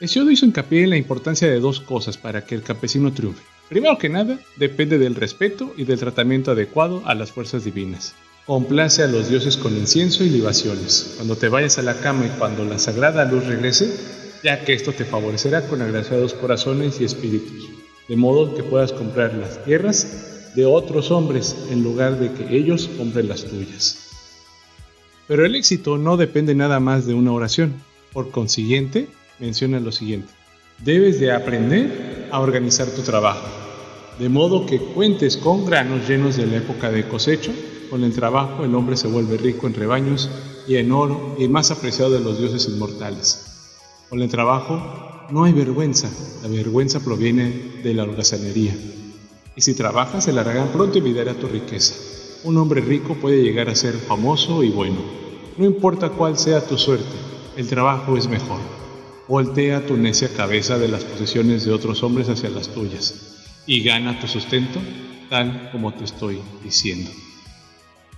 Hesiodo 0.00 0.30
hizo 0.30 0.46
hincapié 0.46 0.84
en 0.84 0.90
la 0.90 0.96
importancia 0.96 1.46
de 1.46 1.60
dos 1.60 1.78
cosas 1.78 2.16
para 2.16 2.46
que 2.46 2.54
el 2.54 2.62
campesino 2.62 3.12
triunfe. 3.12 3.49
Primero 3.70 3.98
que 3.98 4.08
nada, 4.08 4.40
depende 4.56 4.98
del 4.98 5.14
respeto 5.14 5.72
y 5.76 5.84
del 5.84 6.00
tratamiento 6.00 6.50
adecuado 6.50 7.02
a 7.06 7.14
las 7.14 7.30
fuerzas 7.30 7.62
divinas. 7.62 8.16
Complace 8.44 9.04
a 9.04 9.06
los 9.06 9.28
dioses 9.28 9.56
con 9.56 9.76
incienso 9.76 10.24
y 10.24 10.28
libaciones, 10.28 11.14
cuando 11.14 11.36
te 11.36 11.48
vayas 11.48 11.78
a 11.78 11.82
la 11.82 11.94
cama 11.94 12.26
y 12.26 12.36
cuando 12.36 12.64
la 12.64 12.80
sagrada 12.80 13.24
luz 13.24 13.46
regrese, 13.46 13.94
ya 14.42 14.64
que 14.64 14.72
esto 14.72 14.92
te 14.92 15.04
favorecerá 15.04 15.68
con 15.68 15.82
agraciados 15.82 16.34
corazones 16.34 17.00
y 17.00 17.04
espíritus, 17.04 17.68
de 18.08 18.16
modo 18.16 18.56
que 18.56 18.64
puedas 18.64 18.92
comprar 18.92 19.34
las 19.34 19.64
tierras 19.64 20.52
de 20.56 20.66
otros 20.66 21.12
hombres 21.12 21.56
en 21.70 21.84
lugar 21.84 22.18
de 22.18 22.32
que 22.32 22.56
ellos 22.56 22.90
compren 22.98 23.28
las 23.28 23.44
tuyas. 23.44 24.08
Pero 25.28 25.46
el 25.46 25.54
éxito 25.54 25.96
no 25.96 26.16
depende 26.16 26.56
nada 26.56 26.80
más 26.80 27.06
de 27.06 27.14
una 27.14 27.30
oración. 27.30 27.74
Por 28.12 28.32
consiguiente, 28.32 29.06
menciona 29.38 29.78
lo 29.78 29.92
siguiente. 29.92 30.32
Debes 30.78 31.20
de 31.20 31.30
aprender 31.30 32.26
a 32.32 32.40
organizar 32.40 32.88
tu 32.88 33.02
trabajo, 33.02 33.46
de 34.20 34.28
modo 34.28 34.66
que 34.66 34.78
cuentes 34.78 35.38
con 35.38 35.64
granos 35.64 36.06
llenos 36.06 36.36
de 36.36 36.46
la 36.46 36.58
época 36.58 36.90
de 36.90 37.08
cosecho. 37.08 37.52
Con 37.88 38.04
el 38.04 38.12
trabajo 38.12 38.64
el 38.64 38.74
hombre 38.74 38.98
se 38.98 39.08
vuelve 39.08 39.38
rico 39.38 39.66
en 39.66 39.72
rebaños 39.72 40.28
y 40.68 40.76
en 40.76 40.92
oro 40.92 41.36
y 41.38 41.48
más 41.48 41.70
apreciado 41.70 42.10
de 42.10 42.20
los 42.20 42.38
dioses 42.38 42.68
inmortales. 42.68 43.46
Con 44.10 44.20
el 44.20 44.28
trabajo 44.28 45.26
no 45.30 45.44
hay 45.44 45.54
vergüenza, 45.54 46.10
la 46.42 46.48
vergüenza 46.48 47.00
proviene 47.00 47.80
de 47.82 47.94
la 47.94 48.02
holgazanería. 48.02 48.76
Y 49.56 49.62
si 49.62 49.72
trabajas, 49.72 50.24
se 50.24 50.34
largarán 50.34 50.68
pronto 50.68 50.98
y 50.98 51.18
a 51.18 51.34
tu 51.34 51.48
riqueza. 51.48 51.94
Un 52.44 52.58
hombre 52.58 52.82
rico 52.82 53.14
puede 53.14 53.42
llegar 53.42 53.70
a 53.70 53.74
ser 53.74 53.94
famoso 53.94 54.62
y 54.62 54.68
bueno. 54.68 54.98
No 55.56 55.64
importa 55.64 56.10
cuál 56.10 56.36
sea 56.36 56.66
tu 56.66 56.76
suerte, 56.76 57.16
el 57.56 57.66
trabajo 57.68 58.18
es 58.18 58.28
mejor. 58.28 58.60
Voltea 59.28 59.86
tu 59.86 59.96
necia 59.96 60.28
cabeza 60.28 60.76
de 60.76 60.88
las 60.88 61.04
posesiones 61.04 61.64
de 61.64 61.72
otros 61.72 62.02
hombres 62.02 62.28
hacia 62.28 62.50
las 62.50 62.68
tuyas 62.68 63.39
y 63.66 63.82
gana 63.82 64.18
tu 64.20 64.26
sustento 64.26 64.80
tal 65.28 65.70
como 65.70 65.94
te 65.94 66.04
estoy 66.04 66.40
diciendo. 66.62 67.10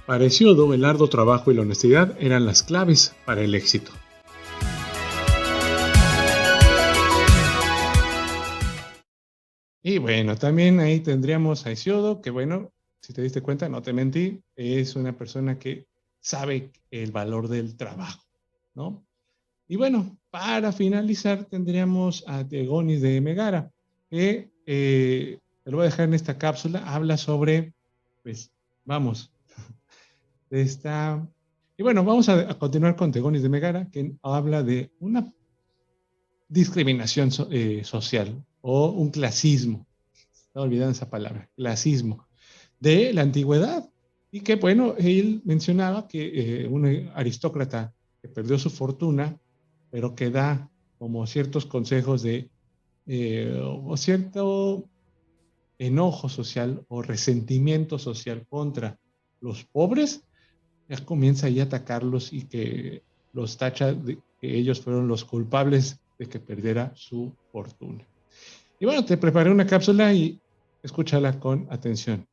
Para 0.06 0.24
Hesiodo, 0.24 0.74
el 0.74 0.84
arduo 0.84 1.08
trabajo 1.08 1.52
y 1.52 1.54
la 1.54 1.62
honestidad 1.62 2.16
eran 2.20 2.46
las 2.46 2.62
claves 2.62 3.14
para 3.24 3.42
el 3.42 3.54
éxito. 3.54 3.92
Y 9.84 9.98
bueno, 9.98 10.36
también 10.36 10.80
ahí 10.80 11.00
tendríamos 11.00 11.66
a 11.66 11.72
Isiodo, 11.72 12.20
que 12.20 12.30
bueno, 12.30 12.72
si 13.00 13.12
te 13.12 13.20
diste 13.20 13.42
cuenta, 13.42 13.68
no 13.68 13.82
te 13.82 13.92
mentí, 13.92 14.40
es 14.54 14.94
una 14.94 15.16
persona 15.16 15.58
que 15.58 15.86
sabe 16.20 16.70
el 16.90 17.10
valor 17.10 17.48
del 17.48 17.76
trabajo, 17.76 18.22
¿no? 18.74 19.04
Y 19.66 19.76
bueno, 19.76 20.16
para 20.30 20.72
finalizar 20.72 21.46
tendríamos 21.46 22.22
a 22.28 22.46
Tegonis 22.46 23.02
de 23.02 23.20
Megara, 23.20 23.72
que 24.08 24.51
eh, 24.66 25.38
lo 25.64 25.76
voy 25.76 25.86
a 25.86 25.90
dejar 25.90 26.08
en 26.08 26.14
esta 26.14 26.38
cápsula, 26.38 26.80
habla 26.86 27.16
sobre, 27.16 27.74
pues, 28.22 28.50
vamos, 28.84 29.32
esta... 30.50 31.26
Y 31.76 31.82
bueno, 31.82 32.04
vamos 32.04 32.28
a, 32.28 32.58
continuar 32.58 32.96
con 32.96 33.10
Tegonis 33.10 33.42
de 33.42 33.48
Megara, 33.48 33.88
que 33.90 34.14
habla 34.22 34.62
de 34.62 34.92
una 35.00 35.32
discriminación 36.48 37.30
eh, 37.50 37.82
social, 37.82 38.44
o 38.60 38.90
un 38.90 39.10
clasismo, 39.10 39.86
no 40.54 40.62
olvidando 40.62 40.92
esa 40.92 41.10
palabra, 41.10 41.48
clasismo, 41.56 42.28
de 42.78 43.12
la 43.12 43.22
antigüedad. 43.22 43.88
Y 44.30 44.40
que, 44.40 44.56
bueno, 44.56 44.94
él 44.98 45.42
mencionaba 45.44 46.08
que 46.08 46.62
eh, 46.62 46.68
un 46.68 47.10
aristócrata 47.14 47.94
que 48.20 48.28
perdió 48.28 48.58
su 48.58 48.70
fortuna, 48.70 49.38
pero 49.90 50.14
que 50.14 50.30
da 50.30 50.70
como 50.98 51.26
ciertos 51.26 51.66
consejos 51.66 52.22
de, 52.22 52.50
eh, 53.06 53.60
o 53.62 53.96
cierto 53.96 54.88
enojo 55.78 56.28
social 56.28 56.84
o 56.88 57.02
resentimiento 57.02 57.98
social 57.98 58.46
contra 58.48 58.98
los 59.40 59.64
pobres, 59.64 60.22
ya 60.88 61.04
comienza 61.04 61.46
ahí 61.46 61.60
a 61.60 61.64
atacarlos 61.64 62.32
y 62.32 62.42
que 62.42 63.02
los 63.32 63.56
tacha 63.56 63.92
de 63.92 64.18
que 64.40 64.56
ellos 64.56 64.80
fueron 64.80 65.08
los 65.08 65.24
culpables 65.24 66.00
de 66.18 66.26
que 66.26 66.38
perdiera 66.38 66.92
su 66.94 67.34
fortuna. 67.50 68.06
Y 68.78 68.84
bueno, 68.84 69.04
te 69.04 69.16
preparé 69.16 69.50
una 69.50 69.66
cápsula 69.66 70.12
y 70.12 70.40
escúchala 70.82 71.38
con 71.38 71.66
atención. 71.70 72.26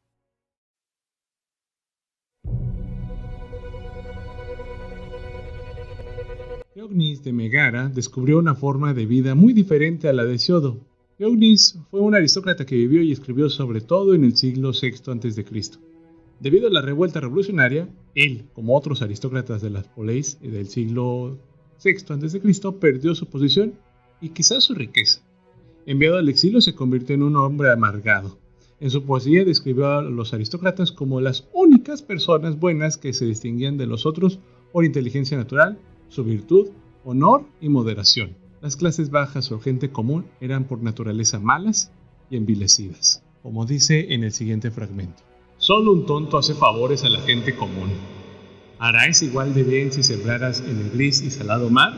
Teognis 6.80 7.22
de 7.26 7.34
Megara 7.34 7.90
descubrió 7.90 8.40
una 8.40 8.56
forma 8.56 8.94
de 8.94 9.06
vida 9.06 9.36
muy 9.36 9.52
diferente 9.52 10.08
a 10.08 10.14
la 10.14 10.24
de 10.24 10.38
Siodo. 10.38 10.78
Teognis 11.18 11.78
fue 11.92 12.00
un 12.00 12.16
aristócrata 12.16 12.66
que 12.66 12.78
vivió 12.78 13.02
y 13.02 13.12
escribió 13.12 13.50
sobre 13.50 13.82
todo 13.82 14.14
en 14.14 14.24
el 14.24 14.38
siglo 14.38 14.72
VI 14.72 15.12
a.C. 15.12 15.46
Debido 16.40 16.68
a 16.70 16.72
la 16.72 16.82
revuelta 16.82 17.20
revolucionaria, 17.20 17.90
él, 18.16 18.46
como 18.54 18.78
otros 18.78 19.02
aristócratas 19.02 19.62
de 19.62 19.72
las 19.72 19.90
poleis 19.90 20.40
del 20.40 20.70
siglo 20.70 21.38
VI 21.84 22.14
a.C., 22.14 22.72
perdió 22.80 23.14
su 23.14 23.26
posición 23.26 23.74
y 24.22 24.30
quizás 24.30 24.64
su 24.64 24.74
riqueza. 24.74 25.20
Enviado 25.86 26.18
al 26.18 26.30
exilio, 26.30 26.62
se 26.62 26.76
convirtió 26.76 27.14
en 27.14 27.24
un 27.24 27.36
hombre 27.36 27.74
amargado. 27.74 28.40
En 28.80 28.90
su 28.90 29.04
poesía 29.04 29.44
describió 29.44 29.98
a 29.98 30.02
los 30.02 30.34
aristócratas 30.34 30.94
como 30.94 31.20
las 31.20 31.46
únicas 31.52 32.02
personas 32.04 32.58
buenas 32.58 32.96
que 32.96 33.12
se 33.12 33.26
distinguían 33.26 33.76
de 33.76 33.86
los 33.86 34.06
otros 34.06 34.40
por 34.72 34.86
inteligencia 34.86 35.38
natural, 35.38 35.78
su 36.10 36.24
virtud, 36.24 36.70
honor 37.04 37.46
y 37.62 37.70
moderación. 37.70 38.36
Las 38.62 38.76
clases 38.76 39.10
bajas 39.10 39.52
o 39.52 39.60
gente 39.60 39.92
común 39.92 40.26
eran 40.42 40.66
por 40.66 40.84
naturaleza 40.84 41.40
malas 41.40 41.92
y 42.30 42.36
envilecidas, 42.36 43.24
como 43.42 43.66
dice 43.66 44.14
en 44.14 44.24
el 44.24 44.34
siguiente 44.34 44.70
fragmento. 44.70 45.24
Solo 45.58 45.94
un 45.94 46.06
tonto 46.06 46.38
hace 46.38 46.54
favores 46.54 47.04
a 47.06 47.10
la 47.10 47.22
gente 47.22 47.56
común. 47.56 47.90
¿Harás 48.80 49.22
igual 49.24 49.54
de 49.54 49.64
bien 49.64 49.92
si 49.92 50.04
sembraras 50.04 50.62
en 50.62 50.78
el 50.78 50.90
gris 50.92 51.22
y 51.22 51.32
salado 51.32 51.70
mar? 51.70 51.94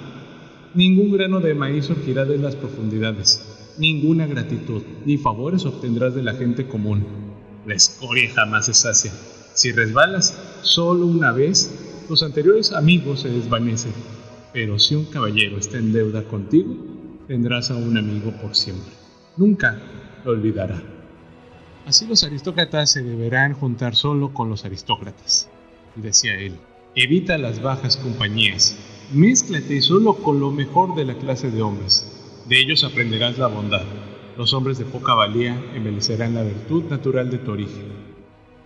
Ningún 0.76 1.12
grano 1.12 1.40
de 1.40 1.56
maíz 1.56 1.86
surgirá 1.86 2.26
de 2.26 2.38
las 2.38 2.56
profundidades 2.56 3.52
ninguna 3.78 4.28
gratitud 4.28 4.84
ni 5.06 5.18
favores 5.18 5.66
obtendrás 5.66 6.16
de 6.16 6.24
la 6.24 6.34
gente 6.34 6.68
común. 6.68 7.06
La 7.66 7.76
escoria 7.76 8.32
jamás 8.34 8.66
se 8.66 8.74
sacia. 8.74 9.12
Si 9.54 9.72
resbalas 9.72 10.38
solo 10.62 11.06
una 11.06 11.32
vez, 11.32 11.91
tus 12.12 12.24
anteriores 12.24 12.74
amigos 12.74 13.22
se 13.22 13.30
desvanecen. 13.30 13.94
Pero 14.52 14.78
si 14.80 14.96
un 14.96 15.06
caballero 15.06 15.58
está 15.58 15.78
en 15.78 15.94
deuda 15.94 16.26
contigo, 16.26 16.76
tendrás 17.26 17.72
a 17.72 17.78
un 17.78 17.98
amigo 17.98 18.34
por 18.42 18.54
siempre. 18.54 18.92
Nunca 19.38 19.80
lo 20.26 20.32
olvidará. 20.32 20.84
Así 21.86 22.06
los 22.06 22.26
aristócratas 22.26 22.92
se 22.92 23.02
deberán 23.02 23.54
juntar 23.54 23.96
solo 23.96 24.34
con 24.34 24.50
los 24.50 24.66
aristócratas, 24.66 25.50
decía 25.96 26.38
él. 26.38 26.58
Evita 26.96 27.38
las 27.38 27.62
bajas 27.62 27.96
compañías. 27.96 28.76
Mézclate 29.14 29.82
solo 29.82 30.16
con 30.16 30.42
lo 30.42 30.52
mejor 30.52 30.96
de 30.96 31.06
la 31.06 31.18
clase 31.18 31.50
de 31.50 31.62
hombres 31.62 32.18
de 32.46 32.60
ellos 32.60 32.84
aprenderás 32.84 33.38
la 33.38 33.48
bondad. 33.48 33.86
Los 34.38 34.54
hombres 34.54 34.78
de 34.78 34.84
poca 34.84 35.14
valía 35.14 35.58
embellecerán 35.74 36.36
la 36.36 36.44
virtud 36.44 36.84
natural 36.90 37.32
de 37.32 37.38
tu 37.38 37.52
origen. 37.52 38.11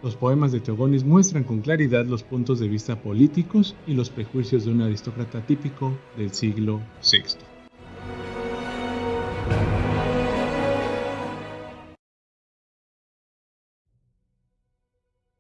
Los 0.06 0.16
poemas 0.16 0.52
de 0.52 0.60
Teogonis 0.60 1.04
muestran 1.04 1.44
con 1.44 1.62
claridad 1.62 2.06
los 2.06 2.22
puntos 2.22 2.60
de 2.60 2.68
vista 2.68 3.02
políticos 3.02 3.76
y 3.88 3.96
los 3.96 4.12
prejuicios 4.12 4.64
de 4.64 4.70
un 4.70 4.84
aristócrata 4.84 5.44
típico 5.48 5.98
del 6.16 6.32
siglo 6.32 6.80
VI. 7.02 7.40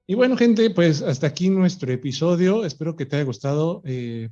Y 0.08 0.16
bueno, 0.16 0.36
gente, 0.36 0.72
pues 0.72 1.04
hasta 1.04 1.28
aquí 1.28 1.52
nuestro 1.52 1.92
episodio. 1.94 2.66
Espero 2.66 2.96
que 2.96 3.06
te 3.06 3.18
haya 3.18 3.26
gustado. 3.26 3.84
Eh, 3.86 4.30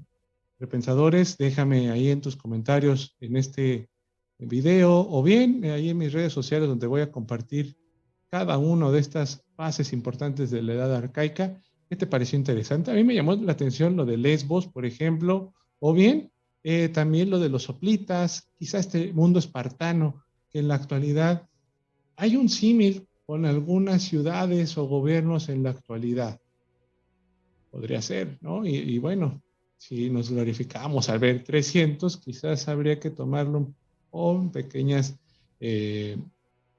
repensadores, 0.58 1.38
déjame 1.38 1.92
ahí 1.92 2.10
en 2.10 2.22
tus 2.22 2.36
comentarios 2.36 3.16
en 3.20 3.38
este 3.38 3.88
video 4.40 5.08
o 5.08 5.22
bien 5.22 5.64
ahí 5.66 5.90
en 5.90 6.00
mis 6.00 6.12
redes 6.12 6.34
sociales 6.34 6.68
donde 6.68 6.88
voy 6.88 7.02
a 7.02 7.12
compartir 7.12 7.78
cada 8.32 8.58
una 8.58 8.90
de 8.90 8.98
estas 8.98 9.43
fases 9.56 9.94
importantes 9.94 10.52
de 10.52 10.62
la 10.62 10.74
edad 10.74 10.96
arcaica 10.96 11.60
¿Qué 11.94 11.98
te 11.98 12.08
pareció 12.08 12.40
interesante? 12.40 12.90
A 12.90 12.96
mí 12.96 13.04
me 13.04 13.14
llamó 13.14 13.36
la 13.36 13.52
atención 13.52 13.96
lo 13.96 14.04
de 14.04 14.18
Lesbos, 14.18 14.66
por 14.66 14.84
ejemplo, 14.84 15.54
o 15.78 15.94
bien 15.94 16.32
eh, 16.64 16.90
también 16.90 17.30
lo 17.30 17.40
de 17.40 17.50
los 17.50 17.64
soplitas, 17.64 18.50
quizá 18.58 18.80
este 18.80 19.14
mundo 19.14 19.38
espartano, 19.38 20.24
que 20.50 20.58
en 20.58 20.70
la 20.70 20.74
actualidad 20.74 21.48
hay 22.16 22.36
un 22.36 22.50
símil 22.50 23.08
con 23.28 23.46
algunas 23.46 24.02
ciudades 24.02 24.76
o 24.78 24.88
gobiernos 24.88 25.50
en 25.50 25.62
la 25.62 25.70
actualidad. 25.70 26.40
Podría 27.70 28.02
ser, 28.02 28.40
¿no? 28.42 28.66
Y, 28.66 28.98
bueno, 28.98 29.44
si 29.78 30.10
nos 30.10 30.32
glorificamos 30.32 31.10
al 31.10 31.20
ver 31.20 31.44
300, 31.44 32.18
quizás 32.18 32.68
habría 32.68 33.00
que 33.00 33.12
tomarlo 33.12 33.74
con 34.10 34.52
pequeñas 34.52 35.16
eh, 35.60 36.18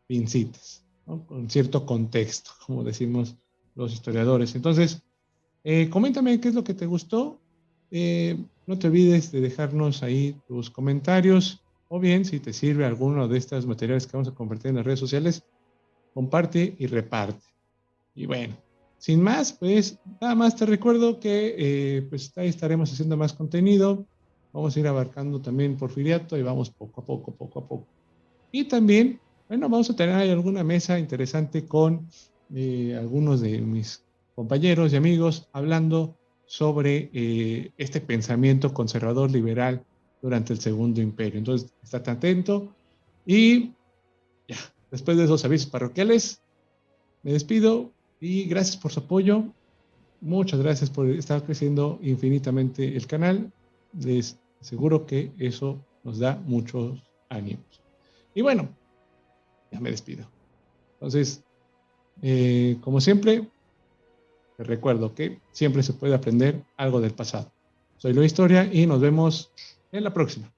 pincitas, 0.07 0.84
¿no? 1.07 1.27
con 1.27 1.51
cierto 1.51 1.87
contexto, 1.87 2.51
como 2.67 2.85
decimos 2.85 3.37
los 3.75 3.93
historiadores. 3.93 4.55
Entonces, 4.55 5.03
eh, 5.65 5.89
coméntame 5.91 6.41
qué 6.41 6.49
es 6.49 6.55
lo 6.55 6.65
que 6.65 6.75
te 6.75 6.87
gustó. 6.87 7.41
Eh, 7.91 8.39
no 8.67 8.79
te 8.79 8.89
olvides 8.89 9.33
de 9.33 9.41
dejarnos 9.41 10.03
ahí 10.03 10.37
tus 10.47 10.71
comentarios 10.71 11.65
o 11.89 12.01
bien 12.01 12.25
si 12.25 12.41
te 12.41 12.53
sirve 12.53 12.85
alguno 12.85 13.29
de 13.29 13.39
estos 13.39 13.67
materiales 13.67 14.07
que 14.07 14.17
vamos 14.17 14.29
a 14.29 14.35
compartir 14.35 14.71
en 14.71 14.77
las 14.77 14.85
redes 14.85 15.01
sociales, 15.01 15.45
comparte 16.13 16.75
y 16.79 16.87
reparte. 16.87 17.45
Y 18.15 18.27
bueno, 18.27 18.57
sin 18.99 19.23
más, 19.23 19.53
pues 19.53 19.99
nada 20.21 20.35
más 20.35 20.57
te 20.57 20.67
recuerdo 20.67 21.21
que 21.21 21.55
eh, 21.59 22.03
pues 22.09 22.33
ahí 22.37 22.49
estaremos 22.49 22.93
haciendo 22.93 23.17
más 23.17 23.33
contenido. 23.33 24.07
Vamos 24.53 24.77
a 24.77 24.81
ir 24.81 24.87
abarcando 24.87 25.41
también 25.41 25.77
Porfiriato 25.77 26.39
y 26.39 26.43
vamos 26.43 26.71
poco 26.71 27.01
a 27.01 27.05
poco, 27.05 27.35
poco 27.35 27.59
a 27.59 27.69
poco. 27.69 27.87
Y 28.51 28.65
también, 28.65 29.21
bueno, 29.49 29.69
vamos 29.69 29.91
a 29.91 29.97
tener 29.97 30.31
alguna 30.31 30.65
mesa 30.65 30.99
interesante 30.99 31.67
con 31.67 32.09
algunos 32.99 33.41
de 33.41 33.61
mis 33.61 34.05
compañeros 34.35 34.93
y 34.93 34.97
amigos 34.97 35.49
hablando 35.53 36.17
sobre 36.47 37.11
eh, 37.13 37.73
este 37.79 38.01
pensamiento 38.01 38.73
conservador 38.73 39.31
liberal 39.31 39.85
durante 40.23 40.53
el 40.53 40.61
Segundo 40.61 41.01
Imperio. 41.01 41.39
Entonces, 41.39 41.73
estate 41.83 42.11
atento 42.11 42.73
y 43.27 43.73
ya, 44.49 44.57
después 44.91 45.17
de 45.17 45.25
esos 45.25 45.45
avisos 45.45 45.69
parroquiales, 45.71 46.41
me 47.23 47.33
despido 47.33 47.91
y 48.21 48.45
gracias 48.45 48.77
por 48.77 48.93
su 48.93 49.01
apoyo. 49.01 49.45
Muchas 50.21 50.61
gracias 50.61 50.91
por 50.91 51.09
estar 51.09 51.43
creciendo 51.43 51.99
infinitamente 52.03 52.97
el 52.97 53.07
canal. 53.07 53.53
Les 53.99 54.39
aseguro 54.61 55.07
que 55.07 55.33
eso 55.39 55.85
nos 56.03 56.19
da 56.19 56.41
muchos 56.47 57.03
ánimos. 57.29 57.83
Y 58.35 58.43
bueno, 58.43 58.69
me 59.81 59.91
despido. 59.91 60.27
Entonces, 60.95 61.43
eh, 62.22 62.79
como 62.81 63.01
siempre, 63.01 63.49
te 64.57 64.64
recuerdo 64.64 65.14
que 65.14 65.41
siempre 65.53 65.83
se 65.83 65.93
puede 65.93 66.14
aprender 66.14 66.62
algo 66.77 67.01
del 67.01 67.12
pasado. 67.12 67.53
Soy 67.97 68.12
Luis 68.12 68.33
Historia 68.33 68.68
y 68.72 68.87
nos 68.87 69.01
vemos 69.01 69.53
en 69.93 70.05
la 70.05 70.12
próxima. 70.12 70.53